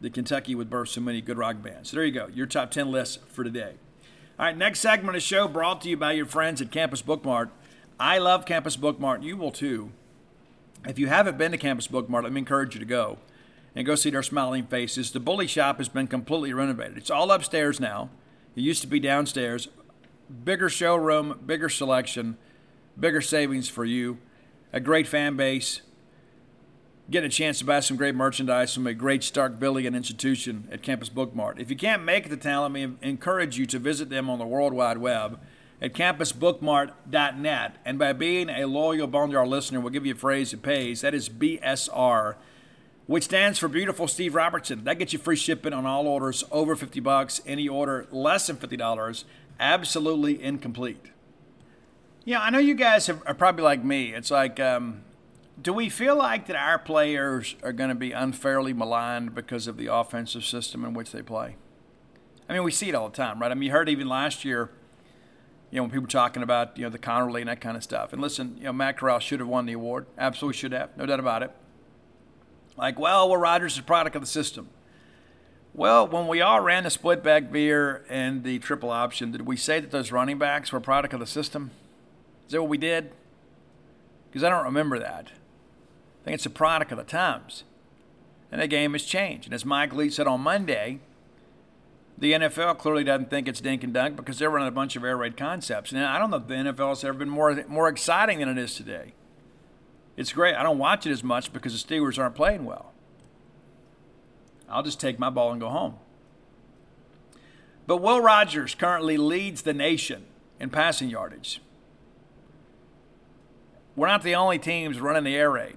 [0.00, 1.90] that Kentucky would birth so many good rock bands?
[1.90, 3.74] So there you go, your top 10 list for today.
[4.38, 7.02] All right, next segment of the show brought to you by your friends at Campus
[7.02, 7.50] Bookmart.
[8.00, 9.22] I love Campus Bookmart.
[9.22, 9.92] You will too.
[10.88, 13.18] If you haven't been to Campus Bookmart, let me encourage you to go
[13.74, 15.10] and go see their smiling faces.
[15.10, 16.96] The Bully Shop has been completely renovated.
[16.96, 18.08] It's all upstairs now.
[18.56, 19.68] It used to be downstairs.
[20.44, 22.38] Bigger showroom, bigger selection,
[22.98, 24.16] bigger savings for you.
[24.72, 25.82] A great fan base.
[27.10, 31.10] Get a chance to buy some great merchandise from a great Starkvillian institution at Campus
[31.10, 31.60] Bookmart.
[31.60, 34.46] If you can't make the town, let me encourage you to visit them on the
[34.46, 35.38] World Wide Web
[35.80, 37.76] at campusbookmart.net.
[37.84, 41.02] And by being a loyal Boneyard listener, we'll give you a phrase that pays.
[41.02, 42.34] That is BSR,
[43.06, 44.84] which stands for Beautiful Steve Robertson.
[44.84, 47.40] That gets you free shipping on all orders over 50 bucks.
[47.46, 49.24] Any order less than $50,
[49.60, 51.06] absolutely incomplete.
[52.24, 54.12] Yeah, I know you guys are probably like me.
[54.12, 55.02] It's like, um,
[55.60, 59.76] do we feel like that our players are going to be unfairly maligned because of
[59.76, 61.56] the offensive system in which they play?
[62.48, 63.50] I mean, we see it all the time, right?
[63.50, 64.70] I mean, you heard even last year
[65.70, 68.12] you know, when people talking about, you know, the Conerly and that kind of stuff.
[68.12, 70.06] And listen, you know, Matt Corral should have won the award.
[70.16, 70.96] Absolutely should have.
[70.96, 71.50] No doubt about it.
[72.76, 74.68] Like, well, well, Rogers is a product of the system.
[75.74, 79.56] Well, when we all ran the split back veer and the triple option, did we
[79.56, 81.70] say that those running backs were a product of the system?
[82.46, 83.12] Is that what we did?
[84.30, 85.32] Because I don't remember that.
[86.22, 87.64] I think it's a product of the times.
[88.50, 89.46] And the game has changed.
[89.46, 91.00] And as Mike Leach said on Monday,
[92.18, 95.04] the NFL clearly doesn't think it's dink and dunk because they're running a bunch of
[95.04, 95.92] air raid concepts.
[95.92, 98.58] And I don't know if the NFL has ever been more more exciting than it
[98.58, 99.14] is today.
[100.16, 100.56] It's great.
[100.56, 102.92] I don't watch it as much because the Steelers aren't playing well.
[104.68, 105.94] I'll just take my ball and go home.
[107.86, 110.24] But Will Rogers currently leads the nation
[110.58, 111.62] in passing yardage.
[113.94, 115.76] We're not the only teams running the air raid,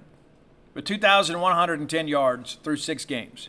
[0.74, 3.48] but 2,110 yards through six games.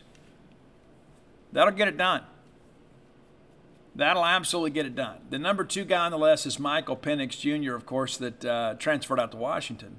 [1.52, 2.22] That'll get it done.
[3.96, 5.18] That'll absolutely get it done.
[5.30, 8.74] The number two guy on the list is Michael Penix Jr., of course, that uh,
[8.74, 9.96] transferred out to Washington.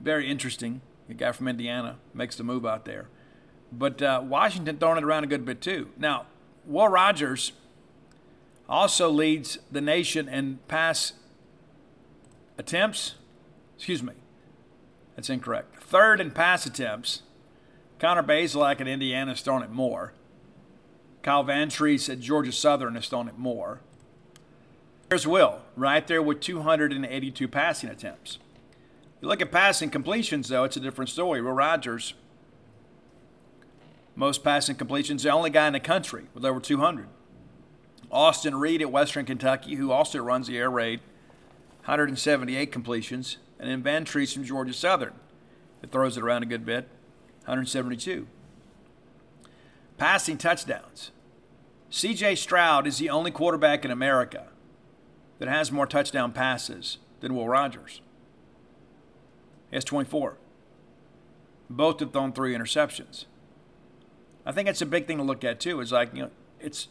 [0.00, 0.80] Very interesting.
[1.08, 3.08] A guy from Indiana makes the move out there.
[3.72, 5.88] But uh, Washington throwing it around a good bit too.
[5.96, 6.26] Now,
[6.66, 7.52] Will Rogers
[8.68, 11.14] also leads the nation in pass
[12.58, 13.14] attempts.
[13.76, 14.12] Excuse me.
[15.16, 15.82] That's incorrect.
[15.82, 17.22] Third in pass attempts.
[17.98, 20.12] Connor Bazelak at Indiana is throwing it more.
[21.22, 23.80] Kyle Vantrease at Georgia Southern has thrown it more.
[25.08, 28.38] There's Will, right there with 282 passing attempts.
[29.20, 31.40] You look at passing completions, though, it's a different story.
[31.40, 32.14] Will Rogers,
[34.16, 37.06] most passing completions, the only guy in the country with over 200.
[38.10, 41.00] Austin Reed at Western Kentucky, who also runs the air raid,
[41.80, 43.38] 178 completions.
[43.58, 45.14] And then Vantrease from Georgia Southern,
[45.80, 46.88] that throws it around a good bit,
[47.44, 48.26] 172.
[49.98, 51.10] Passing touchdowns.
[51.90, 54.48] CJ Stroud is the only quarterback in America
[55.38, 58.00] that has more touchdown passes than Will Rogers.
[59.70, 60.38] He has 24.
[61.68, 63.26] Both have thrown three interceptions.
[64.44, 65.80] I think that's a big thing to look at too.
[65.80, 66.30] Is like you know,
[66.60, 66.88] it's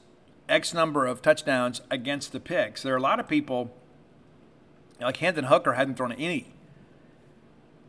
[0.48, 2.84] X number of touchdowns against the picks.
[2.84, 3.74] There are a lot of people
[5.00, 6.54] like Hendon Hooker hadn't thrown any.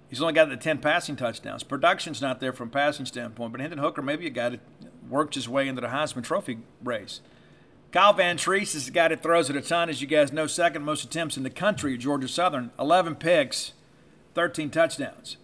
[0.09, 1.63] He's only got the 10 passing touchdowns.
[1.63, 4.61] Production's not there from passing standpoint, but Hendon Hooker maybe a guy that
[5.09, 7.21] worked his way into the Heisman Trophy race.
[7.93, 10.83] Kyle Vantrease is the guy that throws it a ton, as you guys know, second
[10.83, 12.71] most attempts in the country at Georgia Southern.
[12.79, 13.73] 11 picks,
[14.35, 15.37] 13 touchdowns.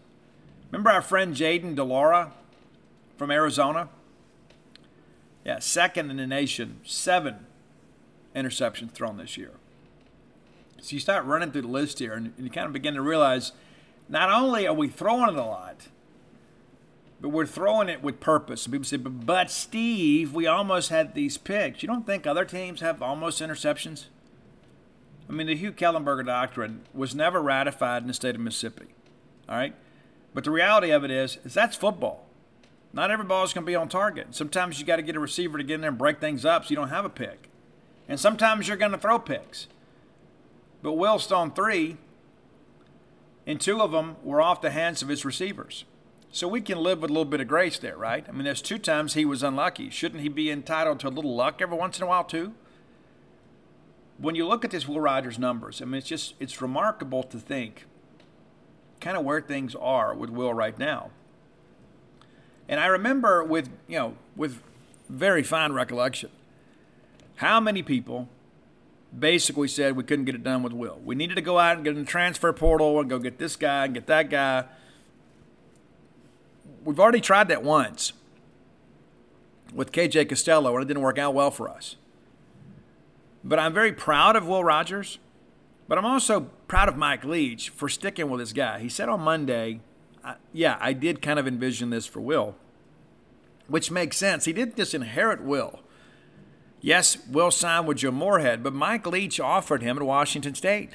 [0.70, 2.32] Remember our friend Jayden de Laura
[3.16, 3.90] from Arizona?
[5.44, 7.46] Yeah, second in the nation, seven
[8.34, 9.52] interceptions thrown this year.
[10.80, 13.52] So you start running through the list here, and you kind of begin to realize
[14.08, 15.88] not only are we throwing it a lot,
[17.20, 18.64] but we're throwing it with purpose.
[18.64, 21.82] And people say, but, Steve, we almost had these picks.
[21.82, 24.06] You don't think other teams have almost interceptions?
[25.28, 28.86] I mean, the Hugh Kellenberger doctrine was never ratified in the state of Mississippi.
[29.48, 29.74] All right?
[30.32, 32.26] But the reality of it is, is that's football.
[32.92, 34.34] Not every ball is going to be on target.
[34.34, 36.64] Sometimes you got to get a receiver to get in there and break things up
[36.64, 37.48] so you don't have a pick.
[38.08, 39.66] And sometimes you're going to throw picks.
[40.82, 41.98] But Will Stone three,
[43.46, 45.84] and two of them were off the hands of his receivers.
[46.30, 48.24] So we can live with a little bit of grace there, right?
[48.28, 49.90] I mean, there's two times he was unlucky.
[49.90, 52.52] Shouldn't he be entitled to a little luck every once in a while, too?
[54.18, 57.38] When you look at this Will Rogers numbers, I mean, it's just, it's remarkable to
[57.38, 57.86] think
[59.00, 61.10] kind of where things are with Will right now.
[62.68, 64.60] And I remember with, you know, with
[65.08, 66.30] very fine recollection,
[67.36, 68.28] how many people
[69.16, 71.00] basically said we couldn't get it done with Will.
[71.04, 73.56] We needed to go out and get in the transfer portal and go get this
[73.56, 74.64] guy and get that guy
[76.88, 78.14] we've already tried that once
[79.74, 81.96] with KJ Costello, and it didn't work out well for us.
[83.44, 85.18] But I'm very proud of Will Rogers,
[85.86, 88.78] but I'm also proud of Mike Leach for sticking with this guy.
[88.78, 89.80] He said on Monday,
[90.54, 92.54] yeah, I did kind of envision this for Will,
[93.66, 94.46] which makes sense.
[94.46, 95.80] He didn't just inherit Will.
[96.80, 100.92] Yes, Will signed with Joe Moorhead, but Mike Leach offered him at Washington State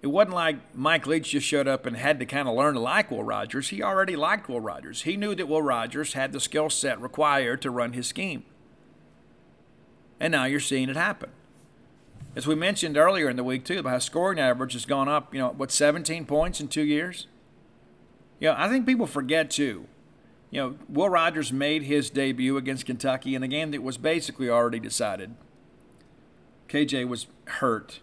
[0.00, 2.80] it wasn't like Mike Leach just showed up and had to kind of learn to
[2.80, 3.70] like Will Rogers.
[3.70, 5.02] He already liked Will Rogers.
[5.02, 8.44] He knew that Will Rogers had the skill set required to run his scheme.
[10.20, 11.30] And now you're seeing it happen.
[12.36, 15.40] As we mentioned earlier in the week, too, how scoring average has gone up, you
[15.40, 17.26] know, what, 17 points in two years?
[18.38, 19.86] You know, I think people forget, too.
[20.50, 24.48] You know, Will Rogers made his debut against Kentucky in a game that was basically
[24.48, 25.34] already decided.
[26.68, 28.00] KJ was hurt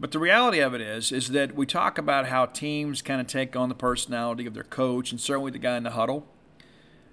[0.00, 3.26] but the reality of it is, is that we talk about how teams kind of
[3.26, 6.26] take on the personality of their coach and certainly the guy in the huddle.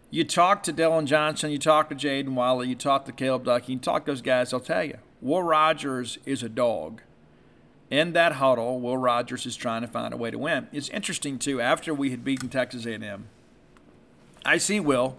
[0.10, 3.74] You talk to Dillon Johnson, you talk to Jaden Walley, you talk to Caleb Ducking,
[3.74, 5.00] you talk to those guys, they'll tell you.
[5.22, 7.02] Will Rogers is a dog.
[7.90, 10.68] In that huddle, Will Rogers is trying to find a way to win.
[10.72, 11.60] It's interesting too.
[11.60, 13.28] After we had beaten Texas A&M,
[14.46, 15.18] I see Will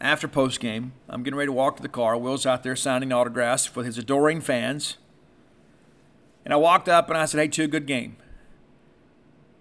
[0.00, 0.92] after post game.
[1.10, 2.16] I'm getting ready to walk to the car.
[2.16, 4.96] Will's out there signing autographs for his adoring fans.
[6.44, 8.16] And I walked up and I said, Hey, two, good game.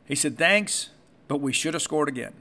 [0.06, 0.90] He said, Thanks,
[1.28, 2.34] but we should have scored again.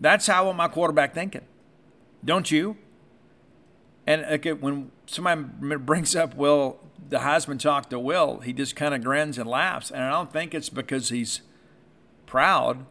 [0.00, 1.44] That's how I want my quarterback thinking.
[2.24, 2.76] Don't you?
[4.06, 5.42] And okay, when somebody
[5.76, 6.78] brings up Will,
[7.08, 9.90] the Heisman talk to Will, he just kind of grins and laughs.
[9.90, 11.42] And I don't think it's because he's
[12.26, 12.84] proud.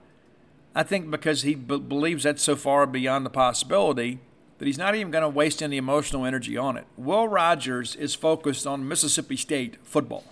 [0.73, 4.19] I think because he b- believes that's so far beyond the possibility
[4.61, 6.85] that he's not even going to waste any emotional energy on it.
[6.95, 10.23] Will Rogers is focused on Mississippi State football.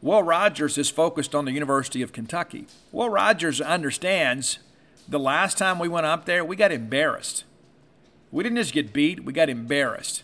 [0.00, 2.68] Will Rogers is focused on the University of Kentucky.
[2.92, 4.60] Will Rogers understands
[5.08, 7.42] the last time we went up there, we got embarrassed.
[8.30, 10.22] We didn't just get beat, we got embarrassed.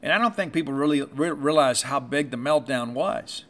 [0.00, 3.44] And I don't think people really re- realize how big the meltdown was.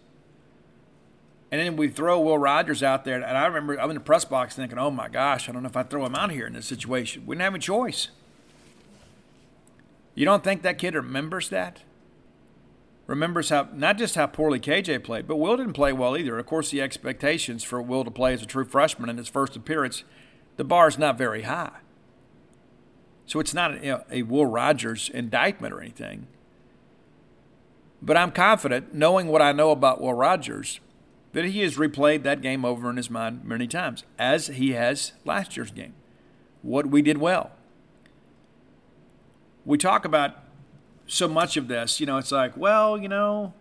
[1.57, 4.27] And then we throw Will Rogers out there, and I remember I'm in the press
[4.27, 6.53] box thinking, "Oh my gosh, I don't know if I throw him out here in
[6.53, 7.25] this situation.
[7.25, 8.09] We didn't have a choice."
[10.15, 11.81] You don't think that kid remembers that?
[13.07, 16.39] Remembers how not just how poorly KJ played, but Will didn't play well either.
[16.39, 19.57] Of course, the expectations for Will to play as a true freshman in his first
[19.57, 20.05] appearance,
[20.59, 21.79] the bar is not very high.
[23.25, 26.27] So it's not a, a Will Rogers indictment or anything.
[28.03, 30.81] But I'm confident, knowing what I know about Will Rogers,
[31.37, 35.13] that he has replayed that game over in his mind many times, as he has
[35.27, 35.93] last year's game.
[36.63, 37.51] What we did well.
[39.67, 40.39] We talk about
[41.07, 43.53] so much of this, you know, it's like, well, you know,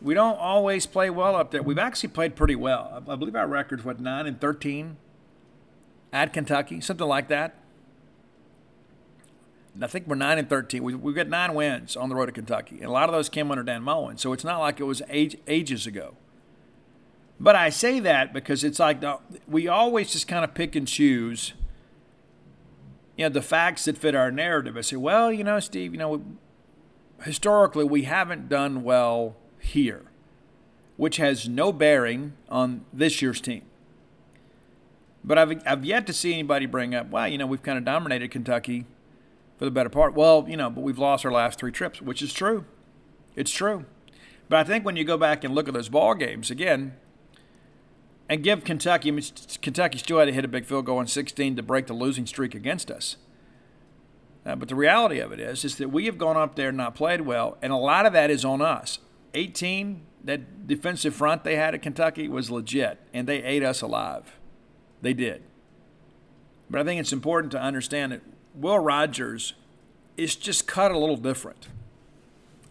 [0.00, 1.62] we don't always play well up there.
[1.62, 3.04] We've actually played pretty well.
[3.06, 4.96] I believe our record's what nine and thirteen
[6.14, 7.56] at Kentucky, something like that.
[9.78, 10.82] I think we're nine and thirteen.
[10.82, 13.28] We we got nine wins on the road to Kentucky, and a lot of those
[13.28, 14.16] came under Dan Mullen.
[14.16, 16.16] So it's not like it was age, ages ago.
[17.42, 19.18] But I say that because it's like the,
[19.48, 21.54] we always just kind of pick and choose,
[23.16, 24.76] you know, the facts that fit our narrative.
[24.76, 26.22] I say, well, you know, Steve, you know,
[27.22, 30.02] historically we haven't done well here,
[30.98, 33.62] which has no bearing on this year's team.
[35.24, 37.86] But I've, I've yet to see anybody bring up, well, you know, we've kind of
[37.86, 38.84] dominated Kentucky
[39.58, 40.14] for the better part.
[40.14, 42.66] Well, you know, but we've lost our last three trips, which is true.
[43.34, 43.86] It's true.
[44.50, 46.96] But I think when you go back and look at those ball games again,
[48.30, 49.08] and give Kentucky.
[49.08, 49.24] I mean,
[49.60, 52.26] Kentucky still had to hit a big field goal in 16 to break the losing
[52.26, 53.16] streak against us.
[54.46, 56.78] Uh, but the reality of it is, is that we have gone up there and
[56.78, 59.00] not played well, and a lot of that is on us.
[59.34, 64.36] 18, that defensive front they had at Kentucky was legit, and they ate us alive.
[65.02, 65.42] They did.
[66.70, 68.22] But I think it's important to understand that
[68.54, 69.54] Will Rogers
[70.16, 71.66] is just cut a little different.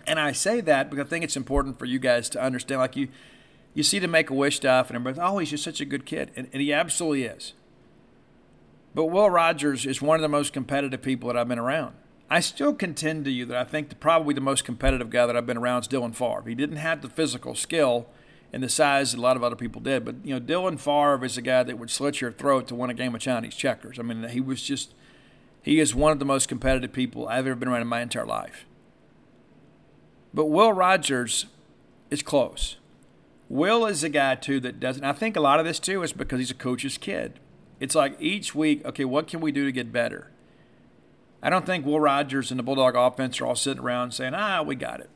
[0.08, 2.80] And I say that because I think it's important for you guys to understand.
[2.80, 3.10] Like you,
[3.74, 6.06] you see the Make a Wish stuff, and everybody's, oh, he's just such a good
[6.06, 6.32] kid.
[6.36, 7.54] And, and he absolutely is.
[8.96, 11.96] But Will Rogers is one of the most competitive people that I've been around.
[12.30, 15.36] I still contend to you that I think the, probably the most competitive guy that
[15.36, 16.44] I've been around is Dylan Favre.
[16.48, 18.08] He didn't have the physical skill
[18.54, 21.24] and the size that a lot of other people did, but you know Dylan Favre
[21.24, 24.00] is a guy that would slit your throat to win a game of Chinese checkers.
[24.00, 24.94] I mean, he was just
[25.62, 28.26] he is one of the most competitive people I've ever been around in my entire
[28.26, 28.66] life.
[30.34, 31.46] But Will Rogers
[32.10, 32.78] is close.
[33.50, 35.04] Will is a guy too that doesn't.
[35.04, 37.40] I think a lot of this too is because he's a coach's kid.
[37.80, 40.30] It's like each week, okay, what can we do to get better?
[41.42, 44.62] I don't think Will Rogers and the Bulldog offense are all sitting around saying, "Ah,
[44.62, 45.10] we got it."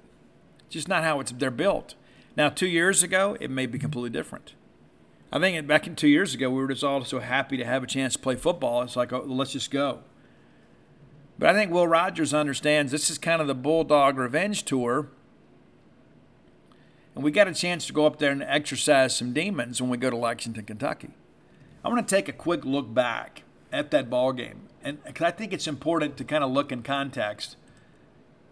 [0.66, 1.96] It's just not how it's they're built.
[2.36, 4.56] Now, two years ago, it may be completely different.
[5.32, 7.84] I think back in two years ago, we were just all so happy to have
[7.84, 8.82] a chance to play football.
[8.82, 10.00] It's like, oh, let's just go.
[11.38, 15.10] But I think Will Rogers understands this is kind of the Bulldog revenge tour
[17.16, 19.98] and we got a chance to go up there and exercise some demons when we
[19.98, 21.10] go to Lexington, Kentucky.
[21.84, 25.32] I want to take a quick look back at that ball game, and because I
[25.32, 27.58] think it's important to kind of look in context.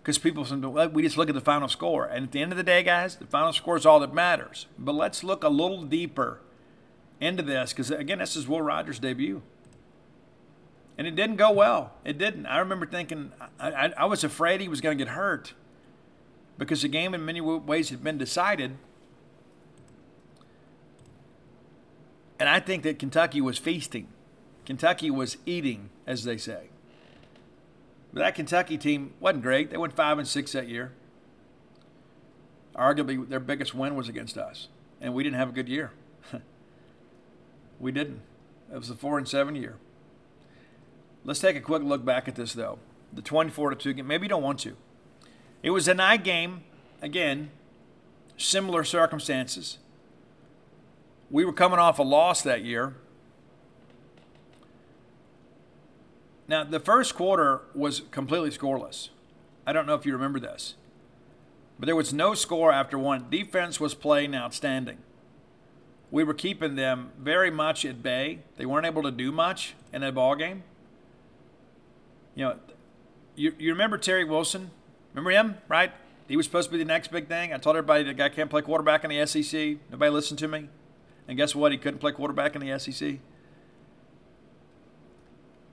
[0.02, 2.58] Because people sometimes we just look at the final score, and at the end of
[2.58, 4.66] the day, guys, the final score is all that matters.
[4.78, 6.42] But let's look a little deeper
[7.20, 9.44] into this, because again, this is Will Rogers' debut,
[10.98, 11.94] and it didn't go well.
[12.04, 12.48] It didn't.
[12.48, 15.54] I remember thinking I, I, I was afraid he was going to get hurt
[16.62, 18.78] because the game in many ways had been decided.
[22.40, 24.10] And I think that Kentucky was feasting.
[24.64, 26.70] Kentucky was eating, as they say.
[28.14, 29.72] But that Kentucky team wasn't great.
[29.72, 30.92] They went five and six that year.
[32.76, 34.68] Arguably, their biggest win was against us,
[35.02, 35.94] and we didn't have a good year.
[37.80, 38.22] we didn't.
[38.72, 39.78] It was a four and seven year.
[41.26, 42.78] Let's take a quick look back at this, though.
[43.12, 44.06] The 24 to 2 game.
[44.06, 44.78] Maybe you don't want to.
[45.64, 46.64] It was a night game,
[47.02, 47.52] again,
[48.38, 49.78] similar circumstances.
[51.30, 52.96] We were coming off a loss that year.
[56.48, 59.10] Now, the first quarter was completely scoreless.
[59.66, 60.76] I don't know if you remember this,
[61.80, 63.28] but there was no score after one.
[63.30, 64.98] Defense was playing outstanding.
[66.10, 68.40] We were keeping them very much at bay.
[68.58, 70.64] They weren't able to do much in that ball game.
[72.36, 72.56] You know,
[73.36, 74.72] you, you remember Terry Wilson?
[75.14, 75.92] Remember him, right?
[76.28, 77.54] He was supposed to be the next big thing.
[77.54, 79.78] I told everybody the guy can't play quarterback in the SEC.
[79.92, 80.70] Nobody listened to me.
[81.28, 81.72] And guess what?
[81.72, 83.20] He couldn't play quarterback in the SEC.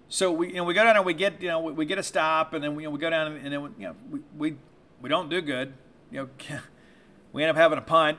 [0.09, 1.99] So we, you know, we go down and we get, you know, we, we get
[1.99, 4.21] a stop, and then we, you know, we go down and then, you know, we,
[4.37, 4.57] we,
[5.03, 5.75] we don't do good.
[6.11, 6.29] You know,
[7.33, 8.19] we end up having a punt.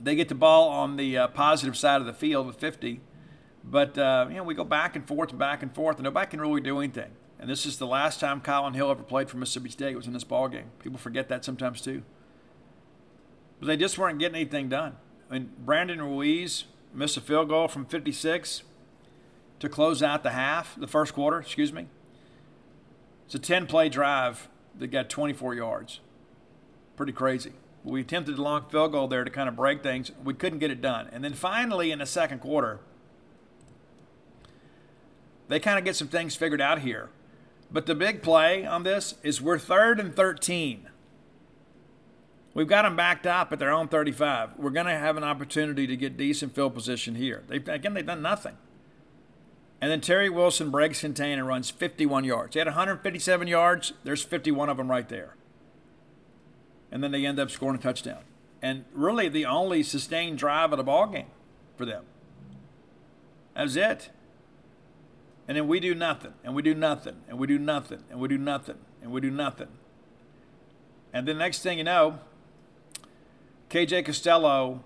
[0.00, 3.00] They get the ball on the uh, positive side of the field with 50,
[3.62, 6.30] but uh, you know, we go back and forth and back and forth, and nobody
[6.30, 7.12] can really do anything.
[7.38, 9.92] And this is the last time Collin Hill ever played for Mississippi State.
[9.92, 10.70] It was in this ball game.
[10.82, 12.02] People forget that sometimes too.
[13.60, 14.96] But they just weren't getting anything done.
[15.30, 18.62] I mean, Brandon Ruiz missed a field goal from 56
[19.60, 21.86] to close out the half, the first quarter, excuse me.
[23.26, 24.48] It's a 10 play drive
[24.78, 26.00] that got 24 yards.
[26.96, 27.52] Pretty crazy.
[27.82, 30.10] We attempted a long field goal there to kind of break things.
[30.22, 31.08] We couldn't get it done.
[31.12, 32.80] And then finally, in the second quarter,
[35.48, 37.10] they kind of get some things figured out here.
[37.70, 40.88] But the big play on this is we're third and 13.
[42.54, 44.58] We've got them backed up at their own 35.
[44.58, 47.42] We're going to have an opportunity to get decent field position here.
[47.48, 48.56] They, again, they've done nothing.
[49.80, 52.54] And then Terry Wilson breaks contain and runs 51 yards.
[52.54, 53.92] He had 157 yards.
[54.04, 55.34] There's 51 of them right there.
[56.92, 58.22] And then they end up scoring a touchdown.
[58.62, 61.26] And really the only sustained drive of the ball game
[61.76, 62.04] for them.
[63.54, 64.10] That was it.
[65.46, 68.28] And then we do nothing, and we do nothing, and we do nothing, and we
[68.28, 69.68] do nothing, and we do nothing.
[71.12, 72.18] And then next thing you know,
[73.68, 74.82] KJ Costello,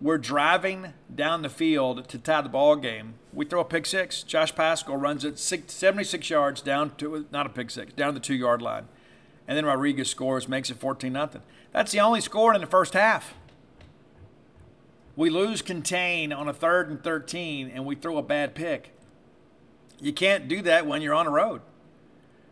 [0.00, 3.14] we're driving down the field to tie the ball game.
[3.32, 4.22] We throw a pick six.
[4.22, 8.34] Josh Paschal runs it 76 yards down to, not a pick six, down the two
[8.34, 8.86] yard line.
[9.48, 11.42] And then Rodriguez scores, makes it 14 nothing.
[11.72, 13.34] That's the only score in the first half.
[15.16, 18.94] We lose contain on a third and 13, and we throw a bad pick.
[20.00, 21.60] You can't do that when you're on the road.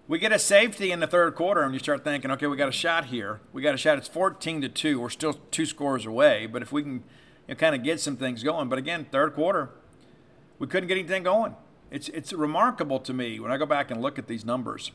[0.08, 2.68] We get a safety in the third quarter, and you start thinking, okay, we got
[2.68, 3.40] a shot here.
[3.52, 3.98] We got a shot.
[3.98, 5.00] It's 14 to two.
[5.00, 7.02] We're still two scores away, but if we can you
[7.48, 8.68] know, kind of get some things going.
[8.68, 9.70] But again, third quarter,
[10.58, 11.56] we couldn't get anything going.
[11.90, 14.92] It's it's remarkable to me when I go back and look at these numbers.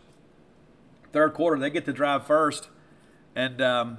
[1.12, 2.70] Third quarter, they get the drive first,
[3.36, 3.98] and um,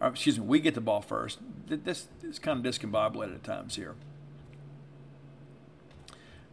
[0.00, 1.38] excuse me, we get the ball first.
[1.66, 3.94] This is kind of discombobulated at times here.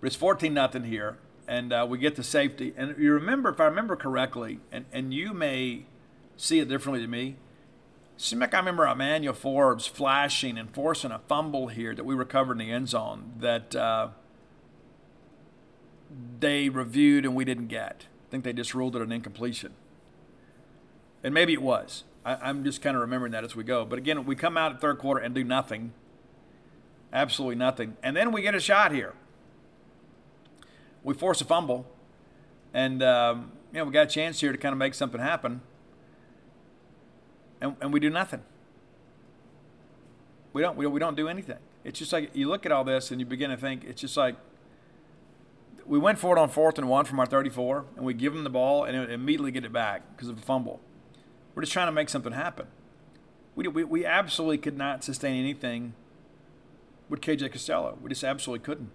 [0.02, 1.18] It's 14 nothing here,
[1.48, 2.74] and uh, we get the safety.
[2.78, 5.86] And you remember, if I remember correctly, and, and you may
[6.36, 7.38] see it differently to me,
[8.16, 12.54] seemed like I remember Emmanuel Forbes flashing and forcing a fumble here that we recovered
[12.54, 14.10] in the end zone that uh,
[16.40, 18.06] they reviewed and we didn't get.
[18.28, 19.74] I think they just ruled it an incompletion.
[21.24, 22.04] And maybe it was.
[22.24, 23.86] I, am just kind of remembering that as we go.
[23.86, 25.94] But again, we come out at third quarter and do nothing.
[27.12, 27.98] Absolutely nothing.
[28.04, 29.14] And then we get a shot here
[31.04, 31.86] we force a fumble,
[32.74, 35.62] and um, you know we got a chance here to kind of make something happen,
[37.62, 38.42] and, and we do nothing.
[40.54, 41.60] We don't, we don't we don't do anything.
[41.84, 44.18] It's just like you look at all this and you begin to think it's just
[44.18, 44.36] like
[45.86, 48.44] we went for it on fourth and one from our 34, and we give them
[48.44, 50.82] the ball and it immediately get it back because of a fumble.
[51.56, 52.68] We're just trying to make something happen.
[53.56, 55.94] We, we, we absolutely could not sustain anything
[57.10, 57.98] with KJ Costello.
[58.02, 58.92] We just absolutely couldn't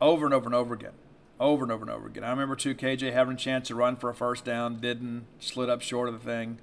[0.00, 0.92] over and over and over again.
[1.38, 2.24] Over and over and over again.
[2.24, 5.70] I remember too KJ having a chance to run for a first down, didn't, slid
[5.70, 6.58] up short of the thing.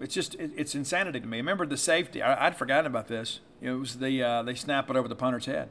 [0.00, 1.38] It's just it, it's insanity to me.
[1.38, 2.20] Remember the safety?
[2.20, 3.40] I, would forgotten about this.
[3.62, 5.70] It was the uh, they snap it over the punter's head.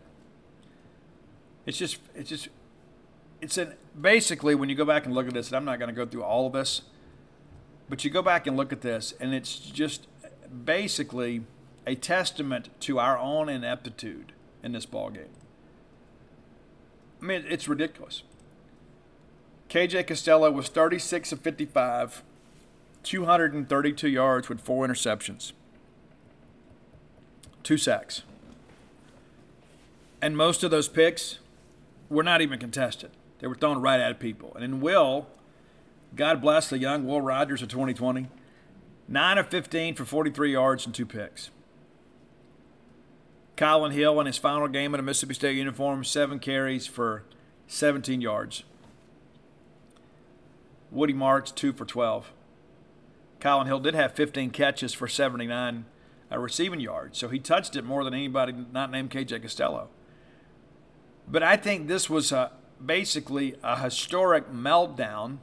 [1.67, 2.49] It's just it's just
[3.39, 5.89] it's an basically when you go back and look at this, and I'm not going
[5.89, 6.81] to go through all of this,
[7.87, 10.07] but you go back and look at this, and it's just
[10.63, 11.43] basically
[11.85, 14.31] a testament to our own ineptitude
[14.65, 15.29] in this ball game.
[17.21, 18.23] I mean, it's ridiculous.
[19.69, 22.23] KJ Costello was 36 of 55,
[23.03, 25.53] 232 yards with four interceptions,
[27.63, 28.23] two sacks.
[30.21, 31.39] And most of those picks
[32.09, 33.11] were not even contested.
[33.39, 34.51] They were thrown right at people.
[34.55, 35.27] And in Will,
[36.15, 38.27] God bless the young Will Rogers of 2020,
[39.07, 41.51] 9 of 15 for 43 yards and two picks.
[43.57, 47.23] Collin Hill in his final game in a Mississippi State uniform, seven carries for
[47.67, 48.63] 17 yards.
[50.91, 52.31] Woody Marks, two for 12.
[53.39, 55.85] Collin Hill did have 15 catches for 79.
[56.31, 57.17] uh, receiving yards.
[57.17, 59.89] So he touched it more than anybody not named KJ Costello.
[61.27, 62.51] But I think this was a,
[62.83, 65.37] basically a historic meltdown.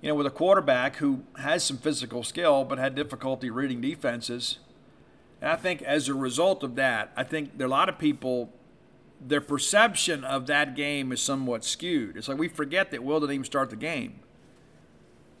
[0.00, 4.58] You know, with a quarterback who has some physical skill but had difficulty reading defenses.
[5.40, 7.98] And I think as a result of that, I think there are a lot of
[7.98, 8.52] people
[9.20, 12.16] their perception of that game is somewhat skewed.
[12.16, 14.20] It's like we forget that Will didn't even start the game.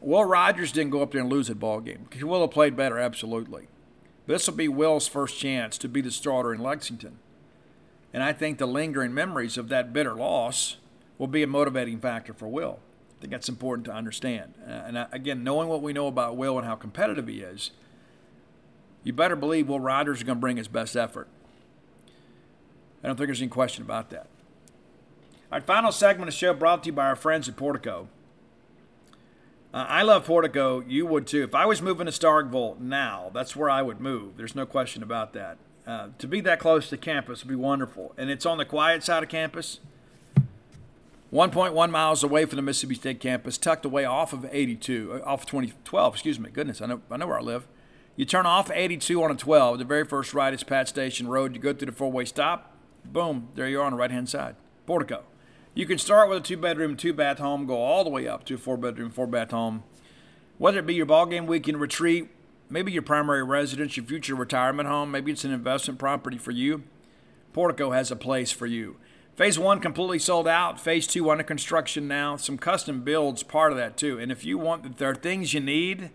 [0.00, 2.08] Will Rogers didn't go up there and lose that ball game.
[2.12, 3.68] He will have played better, absolutely.
[4.26, 7.18] This will be Will's first chance to be the starter in Lexington.
[8.12, 10.76] And I think the lingering memories of that bitter loss
[11.18, 12.78] will be a motivating factor for Will.
[13.18, 14.54] I think that's important to understand.
[14.66, 17.70] Uh, and I, again, knowing what we know about Will and how competitive he is,
[19.06, 21.28] you better believe Will Rogers is going to bring his best effort.
[23.04, 24.26] I don't think there's any question about that.
[25.52, 28.08] Our final segment of the show brought to you by our friends at Portico.
[29.72, 30.80] Uh, I love Portico.
[30.80, 31.44] You would too.
[31.44, 34.36] If I was moving to Starkville now, that's where I would move.
[34.36, 35.58] There's no question about that.
[35.86, 38.12] Uh, to be that close to campus would be wonderful.
[38.18, 39.78] And it's on the quiet side of campus,
[41.32, 45.46] 1.1 miles away from the Mississippi State campus, tucked away off of 82, uh, off
[45.46, 46.50] 2012, excuse me.
[46.50, 47.68] Goodness, I know, I know where I live.
[48.16, 49.78] You turn off 82 on a 12.
[49.78, 51.54] The very first right is Pat Station Road.
[51.54, 52.76] You go through the four way stop
[53.12, 54.56] boom, there you are on the right hand side.
[54.86, 55.24] Portico.
[55.74, 58.44] You can start with a two bedroom, two bath home, go all the way up
[58.44, 59.84] to a four bedroom, four bath home.
[60.58, 62.30] Whether it be your ballgame weekend retreat,
[62.70, 66.84] maybe your primary residence, your future retirement home, maybe it's an investment property for you,
[67.52, 68.96] Portico has a place for you.
[69.34, 70.80] Phase one completely sold out.
[70.80, 72.36] Phase two under construction now.
[72.36, 74.18] Some custom builds part of that too.
[74.18, 76.10] And if you want, there are things you need,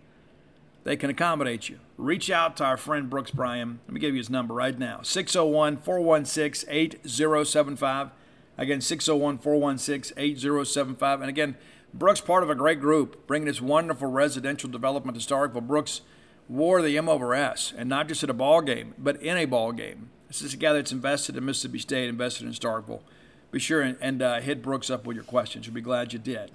[0.84, 1.78] they can accommodate you.
[1.96, 3.80] Reach out to our friend Brooks Bryan.
[3.86, 8.10] Let me give you his number right now 601 416 8075.
[8.58, 11.20] Again, 601 416 8075.
[11.20, 11.56] And again,
[11.94, 15.66] Brooks, part of a great group, bringing this wonderful residential development to Starkville.
[15.66, 16.00] Brooks
[16.48, 19.44] wore the M over S, and not just at a ball game, but in a
[19.44, 20.10] ball game.
[20.28, 23.02] This is a guy that's invested in Mississippi State, invested in Starkville.
[23.50, 25.66] Be sure and, and uh, hit Brooks up with your questions.
[25.66, 26.50] You'll be glad you did.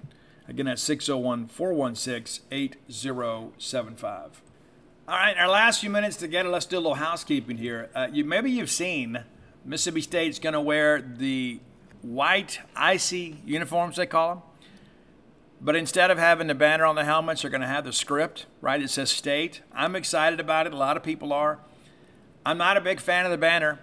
[0.47, 4.41] Again, that's 601 416 8075.
[5.07, 7.89] All right, our last few minutes together, let's do a little housekeeping here.
[7.95, 9.23] Uh, you Maybe you've seen
[9.65, 11.59] Mississippi State's going to wear the
[12.01, 14.43] white, icy uniforms, they call them.
[15.59, 18.45] But instead of having the banner on the helmets, they're going to have the script,
[18.61, 18.81] right?
[18.81, 19.61] It says state.
[19.73, 20.73] I'm excited about it.
[20.73, 21.59] A lot of people are.
[22.45, 23.79] I'm not a big fan of the banner.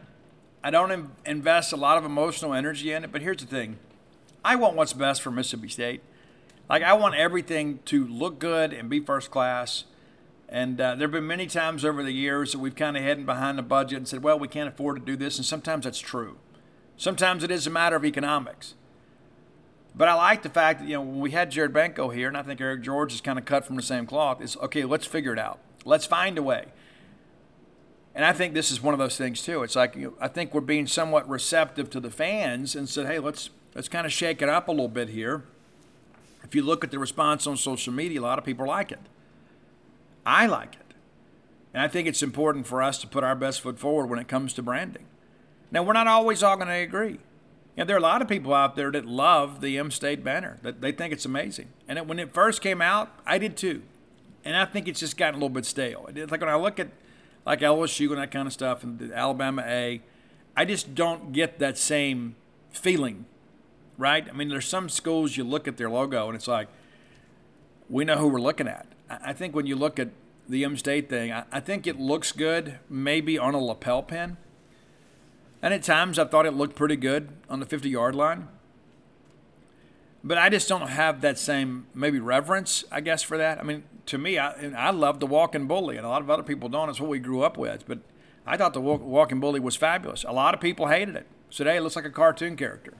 [0.63, 3.13] I don't Im- invest a lot of emotional energy in it.
[3.13, 3.79] But here's the thing
[4.45, 6.03] I want what's best for Mississippi State.
[6.69, 9.85] Like I want everything to look good and be first class.
[10.49, 13.27] And uh, there have been many times over the years that we've kind of hidden
[13.27, 15.37] behind the budget and said, well, we can't afford to do this.
[15.37, 16.39] And sometimes that's true.
[16.97, 18.75] Sometimes it is a matter of economics.
[19.97, 22.37] But I like the fact that, you know, when we had Jared Benko here, and
[22.37, 25.07] I think Eric George is kind of cut from the same cloth, is okay, let's
[25.07, 25.61] figure it out.
[25.85, 26.67] Let's find a way.
[28.15, 29.63] And I think this is one of those things too.
[29.63, 33.07] It's like you know, I think we're being somewhat receptive to the fans and said,
[33.07, 35.45] hey, let's let's kind of shake it up a little bit here
[36.45, 39.01] if you look at the response on social media, a lot of people like it.
[40.25, 40.95] I like it.
[41.73, 44.29] And I think it's important for us to put our best foot forward when it
[44.29, 45.07] comes to branding.
[45.73, 47.19] Now, we're not always all going to agree.
[47.77, 50.23] You know, there are a lot of people out there that love the M State
[50.23, 51.69] banner, that they think it's amazing.
[51.89, 53.83] And it, when it first came out, I did too.
[54.45, 56.09] And I think it's just gotten a little bit stale.
[56.15, 56.91] It's like when I look at
[57.45, 60.01] like LSU and that kind of stuff and the Alabama A,
[60.57, 62.37] I just don't get that same
[62.71, 63.25] feeling
[63.99, 64.27] right?
[64.29, 66.69] I mean, there's some schools you look at their logo and it's like,
[67.89, 68.87] we know who we're looking at.
[69.09, 70.09] I think when you look at
[70.49, 74.37] the M State thing, I think it looks good maybe on a lapel pin.
[75.63, 78.49] And at times I thought it looked pretty good on the 50 yard line.
[80.23, 83.61] But I just don't have that same maybe reverence, I guess, for that.
[83.61, 86.43] I mean, to me, I, I love the walking bully, and a lot of other
[86.43, 86.89] people don't.
[86.89, 87.85] It's what we grew up with.
[87.87, 87.99] But
[88.47, 90.25] I thought the walking bully was fabulous.
[90.25, 91.27] A lot of people hated it.
[91.51, 92.95] So Today it looks like a cartoon character.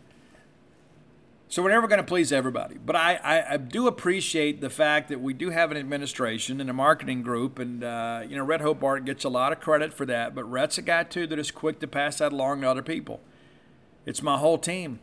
[1.55, 2.79] So we're never going to please everybody.
[2.85, 6.69] But I, I, I, do appreciate the fact that we do have an administration and
[6.69, 7.61] a marketing group.
[7.61, 10.35] And, uh, you know, Rhett Hobart gets a lot of credit for that.
[10.35, 13.21] But Rhett's a guy, too, that is quick to pass that along to other people.
[14.05, 14.99] It's my whole team.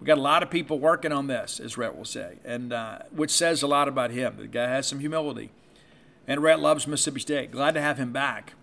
[0.00, 2.98] We got a lot of people working on this, as Rhett will say, and uh,
[3.12, 4.38] which says a lot about him.
[4.38, 5.52] The guy has some humility.
[6.26, 7.52] And Rhett loves Mississippi State.
[7.52, 8.54] Glad to have him back.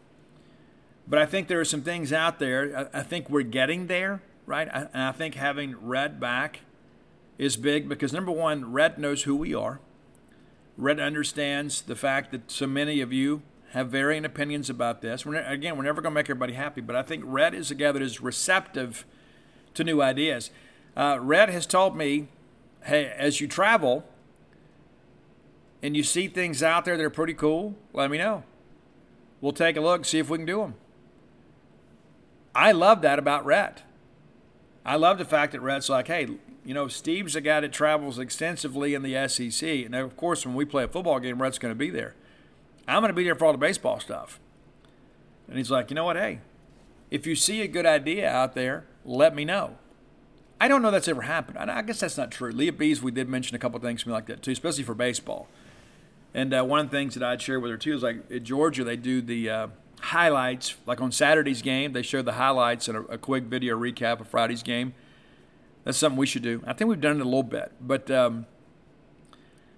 [1.08, 2.90] But I think there are some things out there.
[2.94, 4.68] I, I think we're getting there, right?
[4.68, 6.64] I, and I think having Rhett back–
[7.38, 9.80] is big because number one, Rhett knows who we are.
[10.78, 13.42] Rhett understands the fact that so many of you
[13.72, 15.26] have varying opinions about this.
[15.26, 17.76] We're, again, we're never going to make everybody happy, but I think Rhett is a
[17.76, 19.06] guy that is receptive
[19.74, 20.52] to new ideas.
[20.96, 22.28] Uh, Rhett has told me,
[22.84, 24.06] hey, as you travel
[25.84, 28.44] and you see things out there that are pretty cool, let me know.
[29.42, 30.76] we'll take a look, see if we can do them.
[32.56, 33.84] I love that about Rhett.
[34.84, 36.28] I love the fact that Rhett's like, hey,
[36.68, 39.64] you know, Steve's a guy that travels extensively in the SEC.
[39.64, 42.14] And of course, when we play a football game, Rhett's going to be there.
[42.90, 44.38] I'm going to be there for all the baseball stuff.
[45.48, 46.18] And he's like, you know what?
[46.18, 46.42] Hey,
[47.10, 49.78] if you see a good idea out there, let me know.
[50.60, 51.58] I don't know that's ever happened.
[51.58, 52.52] I guess that's not true.
[52.52, 54.94] Leah Bees, we did mention a couple things to me like that too, especially for
[54.94, 55.48] baseball.
[56.34, 58.44] And uh, one of the things that I'd share with her too is like at
[58.44, 59.68] Georgia, they do the uh,
[60.02, 60.76] highlights.
[60.86, 64.28] Like on Saturday's game, they show the highlights and a, a, quick video recap of
[64.28, 64.94] Friday's game.
[65.88, 66.62] That's something we should do.
[66.68, 68.46] I think we've done it a little bit, but um,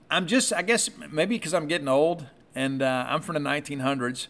[0.10, 2.26] I'm just, I guess, maybe because I'm getting old
[2.56, 4.26] and uh, I'm from the 1900s,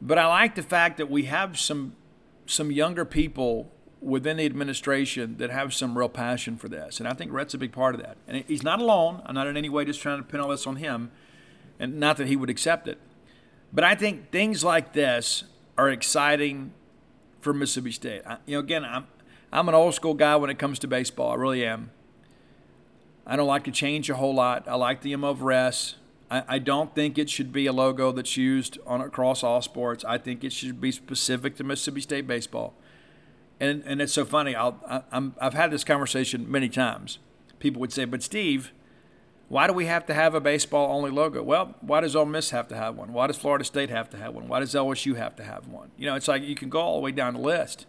[0.00, 1.96] but I like the fact that we have some
[2.46, 3.68] some younger people
[4.00, 7.00] within the administration that have some real passion for this.
[7.00, 8.16] And I think Rhett's a big part of that.
[8.28, 9.22] And he's not alone.
[9.26, 11.10] I'm not in any way just trying to pin all this on him,
[11.80, 12.98] and not that he would accept it.
[13.72, 15.42] But I think things like this
[15.76, 16.72] are exciting
[17.40, 18.22] for Mississippi State.
[18.24, 19.08] I, you know, again, I'm
[19.56, 21.32] I'm an old school guy when it comes to baseball.
[21.32, 21.90] I really am.
[23.26, 24.68] I don't like to change a whole lot.
[24.68, 25.96] I like the M over S.
[26.30, 30.04] I, I don't think it should be a logo that's used on across all sports.
[30.04, 32.74] I think it should be specific to Mississippi State baseball
[33.60, 34.54] and and it's so funny.
[34.54, 37.18] I'll, I, I'm I've had this conversation many times.
[37.58, 38.72] People would say, "But Steve,
[39.48, 42.50] why do we have to have a baseball only logo?" Well, why does Ole Miss
[42.50, 43.12] have to have one?
[43.12, 44.48] Why does Florida State have to have one?
[44.48, 45.90] Why does LSU have to have one?
[45.96, 47.86] You know, it's like you can go all the way down the list.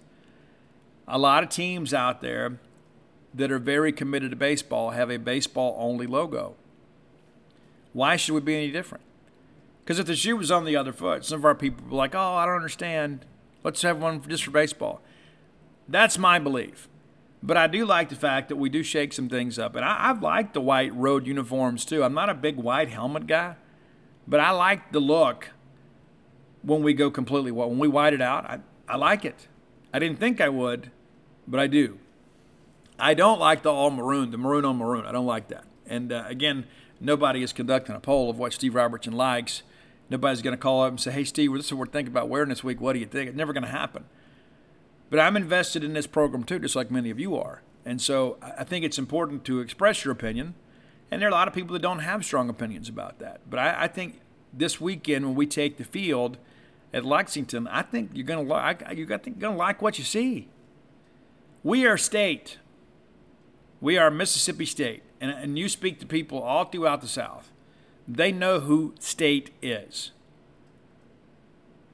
[1.08, 2.60] A lot of teams out there
[3.34, 6.56] that are very committed to baseball have a baseball only logo.
[7.94, 9.04] Why should we be any different?
[9.84, 12.14] Because if the shoe was on the other foot, some of our people were like,
[12.14, 13.26] "Oh, I don't understand.
[13.64, 15.02] Let's have one just for baseball."
[15.88, 16.90] That's my belief.
[17.42, 19.76] But I do like the fact that we do shake some things up.
[19.76, 22.04] And I, liked the white road uniforms too.
[22.04, 23.56] I'm not a big white helmet guy,
[24.28, 25.50] but I like the look
[26.64, 27.70] when we go completely white.
[27.70, 28.60] When we white it out, I,
[28.90, 29.48] I like it.
[29.94, 30.92] I didn't think I would,
[31.48, 32.00] but I do.
[33.00, 35.06] I don't like the all maroon, the maroon on maroon.
[35.06, 35.66] I don't like that.
[35.86, 36.66] And uh, again,
[37.00, 39.64] nobody is conducting a poll of what Steve Robertson likes.
[40.10, 42.30] Nobody's going to call up and say, hey, Steve, this is what we're thinking about
[42.30, 42.82] wearing this week.
[42.82, 43.30] What do you think?
[43.30, 44.06] It's never going to happen.
[45.10, 47.62] But I'm invested in this program too, just like many of you are.
[47.86, 50.56] And so I think it's important to express your opinion.
[51.10, 53.42] And there are a lot of people that don't have strong opinions about that.
[53.50, 54.20] But I, I think
[54.52, 56.38] this weekend when we take the field
[56.94, 60.50] at Lexington, I think you're going to like you're going to like what you see.
[61.64, 62.58] We are state.
[63.80, 67.52] We are Mississippi State, and, and you speak to people all throughout the South.
[68.08, 70.12] They know who state is.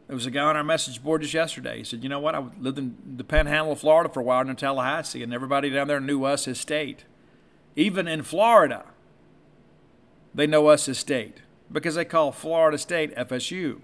[0.07, 1.80] There was a guy on our message board just yesterday.
[1.80, 2.35] He said, "You know what?
[2.35, 5.88] I lived in the Panhandle of Florida for a while in Tallahassee, and everybody down
[5.88, 7.06] there knew us as state.
[7.76, 8.85] Even in Florida,
[10.35, 11.38] they know us as state
[11.72, 13.81] because they call Florida State FSU.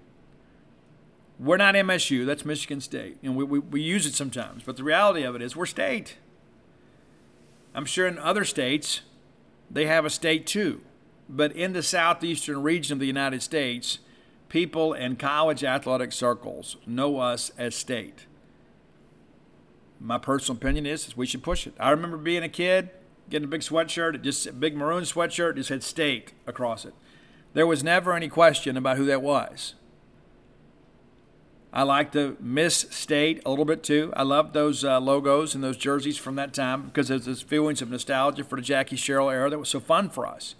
[1.40, 2.26] We're not MSU.
[2.26, 4.62] That's Michigan State, and we, we, we use it sometimes.
[4.62, 6.18] But the reality of it is, we're state.
[7.74, 9.00] I'm sure in other states,
[9.70, 10.82] they have a state too,
[11.28, 13.98] but in the southeastern region of the United States."
[14.50, 18.26] people in college athletic circles know us as state.
[19.98, 21.74] My personal opinion is, is we should push it.
[21.80, 22.90] I remember being a kid,
[23.30, 26.94] getting a big sweatshirt, just a big maroon sweatshirt, just had state across it.
[27.54, 29.74] There was never any question about who that was.
[31.72, 34.12] I like the Miss State a little bit too.
[34.16, 37.80] I love those uh, logos and those jerseys from that time because there's this feelings
[37.80, 40.56] of nostalgia for the Jackie Sherrill era that was so fun for us.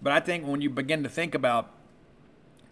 [0.00, 1.70] But I think when you begin to think about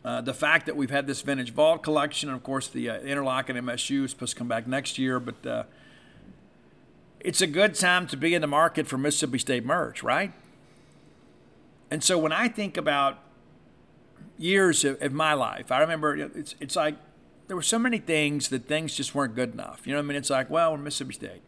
[0.04, 2.98] uh, the fact that we've had this vintage vault collection, and of course the uh,
[3.00, 5.64] interlocking MSU is supposed to come back next year, but uh,
[7.18, 10.32] it's a good time to be in the market for Mississippi State merch, right?
[11.90, 13.18] And so when I think about
[14.38, 16.94] years of, of my life, I remember it's it's like
[17.46, 19.86] there were so many things that things just weren't good enough.
[19.86, 20.16] You know what I mean?
[20.16, 21.42] It's like, well, we're Mississippi State.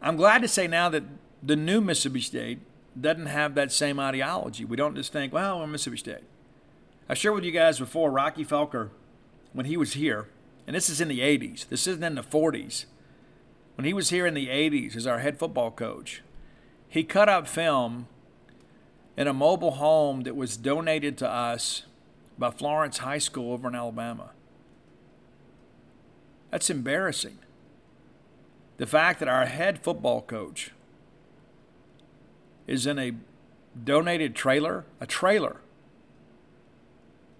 [0.00, 1.02] I'm glad to say now that
[1.42, 2.60] the new Mississippi State
[2.98, 4.64] doesn't have that same ideology.
[4.64, 6.24] We don't just think, well, we're Mississippi State.
[7.08, 8.90] I shared with you guys before Rocky Felker,
[9.52, 10.28] when he was here,
[10.66, 12.84] and this is in the 80s, this isn't in the 40s.
[13.76, 16.22] When he was here in the 80s as our head football coach,
[16.88, 18.08] he cut up film
[19.16, 21.84] in a mobile home that was donated to us
[22.38, 24.30] by Florence High School over in Alabama.
[26.50, 27.38] That's embarrassing.
[28.76, 30.70] The fact that our head football coach
[32.66, 33.12] is in a
[33.84, 35.56] donated trailer, a trailer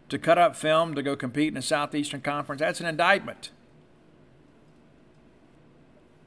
[0.08, 3.50] to cut up film to go compete in the Southeastern Conference, that's an indictment.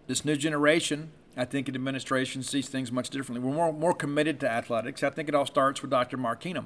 [0.08, 3.48] This new generation, I think, in administration sees things much differently.
[3.48, 5.04] We're more, more committed to athletics.
[5.04, 6.18] I think it all starts with Dr.
[6.18, 6.66] Mark Keenum.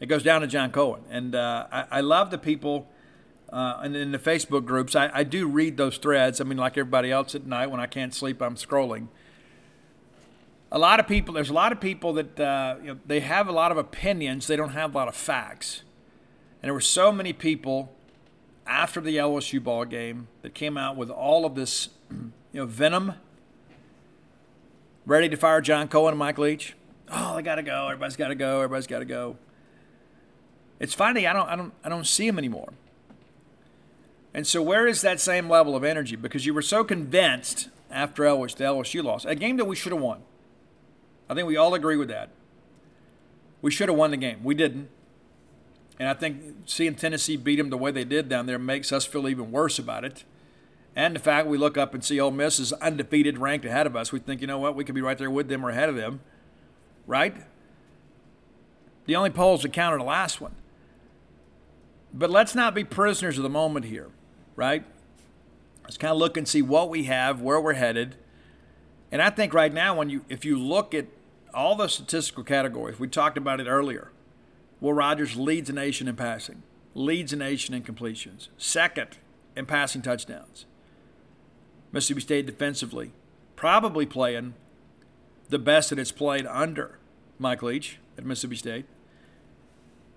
[0.00, 1.02] It goes down to John Cohen.
[1.10, 2.86] And uh, I, I, love the people
[3.52, 4.94] uh, in, in, the Facebook groups.
[4.94, 6.40] I, I do read those threads.
[6.40, 9.08] I mean, like everybody else at night when I can't sleep, I'm scrolling.
[10.70, 13.48] A lot of people, there's a lot of people that uh, you know, they have
[13.48, 15.82] a lot of opinions, they don't have a lot of facts.
[16.62, 17.92] And there were so many people
[18.66, 23.14] after the LSU ball game that came out with all of this, you know, venom,
[25.06, 26.74] ready to fire John Cohen and Mike Leach.
[27.10, 27.86] Oh, they got to go.
[27.86, 28.56] Everybody's got to go.
[28.58, 29.38] Everybody's got to go.
[30.80, 31.26] It's funny.
[31.26, 31.48] I don't.
[31.48, 31.72] I don't.
[31.84, 32.72] I don't see him anymore.
[34.34, 36.16] And so, where is that same level of energy?
[36.16, 39.92] Because you were so convinced after LSU, the LSU loss, a game that we should
[39.92, 40.20] have won.
[41.28, 42.30] I think we all agree with that.
[43.60, 44.44] We should have won the game.
[44.44, 44.88] We didn't.
[45.98, 49.04] And I think seeing Tennessee beat them the way they did down there makes us
[49.04, 50.24] feel even worse about it.
[50.94, 53.96] And the fact we look up and see Ole Miss is undefeated, ranked ahead of
[53.96, 55.88] us, we think, you know what, we could be right there with them or ahead
[55.88, 56.20] of them,
[57.06, 57.36] right?
[59.06, 60.54] The only polls that counted the last one.
[62.12, 64.08] But let's not be prisoners of the moment here,
[64.56, 64.84] right?
[65.84, 68.16] Let's kind of look and see what we have, where we're headed.
[69.10, 71.06] And I think right now, when you if you look at
[71.54, 74.10] all the statistical categories, we talked about it earlier.
[74.80, 76.62] Will Rogers leads the nation in passing,
[76.94, 79.18] leads the nation in completions, second
[79.56, 80.66] in passing touchdowns.
[81.90, 83.12] Mississippi State defensively,
[83.56, 84.54] probably playing
[85.48, 86.98] the best that it's played under
[87.38, 88.84] Mike Leach at Mississippi State.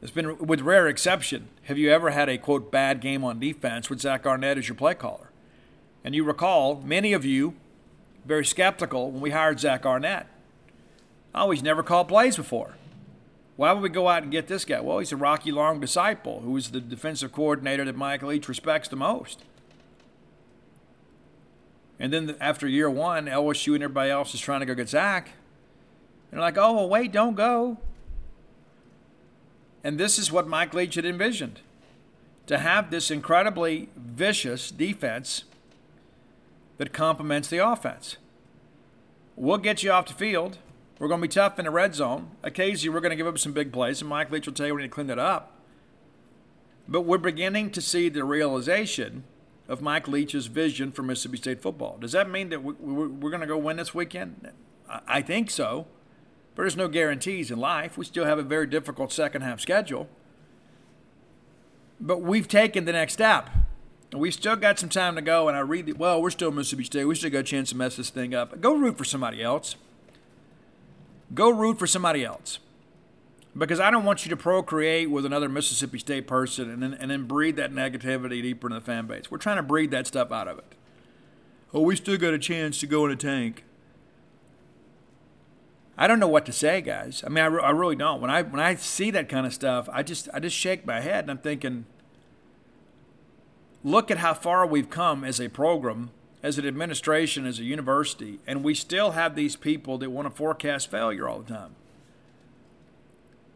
[0.01, 3.89] It's been, with rare exception, have you ever had a quote bad game on defense
[3.89, 5.29] with Zach Arnett as your play caller?
[6.03, 7.53] And you recall, many of you
[8.25, 10.27] very skeptical when we hired Zach Arnett.
[11.33, 12.75] Oh, he's never called plays before.
[13.55, 14.79] Why would we go out and get this guy?
[14.81, 18.87] Well, he's a Rocky Long disciple who is the defensive coordinator that Mike Leach respects
[18.87, 19.43] the most.
[21.99, 25.27] And then after year one, LSU and everybody else is trying to go get Zach.
[26.31, 27.77] And they're like, oh, well, wait, don't go.
[29.83, 31.59] And this is what Mike Leach had envisioned
[32.47, 35.43] to have this incredibly vicious defense
[36.77, 38.17] that complements the offense.
[39.35, 40.57] We'll get you off the field.
[40.99, 42.31] We're going to be tough in the red zone.
[42.43, 44.75] Occasionally, we're going to give up some big plays, and Mike Leach will tell you
[44.75, 45.57] we need to clean that up.
[46.87, 49.23] But we're beginning to see the realization
[49.67, 51.97] of Mike Leach's vision for Mississippi State football.
[51.99, 54.51] Does that mean that we're going to go win this weekend?
[55.07, 55.87] I think so.
[56.61, 57.97] There's no guarantees in life.
[57.97, 60.07] We still have a very difficult second half schedule.
[61.99, 63.49] But we've taken the next step.
[64.13, 66.83] We still got some time to go, and I read that, well, we're still Mississippi
[66.83, 67.05] State.
[67.05, 68.61] We still got a chance to mess this thing up.
[68.61, 69.75] Go root for somebody else.
[71.33, 72.59] Go root for somebody else.
[73.57, 77.09] Because I don't want you to procreate with another Mississippi State person and then, and
[77.09, 79.31] then breed that negativity deeper in the fan base.
[79.31, 80.75] We're trying to breed that stuff out of it.
[81.73, 83.63] Oh, we still got a chance to go in a tank.
[86.01, 87.23] I don't know what to say, guys.
[87.23, 88.21] I mean, I, re- I really don't.
[88.21, 90.99] When I when I see that kind of stuff, I just I just shake my
[90.99, 91.85] head and I'm thinking,
[93.83, 96.09] look at how far we've come as a program
[96.43, 100.35] as an administration, as a university, and we still have these people that want to
[100.35, 101.75] forecast failure all the time.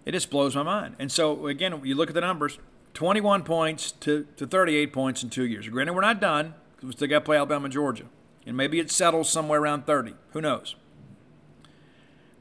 [0.05, 0.95] It just blows my mind.
[0.99, 2.59] And so, again, you look at the numbers
[2.93, 5.67] 21 points to, to 38 points in two years.
[5.67, 8.05] Granted, we're not done because we still got to play Alabama Georgia.
[8.45, 10.13] And maybe it settles somewhere around 30.
[10.33, 10.75] Who knows?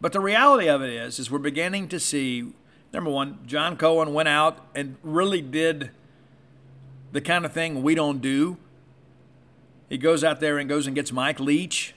[0.00, 2.52] But the reality of it is, is we're beginning to see,
[2.92, 5.90] number one, John Cohen went out and really did
[7.12, 8.58] the kind of thing we don't do
[9.88, 11.94] he goes out there and goes and gets Mike Leach,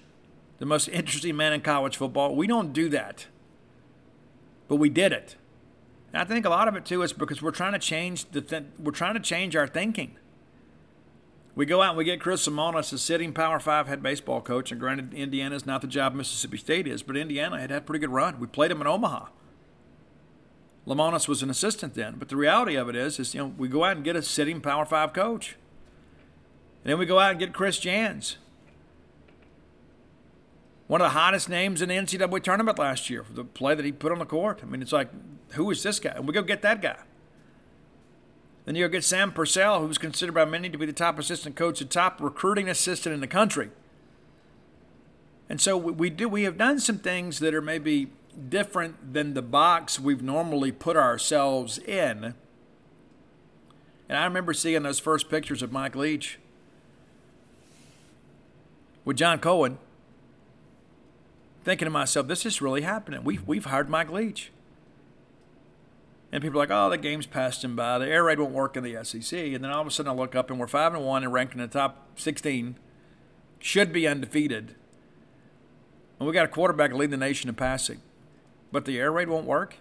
[0.60, 2.36] the most interesting man in college football.
[2.36, 3.28] We don't do that,
[4.68, 5.36] but we did it.
[6.14, 8.42] And I think a lot of it too is because we're trying to change the
[8.42, 10.16] th- we're trying to change our thinking.
[11.58, 14.72] We go out and we get Chris Lemonis, a sitting Power Five head baseball coach,
[14.72, 17.84] and granted, Indiana is not the job Mississippi State is, but Indiana had had a
[17.84, 18.40] pretty good run.
[18.40, 19.30] We played them in Omaha.
[20.86, 23.68] Lemonis was an assistant then, but the reality of it is, is you know, we
[23.68, 25.58] go out and get a sitting Power Five coach.
[26.84, 28.38] And then we go out and get Chris Jans.
[30.86, 33.84] One of the hottest names in the NCAA tournament last year for the play that
[33.84, 34.60] he put on the court.
[34.62, 35.10] I mean, it's like,
[35.54, 36.12] who is this guy?
[36.12, 37.00] And we go get that guy.
[38.68, 41.56] Then you go get Sam Purcell, who's considered by many to be the top assistant
[41.56, 43.70] coach, the top recruiting assistant in the country.
[45.48, 48.12] And so we do we have done some things that are maybe
[48.50, 52.34] different than the box we've normally put ourselves in.
[54.10, 56.38] And I remember seeing those first pictures of Mike Leach
[59.06, 59.78] with John Cohen,
[61.64, 63.24] thinking to myself, this is really happening.
[63.24, 64.52] We've, we've hired Mike Leach.
[66.38, 67.98] And people are like, oh, the game's passed him by.
[67.98, 69.34] The air raid won't work in the SEC.
[69.34, 71.34] And then all of a sudden I look up and we're 5 and 1 and
[71.34, 72.78] ranked in the top 16.
[73.58, 74.76] Should be undefeated.
[76.20, 78.02] And we got a quarterback leading the nation in passing.
[78.72, 79.78] But the air raid won't work.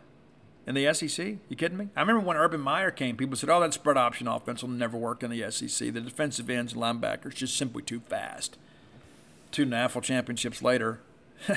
[0.66, 1.37] in the SEC?
[1.51, 1.91] You kidding me?
[1.95, 4.97] I remember when Urban Meyer came, people said, "Oh, that spread option offense will never
[4.97, 5.93] work in the SEC.
[5.93, 8.57] The defensive ends and linebackers just simply too fast."
[9.53, 11.01] Two national championships later,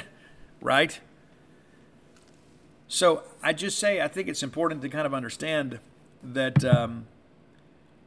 [0.62, 1.00] right?
[2.90, 5.80] So I just say I think it's important to kind of understand
[6.24, 7.06] that um,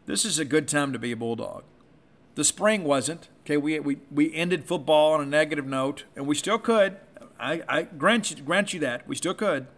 [0.06, 1.62] this is a good time to be a bulldog.
[2.34, 3.28] The spring wasn't.
[3.44, 6.96] Okay, we, we, we ended football on a negative note, and we still could.
[7.38, 9.06] I, I grant you, grant you that.
[9.06, 9.68] We still could.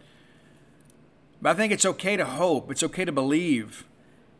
[1.41, 2.71] But I think it's okay to hope.
[2.71, 3.85] It's okay to believe.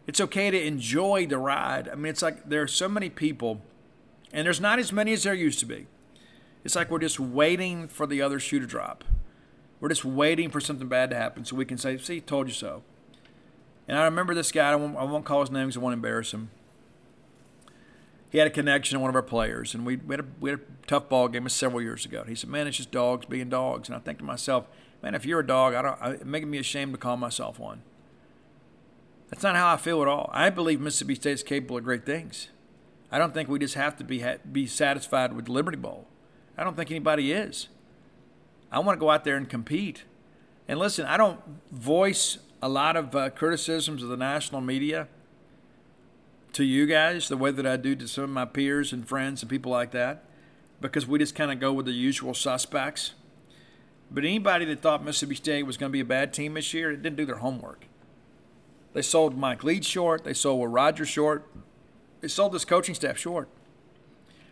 [0.07, 1.89] It's okay to enjoy the ride.
[1.89, 3.61] I mean, it's like there are so many people,
[4.33, 5.85] and there's not as many as there used to be.
[6.63, 9.03] It's like we're just waiting for the other shoe to drop.
[9.79, 12.53] We're just waiting for something bad to happen so we can say, see, told you
[12.53, 12.83] so.
[13.87, 15.93] And I remember this guy, I won't, I won't call his name because I won't
[15.93, 16.49] embarrass him.
[18.29, 20.49] He had a connection to one of our players, and we, we, had a, we
[20.49, 22.21] had a tough ball game several years ago.
[22.21, 23.87] And he said, man, it's just dogs being dogs.
[23.87, 24.67] And I think to myself,
[25.01, 27.59] man, if you're a dog, I don't, I, it's making me ashamed to call myself
[27.59, 27.83] one.
[29.29, 30.29] That's not how I feel at all.
[30.33, 32.49] I believe Mississippi State is capable of great things.
[33.11, 36.07] I don't think we just have to be be satisfied with Liberty Bowl.
[36.57, 37.67] I don't think anybody is.
[38.75, 40.03] I want to go out there and compete.
[40.67, 41.39] And listen, I don't
[41.71, 45.07] voice a lot of uh, criticisms of the national media
[46.51, 49.41] to you guys the way that I do to some of my peers and friends
[49.41, 50.25] and people like that
[50.81, 53.13] because we just kind of go with the usual suspects.
[54.11, 56.91] But anybody that thought Mississippi State was going to be a bad team this year,
[56.91, 57.85] it didn't do their homework.
[58.91, 60.25] They sold Mike Leach short.
[60.25, 61.49] They sold Will Rogers short.
[62.19, 63.47] They sold this coaching staff short.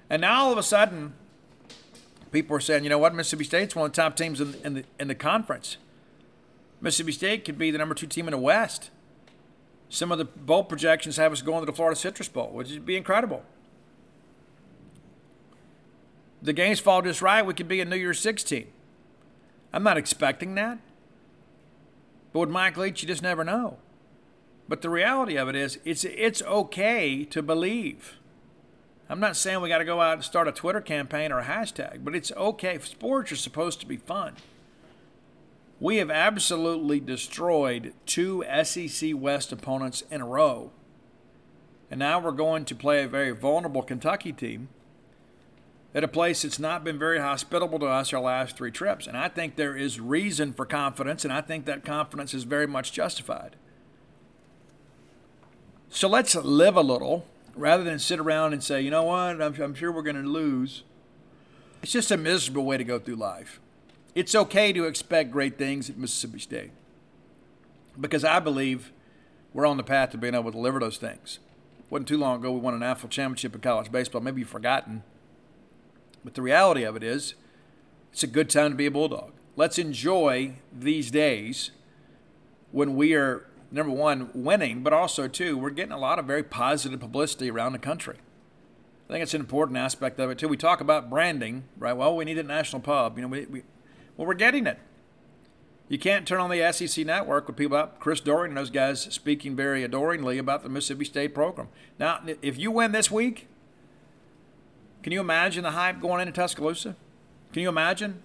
[0.09, 1.13] And now all of a sudden,
[2.33, 4.73] people are saying, you know what, Mississippi State's one of the top teams in, in,
[4.73, 5.77] the, in the conference.
[6.81, 8.89] Mississippi State could be the number two team in the West.
[9.87, 12.85] Some of the bowl projections have us going to the Florida Citrus Bowl, which would
[12.85, 13.43] be incredible.
[16.41, 18.67] The games fall just right, we could be a New Year's 16.
[19.71, 20.79] I'm not expecting that.
[22.33, 23.77] But with Mike Leach, you just never know.
[24.67, 28.17] But the reality of it is, it's, it's okay to believe.
[29.09, 31.45] I'm not saying we got to go out and start a Twitter campaign or a
[31.45, 32.79] hashtag, but it's okay.
[32.79, 34.35] Sports are supposed to be fun.
[35.79, 40.71] We have absolutely destroyed two SEC West opponents in a row.
[41.91, 44.69] And now we're going to play a very vulnerable Kentucky team
[45.93, 49.05] at a place that's not been very hospitable to us our last three trips.
[49.05, 52.65] And I think there is reason for confidence, and I think that confidence is very
[52.65, 53.57] much justified.
[55.89, 59.61] So let's live a little rather than sit around and say, you know what, I'm,
[59.61, 60.83] I'm sure we're going to lose.
[61.81, 63.59] It's just a miserable way to go through life.
[64.15, 66.71] It's okay to expect great things at Mississippi State
[67.99, 68.91] because I believe
[69.53, 71.39] we're on the path to being able to deliver those things.
[71.89, 74.21] Wasn't too long ago we won a national championship in college baseball.
[74.21, 75.03] Maybe you've forgotten.
[76.23, 77.35] But the reality of it is,
[78.11, 79.31] it's a good time to be a Bulldog.
[79.55, 81.71] Let's enjoy these days
[82.71, 86.43] when we are, number one, winning, but also, too, we're getting a lot of very
[86.43, 88.17] positive publicity around the country.
[89.09, 90.47] I think it's an important aspect of it, too.
[90.47, 91.93] We talk about branding, right?
[91.93, 93.17] Well, we need a national pub.
[93.17, 93.63] You know, we, we
[94.15, 94.79] well, we're getting it.
[95.89, 99.01] You can't turn on the SEC network with people like Chris Doering and those guys
[99.01, 101.67] speaking very adoringly about the Mississippi State program.
[101.99, 103.47] Now, if you win this week,
[105.01, 106.95] can you imagine the hype going into Tuscaloosa?
[107.51, 108.23] Can you imagine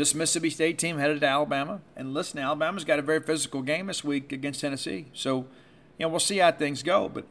[0.00, 1.80] this Mississippi State team headed to Alabama?
[1.96, 5.06] And listen, Alabama's got a very physical game this week against Tennessee.
[5.12, 5.46] So,
[5.98, 7.08] you know, we'll see how things go.
[7.08, 7.26] But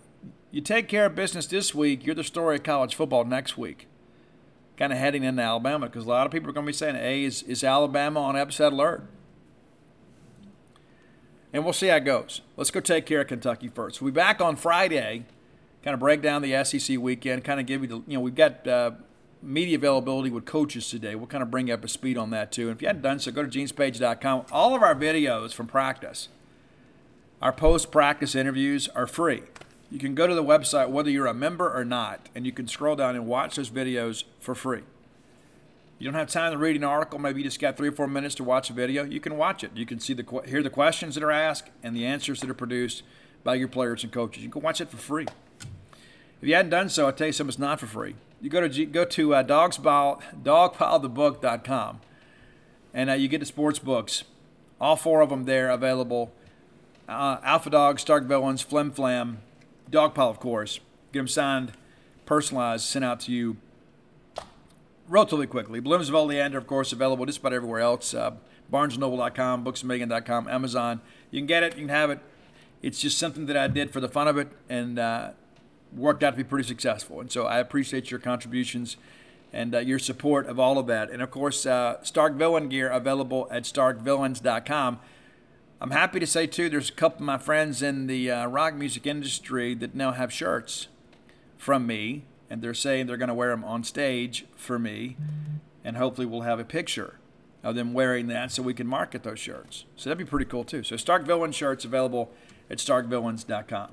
[0.52, 3.88] you take care of business this week, you're the story of college football next week.
[4.78, 6.96] Kind of heading into Alabama because a lot of people are going to be saying,
[6.96, 9.04] hey, is, is Alabama on upset alert?
[11.52, 12.42] And we'll see how it goes.
[12.56, 14.02] Let's go take care of Kentucky first.
[14.02, 15.26] We'll be back on Friday
[15.84, 18.36] kind of break down the SEC weekend, kind of give you the, you know, we've
[18.36, 18.92] got uh,
[19.42, 21.16] media availability with coaches today.
[21.16, 22.68] We'll kind of bring you up to speed on that too.
[22.68, 24.46] And if you hadn't done so, go to genespage.com.
[24.52, 26.30] All of our videos from practice,
[27.42, 29.44] our post practice interviews are free.
[29.92, 32.68] You can go to the website whether you're a member or not, and you can
[32.68, 34.84] scroll down and watch those videos for free.
[35.98, 38.08] You don't have time to read an article, maybe you just got three or four
[38.08, 39.04] minutes to watch a video.
[39.04, 39.72] You can watch it.
[39.76, 42.54] You can see the hear the questions that are asked and the answers that are
[42.56, 43.04] produced
[43.44, 44.44] by your players and coaches.
[44.44, 45.26] You can watch it for free.
[46.42, 48.16] If you hadn't done so, I'll tell you something, it's not for free.
[48.42, 52.02] You go to go to uh, dogspile, dogpilethebook.com,
[52.94, 54.24] and uh, you get the sports books.
[54.80, 56.32] All four of them there available.
[57.08, 59.40] Uh, Alpha Dog, Stark Villains, Flim Flam,
[59.92, 60.80] Dogpile, of course.
[61.12, 61.74] Get them signed,
[62.26, 63.58] personalized, sent out to you
[65.08, 65.80] relatively quickly.
[65.80, 68.14] Blooms of Oleander, of course, available just about everywhere else.
[68.14, 68.36] Uh,
[68.72, 71.02] BarnesNoble.com, BooksAMillion.com, Amazon.
[71.32, 72.20] You can get it, you can have it.
[72.82, 75.32] It's just something that I did for the fun of it, and uh,
[75.96, 77.20] worked out to be pretty successful.
[77.20, 78.98] And so I appreciate your contributions
[79.52, 81.10] and uh, your support of all of that.
[81.10, 85.00] And of course, uh, Stark Villain gear available at starkvillains.com.
[85.82, 88.76] I'm happy to say too, there's a couple of my friends in the uh, rock
[88.76, 90.88] music industry that now have shirts
[91.58, 95.16] from me, and they're saying they're going to wear them on stage for me,
[95.84, 97.16] and hopefully we'll have a picture
[97.64, 99.86] of them wearing that so we can market those shirts.
[99.96, 100.84] So that'd be pretty cool too.
[100.84, 102.32] So Stark Villain shirts available
[102.70, 103.90] at starkvillains.com.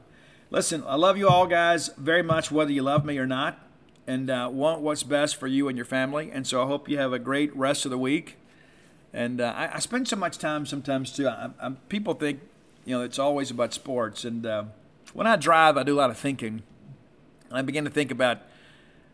[0.50, 3.58] Listen, I love you all guys very much, whether you love me or not,
[4.06, 6.30] and uh, want what's best for you and your family.
[6.30, 8.36] And so I hope you have a great rest of the week.
[9.12, 11.26] And uh, I, I, spend so much time sometimes too.
[11.26, 12.40] I, I, people think,
[12.84, 14.24] you know, it's always about sports.
[14.24, 14.64] And uh,
[15.14, 16.62] when I drive, I do a lot of thinking.
[17.50, 18.42] I begin to think about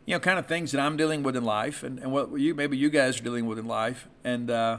[0.04, 2.54] you know, kind of things that I'm dealing with in life and, and what you
[2.54, 4.09] maybe you guys are dealing with in life.
[4.24, 4.78] And uh,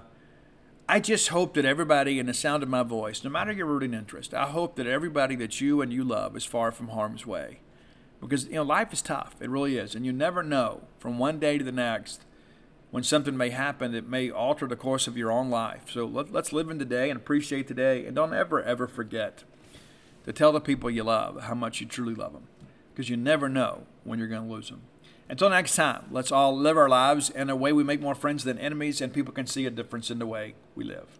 [0.93, 3.95] I just hope that everybody in the sound of my voice, no matter your rooting
[3.95, 7.61] interest, I hope that everybody that you and you love is far from harm's way.
[8.21, 9.33] Because, you know, life is tough.
[9.39, 9.95] It really is.
[9.95, 12.21] And you never know from one day to the next
[12.91, 15.85] when something may happen that may alter the course of your own life.
[15.89, 18.05] So let, let's live in today and appreciate today.
[18.05, 19.45] And don't ever, ever forget
[20.25, 22.47] to tell the people you love how much you truly love them.
[22.93, 24.83] Because you never know when you're going to lose them.
[25.29, 28.43] Until next time, let's all live our lives in a way we make more friends
[28.43, 31.19] than enemies and people can see a difference in the way we live.